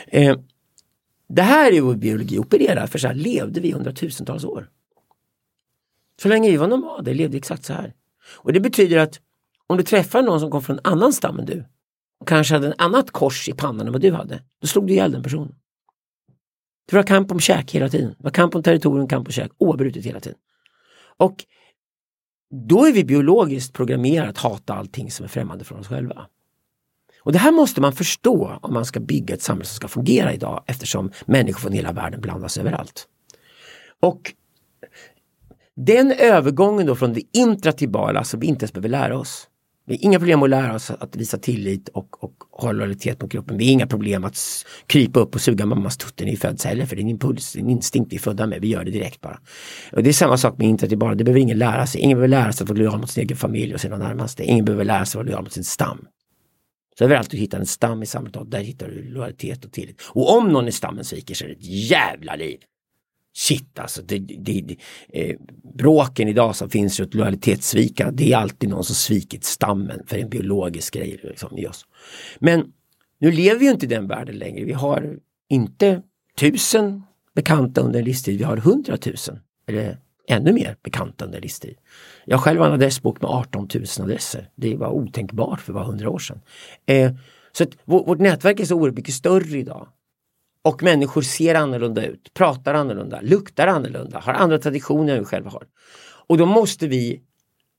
[0.06, 0.36] Eh,
[1.28, 4.68] det här är vår biologi opererar, för så här levde vi i hundratusentals år.
[6.22, 7.94] Så länge vi var nomader levde vi exakt så här.
[8.34, 9.20] Och det betyder att
[9.66, 11.64] om du träffar någon som kom från en annan stam än du
[12.20, 14.92] och kanske hade en annat kors i pannan än vad du hade, då slog du
[14.92, 15.54] ihjäl den personen.
[16.90, 18.14] Det var kamp om käk hela tiden.
[18.18, 20.38] Det var kamp om territorium, kamp om käk, oavbrutet hela tiden.
[21.16, 21.44] Och
[22.50, 26.26] då är vi biologiskt programmerade att hata allting som är främmande från oss själva.
[27.22, 30.34] Och det här måste man förstå om man ska bygga ett samhälle som ska fungera
[30.34, 33.06] idag eftersom människor från hela världen blandas överallt.
[34.00, 34.32] Och
[35.76, 39.48] den övergången då från det intratibala som vi inte ens behöver lära oss.
[39.90, 43.32] Vi har inga problem att lära oss att visa tillit och, och ha lojalitet mot
[43.32, 43.58] gruppen.
[43.58, 44.38] Vi har inga problem att
[44.86, 47.56] krypa upp och suga mammas tutte när vi föds heller för det är en impuls,
[47.56, 48.60] en instinkt vi är födda med.
[48.60, 49.40] Vi gör det direkt bara.
[49.92, 52.00] Och det är samma sak med intratibala, det behöver ingen lära sig.
[52.00, 54.44] Ingen behöver lära sig att vara lojal mot sin egen familj och sina närmaste.
[54.44, 56.06] Ingen behöver lära sig att vara lojal mot sin stam.
[56.98, 60.02] Så överallt du hittar en stam i samhället, där hittar du lojalitet och tillit.
[60.08, 62.58] Och om någon i stammen sviker så är det ett jävla liv.
[63.32, 64.76] Shit alltså, det, det, det,
[65.08, 65.36] eh,
[65.74, 70.28] bråken idag som finns runt lojalitetssvika, det är alltid någon som svikit stammen för en
[70.28, 71.86] biologisk grej liksom, i oss.
[72.38, 72.72] Men
[73.18, 74.64] nu lever vi ju inte i den världen längre.
[74.64, 75.18] Vi har
[75.48, 76.02] inte
[76.38, 77.02] tusen
[77.34, 79.38] bekanta under en livstid, vi har hundratusen.
[79.66, 81.76] Eller ännu mer bekanta under en livstid.
[82.24, 84.50] Jag själv har en adressbok med 18 000 adresser.
[84.54, 86.40] Det var otänkbart för bara hundra år sedan.
[86.86, 87.12] Eh,
[87.52, 89.88] så att vårt nätverk är så oerhört mycket större idag.
[90.64, 95.50] Och människor ser annorlunda ut, pratar annorlunda, luktar annorlunda, har andra traditioner än vi själva
[95.50, 95.66] har.
[96.26, 97.22] Och då måste vi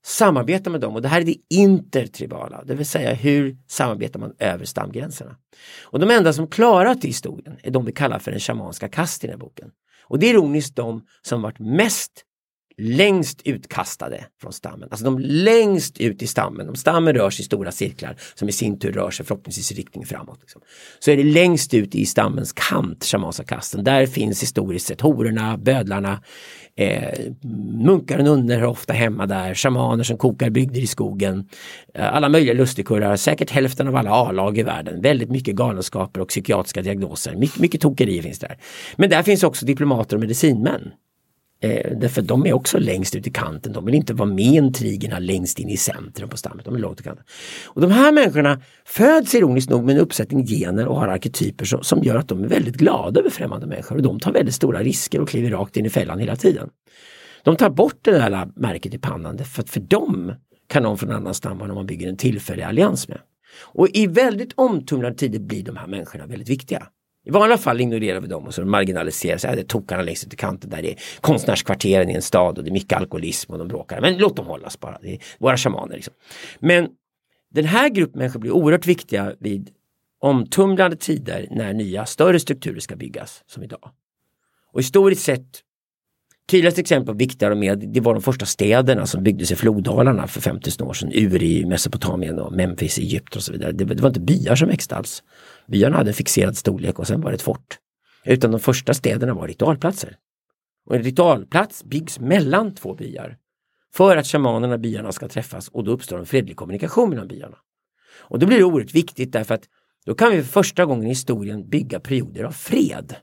[0.06, 4.34] samarbeta med dem och det här är det intertribala, det vill säga hur samarbetar man
[4.40, 5.36] över stamgränserna.
[5.84, 8.90] Och de enda som klarat det i historien är de vi kallar för den shamanska
[8.90, 9.72] kast i den här boken.
[10.04, 12.26] Och det är ironiskt de som varit mest
[12.82, 14.88] längst utkastade från stammen.
[14.92, 16.70] Alltså de längst ut i stammen.
[16.70, 19.76] Om stammen rör sig i stora cirklar som i sin tur rör sig förhoppningsvis i
[19.76, 20.38] riktning framåt.
[20.42, 20.62] Liksom.
[21.00, 23.84] Så är det längst ut i stammens kant, shamasakasten.
[23.84, 26.24] Där finns historiskt sett hororna, bödlarna,
[26.76, 27.20] eh,
[27.86, 31.50] munkar och nunnor är ofta hemma där, shamaner som kokar bygder i skogen.
[31.94, 35.02] Eh, alla möjliga lustigkurrar, säkert hälften av alla A-lag i världen.
[35.02, 37.36] Väldigt mycket galenskaper och psykiatriska diagnoser.
[37.36, 38.58] My mycket tokerier finns där.
[38.96, 40.92] Men där finns också diplomater och medicinmän.
[41.64, 43.74] Eh, därför de är också längst ut i kanten.
[43.74, 46.66] De vill inte vara med intrigerna längst in i centrum på stammet.
[46.66, 47.26] De är långt i kanten.
[47.66, 51.84] Och de här människorna föds ironiskt nog med en uppsättning gener och har arketyper som,
[51.84, 53.96] som gör att de är väldigt glada över främmande människor.
[53.96, 56.70] Och de tar väldigt stora risker och kliver rakt in i fällan hela tiden.
[57.44, 60.34] De tar bort det där märket i pannan för att för dem
[60.70, 63.20] kan någon från en annan stam vara någon man bygger en tillfällig allians med.
[63.62, 66.88] Och i väldigt omtumlade tider blir de här människorna väldigt viktiga.
[67.26, 69.44] I vanliga fall ignorerar vi dem och så marginaliseras.
[69.44, 72.58] Ja, det är tokarna längst ut i kanten där det är konstnärskvarteren i en stad
[72.58, 74.02] och det är mycket alkoholism och de bråkar.
[74.02, 74.98] Men låt dem hållas bara.
[75.02, 75.96] Det är våra shamaner.
[75.96, 76.14] Liksom.
[76.60, 76.90] Men
[77.54, 79.70] den här gruppen människor blir oerhört viktiga vid
[80.20, 83.92] omtumlande tider när nya större strukturer ska byggas som idag.
[84.74, 85.62] Och historiskt sett
[86.52, 90.28] Tydligaste exempel på viktigare och mer, det var de första städerna som byggdes i floddalarna
[90.28, 91.12] för 5000 år sedan.
[91.14, 93.72] Ur i Mesopotamien och Memphis i Egypten och så vidare.
[93.72, 95.24] Det, det var inte byar som växte alls.
[95.72, 97.80] Byarna hade en fixerad storlek och sen var det ett fort.
[98.26, 100.18] Utan de första städerna var ritualplatser.
[100.86, 103.38] Och en ritualplats byggs mellan två byar.
[103.94, 107.58] För att shamanerna i byarna ska träffas och då uppstår en fredlig kommunikation mellan byarna.
[108.18, 109.64] Och då blir det oerhört viktigt därför att
[110.06, 113.16] då kan vi för första gången i historien bygga perioder av fred.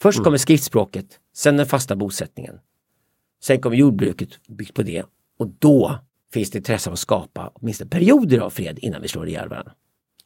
[0.00, 2.58] Först kommer skriftspråket, sen den fasta bosättningen.
[3.42, 5.04] Sen kommer jordbruket byggt på det
[5.38, 5.98] och då
[6.32, 9.72] finns det intresse av att skapa åtminstone perioder av fred innan vi slår ihjäl varandra.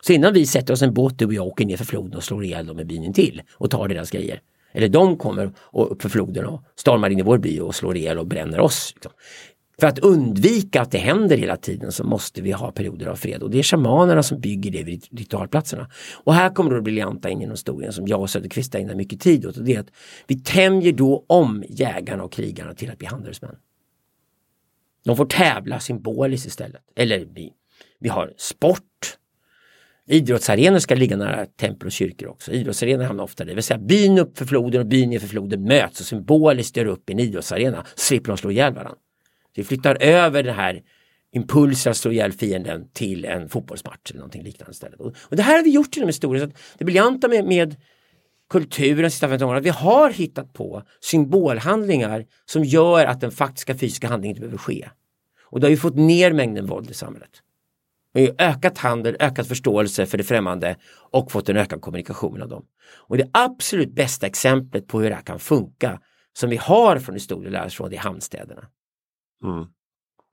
[0.07, 2.24] Så innan vi sätter oss en båt du och jag åker ner för floden och
[2.24, 4.41] slår ihjäl dem i byn till och tar deras grejer.
[4.73, 7.97] Eller de kommer och upp för floden och stormar in i vår by och slår
[7.97, 8.93] ihjäl och bränner oss.
[8.95, 9.12] Liksom.
[9.81, 13.43] För att undvika att det händer hela tiden så måste vi ha perioder av fred
[13.43, 15.91] och det är shamanerna som bygger det vid ritualplatserna.
[16.24, 19.20] Och här kommer då det briljanta in genom historien som jag och Söderqvist ägnar mycket
[19.20, 19.91] tid åt och det är att
[20.27, 23.57] vi tämjer då om jägarna och krigarna till att bli handelsmän.
[25.05, 26.83] De får tävla symboliskt istället.
[26.97, 27.53] Eller vi,
[28.01, 29.19] vi har sport.
[30.07, 32.53] Idrottsarenor ska ligga nära tempel och kyrkor också.
[32.53, 33.49] Idrottsarenor hamnar ofta där.
[33.49, 36.77] Det vill säga byn upp för floden och byn ner för floden möts och symboliskt
[36.77, 37.85] gör upp i en idrottsarena.
[37.95, 38.99] Så slipper de slå ihjäl varandra.
[39.47, 40.83] Så vi flyttar över den här
[41.33, 45.01] impulsen att slå ihjäl fienden till en fotbollsmatch eller någonting liknande istället.
[45.01, 46.51] Och, det här har vi gjort genom historien.
[46.51, 47.77] Så det briljanta med, med
[48.51, 53.31] kulturen de sista 15 åren, att vi har hittat på symbolhandlingar som gör att den
[53.31, 54.89] faktiska fysiska handlingen inte behöver ske.
[55.45, 57.43] Och då har vi fått ner mängden våld i samhället.
[58.12, 60.76] Vi har ökat handel, ökat förståelse för det främmande
[61.10, 62.64] och fått en ökad kommunikation mellan dem.
[63.09, 66.01] Och det absolut bästa exemplet på hur det här kan funka
[66.32, 68.62] som vi har från historien från det är hamnstäderna.
[69.44, 69.66] Mm.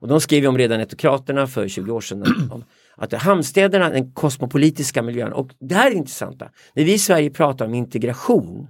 [0.00, 2.24] Och de skrev om redan etokraterna för 20 år sedan
[2.96, 6.50] att hamnstäderna, den kosmopolitiska miljön och det här är intressanta.
[6.74, 8.68] När vi i Sverige pratar om integration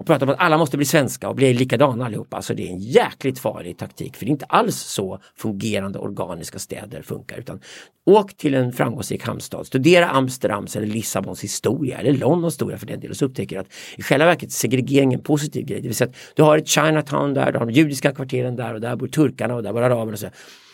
[0.00, 2.36] och pratar om att alla måste bli svenska och bli likadana allihopa.
[2.36, 6.58] Alltså det är en jäkligt farlig taktik för det är inte alls så fungerande organiska
[6.58, 7.38] städer funkar.
[7.38, 7.60] Utan
[8.06, 13.00] åk till en framgångsrik hamnstad, studera Amsterdams eller Lissabons historia eller Londons historia för den
[13.00, 15.80] delen och så upptäcker du att i själva verket är segregering en positiv grej.
[15.80, 18.74] Det vill säga att du har ett Chinatown där, du har de judiska kvarteren där
[18.74, 20.12] och där bor turkarna och där bor araberna.
[20.12, 20.28] Och så.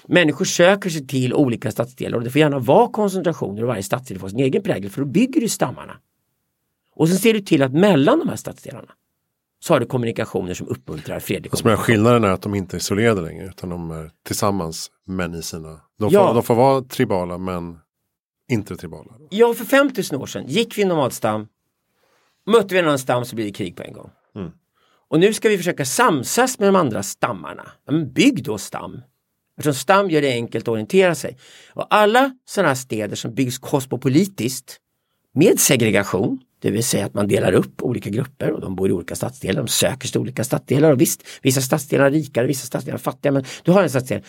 [0.08, 4.18] Människor söker sig till olika stadsdelar och det får gärna vara koncentrationer och varje stadsdel
[4.18, 5.96] får sin egen prägel för då bygger du stammarna.
[6.94, 8.92] Och sen ser du till att mellan de här stadsdelarna
[9.58, 11.84] så har du kommunikationer som uppmuntrar fredlig kommunikation.
[11.84, 15.80] Skillnaden är att de inte är isolerade längre utan de är tillsammans men i sina...
[15.98, 16.32] De får, ja.
[16.32, 17.78] de får vara tribala men
[18.50, 19.12] inte tribala.
[19.30, 21.48] Ja, för 5000 år sedan gick vi nomadstam,
[22.46, 24.10] mötte vi en annan stam så blir det krig på en gång.
[24.36, 24.50] Mm.
[25.08, 27.72] Och nu ska vi försöka samsas med de andra stammarna.
[27.86, 29.02] Men bygg då stam.
[29.58, 31.38] Eftersom stam gör det enkelt att orientera sig.
[31.72, 34.80] Och alla sådana här städer som byggs kosmopolitiskt
[35.34, 38.92] med segregation det vill säga att man delar upp olika grupper och de bor i
[38.92, 42.66] olika stadsdelar, de söker sig till olika stadsdelar och visst, vissa stadsdelar är rikare, vissa
[42.66, 44.22] stadsdelar är fattiga men du har en stadsdel.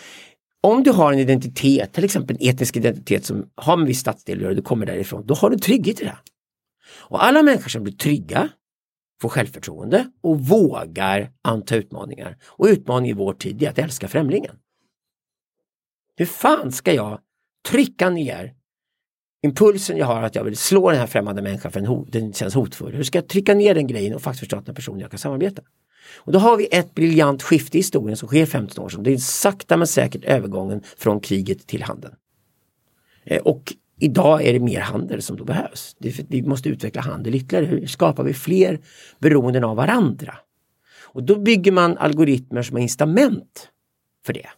[0.60, 4.38] Om du har en identitet, till exempel en etnisk identitet som har med viss stadsdel
[4.38, 6.18] att göra, du kommer därifrån, då har du trygghet i det.
[6.90, 8.48] Och alla människor som blir trygga
[9.22, 12.36] får självförtroende och vågar anta utmaningar.
[12.46, 14.56] Och utmaningen i vår tid är att älska främlingen.
[16.16, 17.20] Hur fan ska jag
[17.68, 18.54] trycka ner
[19.42, 22.54] impulsen jag har att jag vill slå den här främmande människan för den, den känns
[22.54, 22.94] hotfull.
[22.94, 25.18] Hur ska jag trycka ner den grejen och faktiskt förstå att den personen jag kan
[25.18, 25.62] samarbeta?
[26.16, 29.02] Och då har vi ett briljant skifte i historien som sker 15 år sedan.
[29.02, 32.14] Det är sakta men säkert övergången från kriget till handeln.
[33.24, 35.96] Eh, och idag är det mer handel som då behövs.
[36.28, 37.66] vi måste utveckla handel ytterligare.
[37.66, 38.80] Hur skapar vi fler
[39.18, 40.34] beroenden av varandra?
[41.02, 43.68] Och då bygger man algoritmer som har incitament
[44.26, 44.48] för det.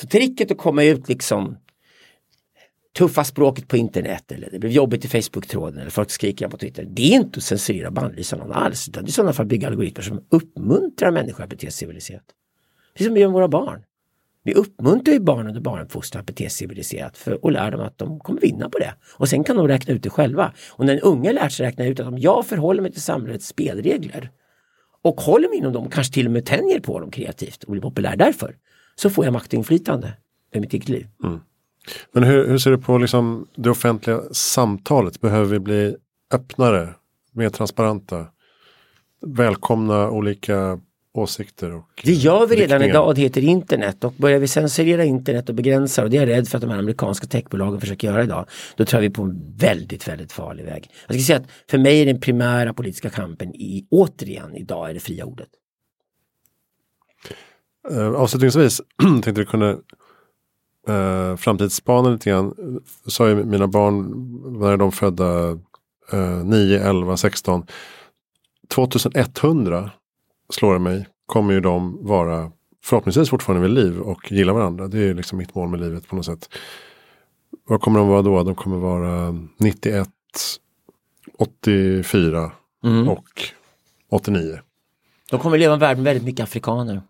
[0.00, 1.56] Så tricket att komma ut liksom
[2.98, 6.84] tuffa språket på internet eller det blev jobbigt i Facebook-tråden eller folk skriker på Twitter.
[6.90, 8.88] Det är inte att censurera och bannlysa någon alls.
[8.88, 12.24] Utan det är i sådana fall bygga algoritmer som uppmuntrar människor att bete sig civiliserat.
[12.92, 13.82] Precis som vi gör med våra barn.
[14.44, 17.98] Vi uppmuntrar ju barn under barnuppfostran att bete sig civiliserat för, och lär dem att
[17.98, 18.94] de kommer vinna på det.
[19.16, 20.52] Och sen kan de räkna ut det själva.
[20.70, 23.46] Och när en unge lär sig räkna ut att om jag förhåller mig till samhällets
[23.46, 24.30] spelregler
[25.02, 27.82] och håller mig inom dem kanske till och med tänjer på dem kreativt och blir
[27.82, 28.56] populär därför
[28.94, 30.16] så får jag makt och inflytande
[30.52, 31.06] över mitt eget liv.
[31.24, 31.40] Mm.
[32.12, 35.20] Men hur, hur ser du på liksom det offentliga samtalet?
[35.20, 35.96] Behöver vi bli
[36.34, 36.94] öppnare,
[37.32, 38.26] mer transparenta?
[39.26, 40.80] Välkomna olika
[41.14, 45.48] åsikter och Det gör vi redan idag, det heter internet och börjar vi censurera internet
[45.48, 48.22] och begränsa och det är jag rädd för att de här amerikanska techbolagen försöker göra
[48.22, 48.46] idag.
[48.76, 50.90] Då tror jag vi på en väldigt, väldigt farlig väg.
[51.06, 54.94] Jag ska säga att för mig är den primära politiska kampen i, återigen idag är
[54.94, 55.48] det fria ordet.
[57.90, 59.76] Uh, avslutningsvis tänkte du kunna
[60.88, 62.80] eh, framtidsspana lite grann.
[63.06, 64.12] Sa ju mina barn,
[64.60, 65.50] när de födda
[66.12, 67.66] eh, 9, 11, 16.
[68.68, 69.90] 2100
[70.50, 72.50] slår det mig, kommer ju de vara
[72.84, 74.88] förhoppningsvis fortfarande vid liv och gilla varandra.
[74.88, 76.48] Det är liksom mitt mål med livet på något sätt.
[77.68, 78.42] Vad kommer de vara då?
[78.42, 80.08] De kommer vara 91,
[81.38, 82.52] 84
[82.84, 83.08] mm.
[83.08, 83.28] och
[84.10, 84.58] 89.
[85.30, 87.02] De kommer leva i en värld med väldigt mycket afrikaner.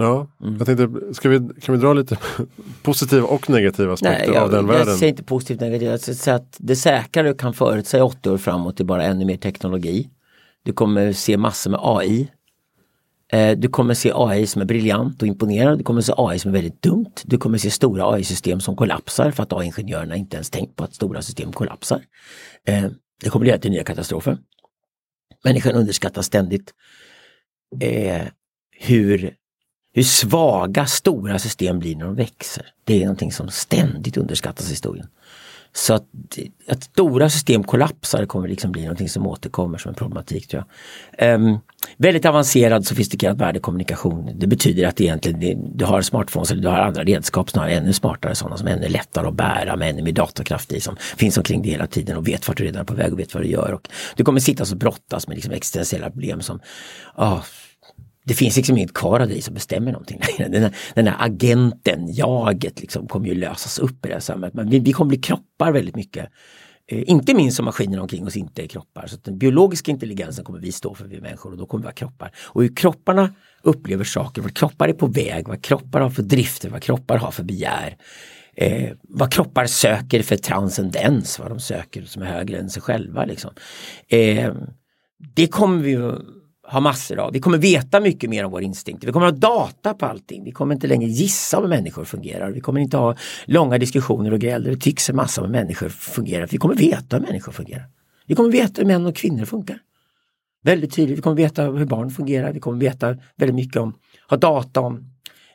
[0.00, 0.56] Ja, mm.
[0.56, 2.16] jag tänkte, ska vi, kan vi dra lite
[2.82, 4.88] positiva och negativa aspekter Nej, jag, av den jag världen?
[4.88, 8.38] Jag säger inte positivt negativt, jag säger att det säkra du kan förutsäga 80 år
[8.38, 10.10] framåt är bara ännu mer teknologi.
[10.62, 12.30] Du kommer se massor med AI.
[13.32, 15.76] Eh, du kommer se AI som är briljant och imponerande.
[15.76, 17.14] Du kommer se AI som är väldigt dumt.
[17.24, 20.94] Du kommer se stora AI-system som kollapsar för att AI-ingenjörerna inte ens tänkt på att
[20.94, 22.02] stora system kollapsar.
[22.66, 22.84] Eh,
[23.22, 24.38] det kommer leda till nya katastrofer.
[25.44, 26.74] Människan underskattar ständigt
[27.80, 28.22] eh,
[28.78, 29.36] hur
[29.92, 32.66] hur svaga stora system blir när de växer.
[32.84, 35.06] Det är någonting som ständigt underskattas i historien.
[35.72, 36.04] Så att,
[36.68, 40.48] att stora system kollapsar kommer liksom bli någonting som återkommer som en problematik.
[40.48, 40.64] tror
[41.18, 41.34] jag.
[41.34, 41.58] Um,
[41.96, 44.30] väldigt avancerad sofistikerad värdekommunikation.
[44.34, 47.92] Det betyder att egentligen det, du har smartphones eller du har andra redskap, snarare ännu
[47.92, 51.38] smartare sådana som är ännu lättare att bära med ännu mer datorkraft i som finns
[51.38, 53.42] omkring dig hela tiden och vet vart du redan är på väg och vet vad
[53.42, 53.72] du gör.
[53.72, 56.60] Och du kommer sitta och brottas med liksom existentiella problem som
[57.16, 57.42] oh,
[58.30, 62.14] det finns liksom inget kvar av dig som bestämmer någonting Den här, den här agenten,
[62.14, 64.54] jaget, liksom, kommer ju lösas upp i det här samhället.
[64.54, 66.28] Men vi, vi kommer bli kroppar väldigt mycket.
[66.88, 69.06] Eh, inte minst som maskinerna omkring oss inte är kroppar.
[69.06, 71.94] Så den biologiska intelligensen kommer vi stå för, vi människor, och då kommer vi vara
[71.94, 72.32] kroppar.
[72.38, 76.70] Och hur kropparna upplever saker, vad kroppar är på väg, vad kroppar har för drifter,
[76.70, 77.96] vad kroppar har för begär.
[78.54, 83.24] Eh, vad kroppar söker för transcendens, vad de söker som är högre än sig själva.
[83.24, 83.50] Liksom.
[84.08, 84.52] Eh,
[85.34, 85.96] det kommer vi
[86.70, 87.32] ha massor av.
[87.32, 89.04] Vi kommer veta mycket mer om vår instinkt.
[89.04, 90.44] Vi kommer ha data på allting.
[90.44, 92.50] Vi kommer inte längre gissa hur människor fungerar.
[92.50, 95.88] Vi kommer inte ha långa diskussioner och gräl där det tycks en massa hur människor
[95.88, 96.46] fungerar.
[96.50, 97.86] Vi kommer veta hur människor fungerar.
[98.26, 99.78] Vi kommer veta hur män och kvinnor funkar.
[100.62, 101.18] Väldigt tydligt.
[101.18, 102.52] Vi kommer veta hur barn fungerar.
[102.52, 103.94] Vi kommer veta väldigt mycket om,
[104.28, 105.09] ha data om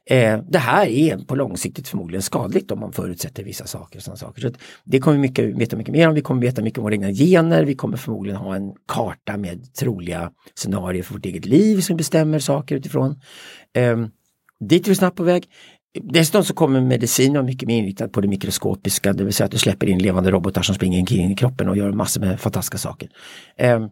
[0.10, 4.12] Eh, det här är på långsiktigt förmodligen skadligt om man förutsätter vissa saker.
[4.12, 4.42] Och saker.
[4.42, 4.52] Så
[4.84, 6.16] det kommer vi mycket, veta mycket mer om.
[6.16, 7.64] Vi kommer veta mycket om våra egna gener.
[7.64, 12.40] Vi kommer förmodligen ha en karta med troliga scenarier för vårt eget liv som bestämmer
[12.40, 13.20] saker utifrån.
[13.74, 13.98] Eh,
[14.60, 15.50] dit är vi snabbt på väg.
[16.02, 19.52] Dessutom så kommer medicin vara mycket mer inriktad på det mikroskopiska, det vill säga att
[19.52, 22.78] du släpper in levande robotar som springer omkring i kroppen och gör massor med fantastiska
[22.78, 23.10] saker.
[23.58, 23.88] Eh,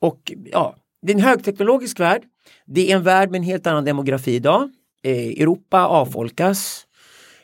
[0.00, 2.22] och ja, det är en högteknologisk värld.
[2.66, 4.70] Det är en värld med en helt annan demografi idag.
[5.04, 6.86] Eh, Europa avfolkas.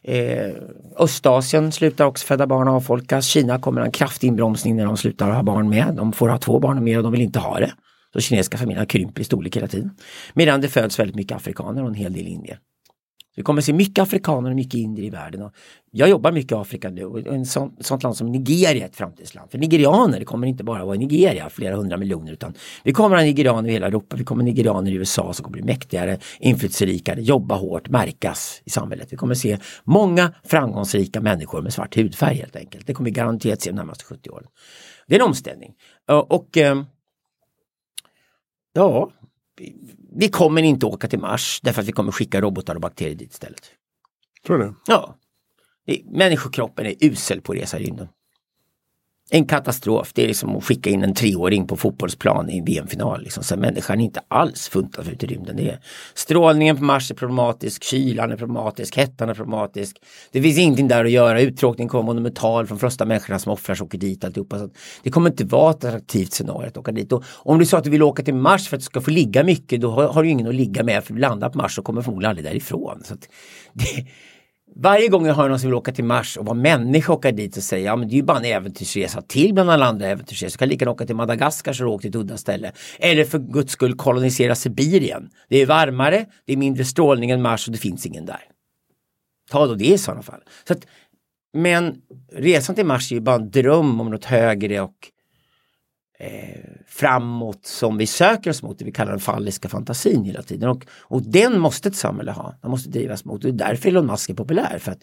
[0.02, 0.50] Eh,
[0.98, 3.26] Östasien slutar också föda barn och avfolkas.
[3.26, 5.94] Kina kommer en kraftig inbromsning när de slutar ha barn med.
[5.96, 7.72] De får ha två barn mer och de vill inte ha det.
[8.12, 9.90] Så kinesiska familjerna krymper i storlek hela tiden.
[10.34, 12.58] Medan det föds väldigt mycket afrikaner och en hel del indier.
[13.36, 15.42] Vi kommer se mycket afrikaner och mycket indier i världen.
[15.42, 15.54] Och
[15.90, 18.96] jag jobbar mycket i Afrika nu och ett sånt, sånt land som Nigeria är ett
[18.96, 19.50] framtidsland.
[19.50, 22.54] För nigerianer kommer inte bara vara i Nigeria, flera hundra miljoner, utan
[22.84, 25.52] vi kommer ha nigerianer i hela Europa, vi kommer ha nigerianer i USA som kommer
[25.52, 29.12] bli mäktigare, inflytelserikare, jobba hårt, märkas i samhället.
[29.12, 32.86] Vi kommer se många framgångsrika människor med svart hudfärg helt enkelt.
[32.86, 34.46] Det kommer vi garanterat se de närmaste 70 åren.
[35.06, 35.72] Det är en omställning.
[36.08, 36.84] Och och ehm,
[38.72, 39.10] ja,
[40.12, 43.32] vi kommer inte åka till Mars därför att vi kommer skicka robotar och bakterier dit
[43.32, 43.70] istället.
[44.46, 44.74] Tror du?
[44.86, 45.16] Ja.
[46.04, 48.08] Människokroppen är usel på att resa i rymden
[49.30, 50.12] en katastrof.
[50.14, 53.22] Det är liksom att skicka in en treåring på fotbollsplan i en VM-final.
[53.22, 53.44] Liksom.
[53.44, 55.56] Så människan är inte alls funtad för ut i rymden.
[55.56, 55.78] Det är,
[56.14, 59.96] strålningen på Mars är problematisk, kylan är problematisk, hettan är problematisk.
[60.32, 61.40] Det finns ingenting där att göra.
[61.40, 64.24] Uttråkningen kommer monumental från första människorna som offrar sig åker dit.
[64.24, 64.58] Alltihopa.
[64.58, 64.68] Så
[65.02, 67.12] det kommer inte vara ett attraktivt scenario att åka dit.
[67.12, 69.10] Och om du sa att du vill åka till Mars för att du ska få
[69.10, 71.04] ligga mycket, då har, har du ingen att ligga med.
[71.04, 73.02] För du landar på Mars och kommer förmodligen aldrig därifrån.
[73.04, 73.14] Så
[73.72, 74.06] det,
[74.76, 77.32] varje gång jag hör någon som vill åka till Mars och vara människa och åka
[77.32, 80.06] dit och säga ja men det är ju bara en äventyrsresa till bland alla andra
[80.06, 80.56] äventyrsresor.
[80.56, 82.72] Du kan lika gärna åka till Madagaskar så du åker till ett udda ställe.
[82.98, 85.30] Eller för guds skull kolonisera Sibirien.
[85.48, 88.40] Det är varmare, det är mindre strålning än Mars och det finns ingen där.
[89.50, 90.40] Ta då det i sådana fall.
[90.66, 90.86] Så att,
[91.54, 91.96] men
[92.32, 94.94] resan till Mars är ju bara en dröm om något högre och
[96.20, 100.68] eh, framåt som vi söker oss mot, det vi kallar den falliska fantasin hela tiden.
[100.68, 103.44] Och, och den måste ett samhälle ha, den måste drivas mot.
[103.44, 104.78] Och det är därför Elon Musk är populär.
[104.78, 105.00] För att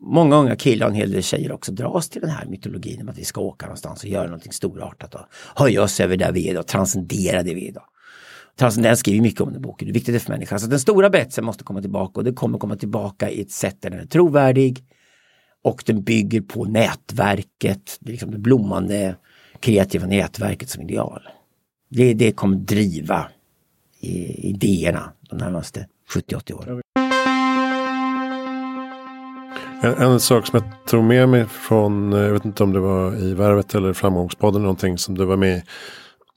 [0.00, 3.08] många unga killar och en hel del tjejer också dras till den här mytologin om
[3.08, 5.20] att vi ska åka någonstans och göra någonting storartat och
[5.56, 7.84] höja oss över där vi är idag, transcendera det vi är idag.
[8.58, 10.60] Transcendens skriver mycket om den boken, det är viktigt för människan.
[10.60, 13.76] Så den stora berättelsen måste komma tillbaka och det kommer komma tillbaka i ett sätt
[13.82, 14.84] där den är trovärdig
[15.64, 19.16] och den bygger på nätverket, det, liksom det blommande
[19.60, 21.22] kreativa nätverket som ideal.
[21.90, 23.26] Det, det kommer driva
[24.00, 26.80] idéerna de närmaste 70-80 åren.
[29.82, 33.16] En, en, sak som jag tog med mig från, jag vet inte om det var
[33.16, 35.62] i Värvet eller Framgångspodden någonting som du var med i.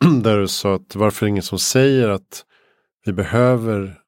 [0.23, 2.45] Där du sa att varför är ingen som säger att
[3.05, 3.99] vi behöver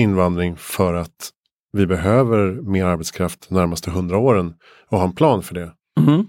[0.00, 1.30] invandring för att
[1.72, 4.54] vi behöver mer arbetskraft de närmaste hundra åren
[4.88, 5.72] och ha en plan för det.
[6.00, 6.26] Mm.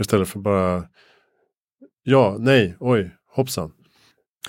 [0.00, 0.84] Istället för bara
[2.06, 3.72] Ja, nej, oj, hoppsan.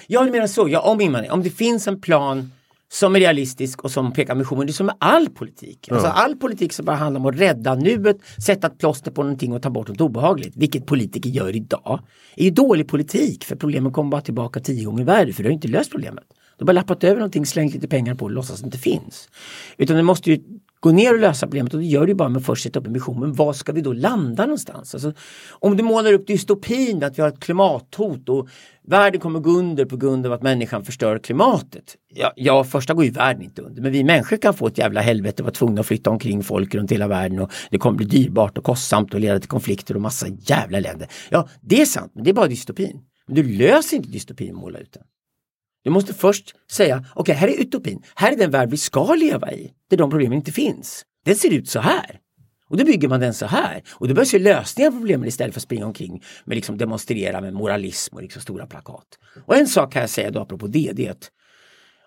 [0.07, 0.69] Ja, du menar så.
[0.69, 1.31] Ja, om invandring.
[1.31, 2.51] Om det finns en plan
[2.91, 4.67] som är realistisk och som pekar missionen.
[4.67, 5.87] Det är som med all politik.
[5.91, 9.53] Alltså all politik som bara handlar om att rädda nuet, sätta ett plåster på någonting
[9.53, 10.55] och ta bort något obehagligt.
[10.55, 11.99] Vilket politiker gör idag.
[12.35, 15.53] är ju dålig politik för problemen kommer bara tillbaka tio gånger värre för du har
[15.53, 16.23] inte löst problemet.
[16.57, 18.77] Du har bara lappat över någonting, slängt lite pengar på och låtsas att det inte
[18.77, 19.29] finns.
[19.77, 20.39] Utan det måste ju
[20.85, 22.87] gå ner och lösa problemet och det gör du bara med att först sätta upp
[22.87, 23.19] en vision.
[23.19, 24.93] Men var ska vi då landa någonstans?
[24.93, 25.13] Alltså,
[25.49, 28.47] om du målar upp dystopin att vi har ett klimathot och
[28.87, 31.95] världen kommer gå under på grund av att människan förstör klimatet.
[32.13, 35.01] Ja, ja, första går ju världen inte under men vi människor kan få ett jävla
[35.01, 38.05] helvete och vara tvungna att flytta omkring folk runt hela världen och det kommer bli
[38.05, 41.07] dyrbart och kostsamt och leda till konflikter och massa jävla länder.
[41.29, 43.01] Ja, det är sant, men det är bara dystopin.
[43.27, 45.03] Men du löser inte dystopin att måla ut den.
[45.85, 48.01] Du måste först säga, okej, okay, här är utopin.
[48.15, 51.05] Här är den värld vi ska leva i, där de problemen inte finns.
[51.25, 52.19] Den ser ut så här.
[52.69, 53.83] Och då bygger man den så här.
[53.93, 57.41] Och då behövs ju lösningar på problemen istället för att springa omkring med liksom demonstrera
[57.41, 59.05] med moralism och liksom stora plakat.
[59.45, 61.29] Och en sak kan jag säga då apropå det, det är att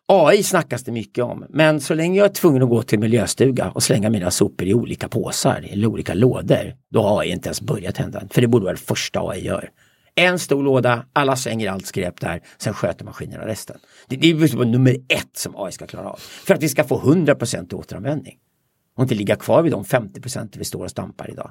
[0.07, 3.71] AI snackas det mycket om, men så länge jag är tvungen att gå till miljöstuga
[3.71, 7.61] och slänga mina sopor i olika påsar eller olika lådor, då har AI inte ens
[7.61, 8.23] börjat hända.
[8.31, 9.71] För det borde vara det första AI gör.
[10.19, 13.79] En stor låda, alla sänger allt skräp där, sen sköter maskinerna resten.
[14.09, 16.17] Det, det är nummer ett som AI ska klara av.
[16.19, 18.39] För att vi ska få 100% återanvändning.
[18.97, 21.51] Och inte ligga kvar vid de 50% vi står och stampar idag.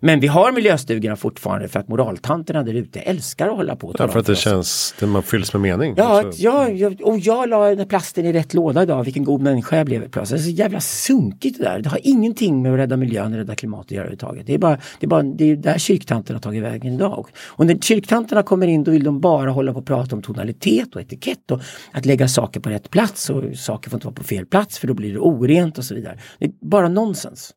[0.00, 3.86] Men vi har miljöstugorna fortfarande för att moraltanterna där ute älskar att hålla på.
[3.86, 5.94] Och ja, för att det känns, det man fylls med mening.
[5.96, 6.42] Ja, alltså.
[6.42, 10.08] ja, ja, och jag la plasten i rätt låda idag, vilken god människa jag blev
[10.10, 10.40] plötsligt.
[10.40, 11.78] Det är så jävla sunkigt det där.
[11.78, 14.46] Det har ingenting med att rädda miljön och rädda klimatet att göra överhuvudtaget.
[14.46, 17.26] Det är bara, det är bara det är där kyrktanterna har tagit vägen idag.
[17.46, 20.94] Och när kyrktanterna kommer in då vill de bara hålla på och prata om tonalitet
[20.94, 21.60] och etikett och
[21.92, 24.86] att lägga saker på rätt plats och saker får inte vara på fel plats för
[24.86, 26.18] då blir det orent och så vidare.
[26.38, 27.52] Det är bara nonsens.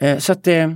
[0.00, 0.70] Eh, så att eh,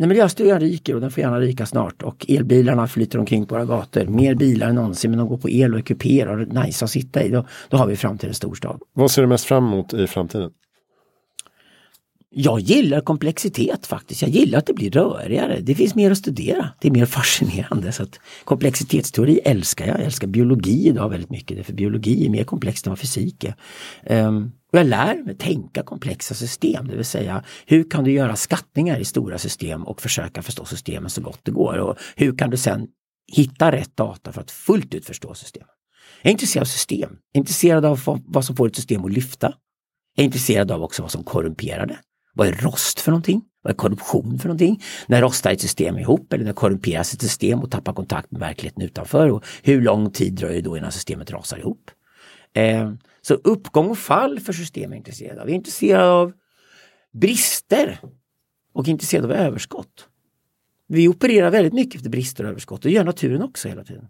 [0.00, 3.64] när miljöstugan ryker och den får gärna ryka snart och elbilarna flyter omkring på våra
[3.64, 6.64] gator, mer bilar än någonsin men de går på el och är kupéer och är
[6.64, 8.80] nice att sitta i, då, då har vi framtidens storstad.
[8.92, 10.50] Vad ser du mest fram emot i framtiden?
[12.32, 14.22] Jag gillar komplexitet faktiskt.
[14.22, 15.60] Jag gillar att det blir rörigare.
[15.60, 16.68] Det finns mer att studera.
[16.80, 17.92] Det är mer fascinerande.
[17.92, 19.98] Så att komplexitetsteori älskar jag.
[19.98, 21.66] Jag älskar biologi idag väldigt mycket.
[21.66, 24.26] För biologi är mer komplext än vad fysik är.
[24.26, 28.36] Um, och jag lär mig tänka komplexa system, det vill säga hur kan du göra
[28.36, 32.50] skattningar i stora system och försöka förstå systemen så gott det går och hur kan
[32.50, 32.86] du sen
[33.32, 35.68] hitta rätt data för att fullt ut förstå systemen.
[36.22, 39.12] Jag är intresserad av system, jag är intresserad av vad som får ett system att
[39.12, 39.54] lyfta.
[40.16, 41.98] Jag är intresserad av också vad som korrumperar det.
[42.34, 43.42] Vad är rost för någonting?
[43.62, 44.82] Vad är korruption för någonting?
[45.06, 48.82] När rostar ett system ihop eller när korrumperas ett system och tappar kontakt med verkligheten
[48.82, 49.30] utanför?
[49.30, 51.90] Och hur lång tid dröjer det då innan systemet rasar ihop?
[52.52, 52.92] Eh,
[53.22, 55.46] så uppgång och fall för system är intresserade av.
[55.46, 56.32] Vi är intresserade av
[57.12, 58.00] brister
[58.72, 60.08] och intresserade av överskott.
[60.86, 64.08] Vi opererar väldigt mycket efter brister och överskott och det gör naturen också hela tiden.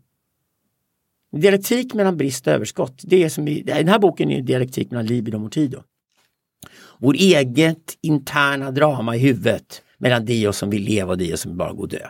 [1.32, 5.06] Dialektik mellan brist och överskott, det är som i, den här boken är dialektik mellan
[5.06, 5.82] libido och mortido.
[6.98, 11.72] Vår eget interna drama i huvudet mellan de som vill leva och de som bara
[11.72, 12.06] går dö.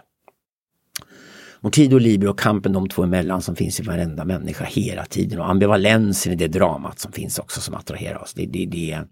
[1.60, 5.40] Mortido och Liber och kampen de två emellan som finns i varenda människa hela tiden
[5.40, 8.34] och ambivalensen i det dramat som finns också som attraherar oss.
[8.34, 9.06] Det, det, det är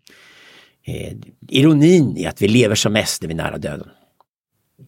[0.85, 1.17] eh,
[1.49, 3.89] ironin i att vi lever som mest när vi är nära döden.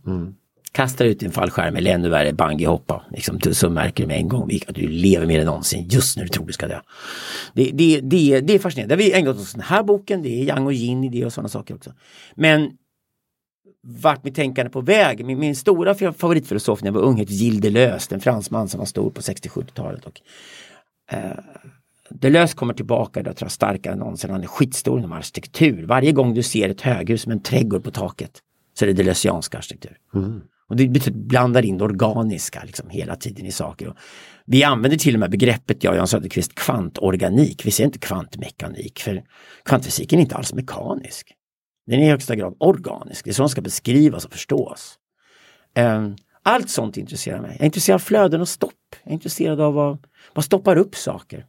[0.06, 0.34] Mm.
[0.72, 3.04] Kastar ut din fallskärm eller ännu värre bungyhoppa.
[3.10, 6.24] Liksom, så märker du med en gång att du lever mer än någonsin just när
[6.24, 6.80] du tror du ska dö.
[7.54, 8.96] Det, det, det, det är fascinerande.
[8.96, 11.24] Det har vi ägnat oss den här boken, det är Yang och Yin i det
[11.24, 11.92] och sådana saker också.
[12.34, 12.70] Men
[13.82, 15.24] vart mitt tänkande på väg.
[15.24, 18.86] Min, min stora favoritfilosof när jag var ung hette Gilles Deleuze, en fransman som var
[18.86, 20.04] stor på 60-70-talet.
[20.04, 20.20] Och,
[21.12, 21.38] eh,
[22.10, 24.30] Deleuze kommer tillbaka, jag tror jag starkare än någonsin.
[24.30, 25.86] Han är skitstor inom arkitektur.
[25.86, 28.42] Varje gång du ser ett höghus med en trädgård på taket
[28.78, 29.96] så är det deleuziansk arkitektur.
[30.14, 30.40] Mm.
[30.70, 33.88] Och det betyder blandar in det organiska liksom, hela tiden i saker.
[33.88, 33.96] Och
[34.44, 37.66] vi använder till och med begreppet, jag och Jan Söderqvist, kvantorganik.
[37.66, 39.22] Vi säger inte kvantmekanik för
[39.64, 41.32] kvantfysiken är inte alls mekanisk.
[41.86, 44.98] Den är i högsta grad organisk, det är så den ska beskrivas och förstås.
[45.74, 47.50] Ehm, allt sånt intresserar mig.
[47.50, 48.72] Jag är intresserad av flöden och stopp.
[49.02, 51.46] Jag är intresserad av vad, vad stoppar upp saker.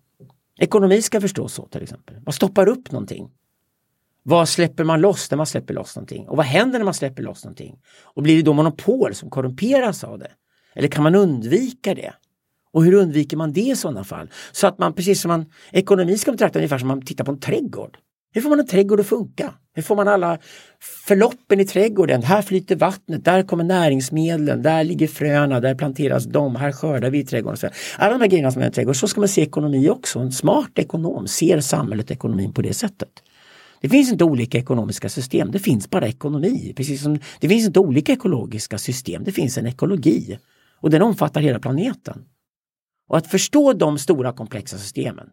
[0.60, 2.16] Ekonomi ska förstås så till exempel.
[2.26, 3.30] Vad stoppar upp någonting?
[4.24, 6.28] Vad släpper man loss när man släpper loss någonting?
[6.28, 7.76] Och vad händer när man släpper loss någonting?
[8.04, 10.32] Och blir det då monopol som korrumperas av det?
[10.76, 12.14] Eller kan man undvika det?
[12.74, 14.30] Och hur undviker man det i sådana fall?
[14.52, 17.40] Så att man precis som man, ekonomi ska betrakta ungefär som man tittar på en
[17.40, 17.98] trädgård.
[18.34, 19.54] Hur får man en trädgård att funka?
[19.74, 20.38] Hur får man alla
[21.08, 22.24] förloppen i trädgården?
[22.24, 27.20] Här flyter vattnet, där kommer näringsmedlen, där ligger fröna, där planteras de, här skördar vi
[27.20, 27.72] i trädgården.
[27.98, 30.20] Alla de här grejerna som är en trädgård, så ska man se ekonomi också.
[30.20, 33.10] En smart ekonom ser samhället och ekonomin på det sättet.
[33.82, 36.74] Det finns inte olika ekonomiska system, det finns bara ekonomi.
[36.76, 40.40] Precis som det finns inte olika ekologiska system, det finns en ekologi.
[40.76, 42.26] Och den omfattar hela planeten.
[43.08, 45.30] Och att förstå de stora komplexa systemen,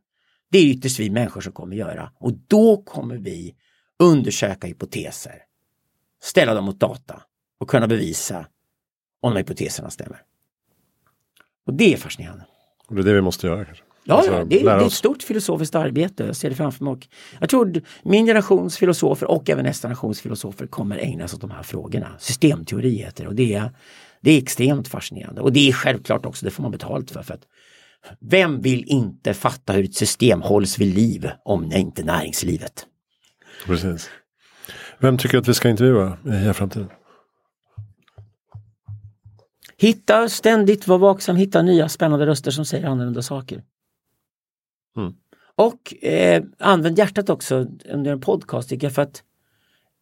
[0.50, 3.54] det är ytterst vi människor som kommer göra och då kommer vi
[3.98, 5.42] undersöka hypoteser,
[6.22, 7.22] ställa dem mot data
[7.58, 8.46] och kunna bevisa
[9.20, 10.22] om hypoteserna stämmer.
[11.66, 12.44] Och det är fascinerande.
[12.86, 13.84] Och det är det vi måste göra kanske?
[14.08, 16.24] Ja, Alltså, ja det, är, det är ett stort filosofiskt arbete.
[16.24, 16.96] Jag ser det framför mig.
[17.40, 21.50] Jag tror min generations filosofer och även nästa generations filosofer kommer ägna sig åt de
[21.50, 22.08] här frågorna.
[22.18, 23.70] Systemteori heter det och det är,
[24.20, 25.40] det är extremt fascinerande.
[25.40, 27.22] Och det är självklart också, det får man betalt för.
[27.22, 27.42] för att
[28.20, 32.86] vem vill inte fatta hur ett system hålls vid liv om det inte näringslivet?
[33.66, 34.10] Precis.
[34.98, 36.18] Vem tycker att vi ska intervjua
[36.50, 36.88] i Framtiden?
[39.76, 43.62] Hitta ständigt, var vaksam, hitta nya spännande röster som säger annorlunda saker.
[44.98, 45.14] Mm.
[45.54, 49.22] Och eh, använd hjärtat också under en podcast tycker jag för att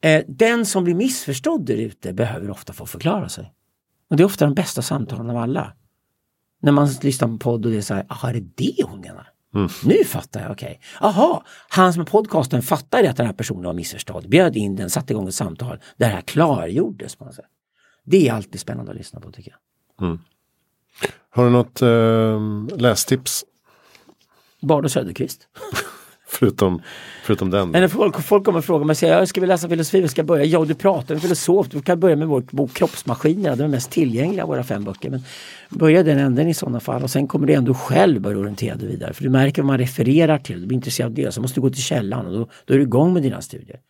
[0.04, 3.52] eh, den som blir missförstådd där ute behöver ofta få förklara sig.
[4.10, 5.72] Och det är ofta de bästa samtalen av alla.
[6.62, 9.00] När man lyssnar på podd och det är så här, jaha är det det hon
[9.00, 9.28] menar?
[9.54, 9.68] Mm.
[9.84, 10.80] Nu fattar jag, okej.
[11.00, 14.90] Jaha, han som är podcasten fattade att den här personen var missförstådd, bjöd in den,
[14.90, 17.44] satte igång ett samtal där det här klargjordes på något sätt.
[18.04, 19.58] Det är alltid spännande att lyssna på tycker jag.
[21.30, 23.44] Har du något eh, lästips?
[24.66, 25.48] Bard och Söderqvist.
[26.28, 26.82] Förutom,
[27.24, 27.74] förutom den.
[27.74, 30.22] Eller folk, folk kommer och frågar mig, säger, jag ska vi läsa filosofi, vi ska
[30.22, 30.44] börja.
[30.44, 34.42] Ja, du pratar med filosof, du kan börja med vår bok Kroppsmaskiner, den mest tillgängliga
[34.42, 35.10] av våra fem böcker.
[35.10, 35.22] Men
[35.70, 38.88] börja den änden i sådana fall och sen kommer du ändå själv börja orientera dig
[38.88, 39.12] vidare.
[39.12, 41.62] För du märker vad man refererar till, du blir intresserad av det, så måste du
[41.62, 43.80] gå till källan och då, då är du igång med dina studier.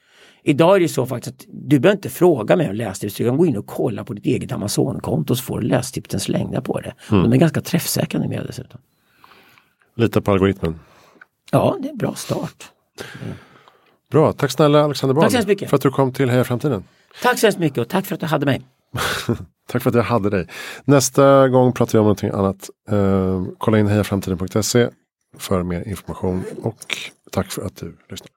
[0.42, 3.36] Idag är det så faktiskt att du behöver inte fråga mig om lästips, du kan
[3.36, 6.94] gå in och kolla på ditt eget Amazon-konto så får du lästipsen slängda på det.
[7.22, 8.80] De är ganska träffsäkra numera dessutom.
[9.96, 10.80] Lita på algoritmen.
[11.50, 12.70] Ja, det är en bra start.
[14.10, 15.68] Bra, tack snälla Alexander Bard.
[15.68, 16.84] För att du kom till Heja Framtiden.
[17.22, 18.62] Tack så hemskt mycket och tack för att du hade mig.
[19.68, 20.48] Tack för att jag hade dig.
[20.84, 22.70] Nästa gång pratar vi om någonting annat.
[22.90, 24.88] Eh, kolla in hejaframtiden.se
[25.38, 26.96] för mer information och
[27.30, 28.35] tack för att du lyssnar.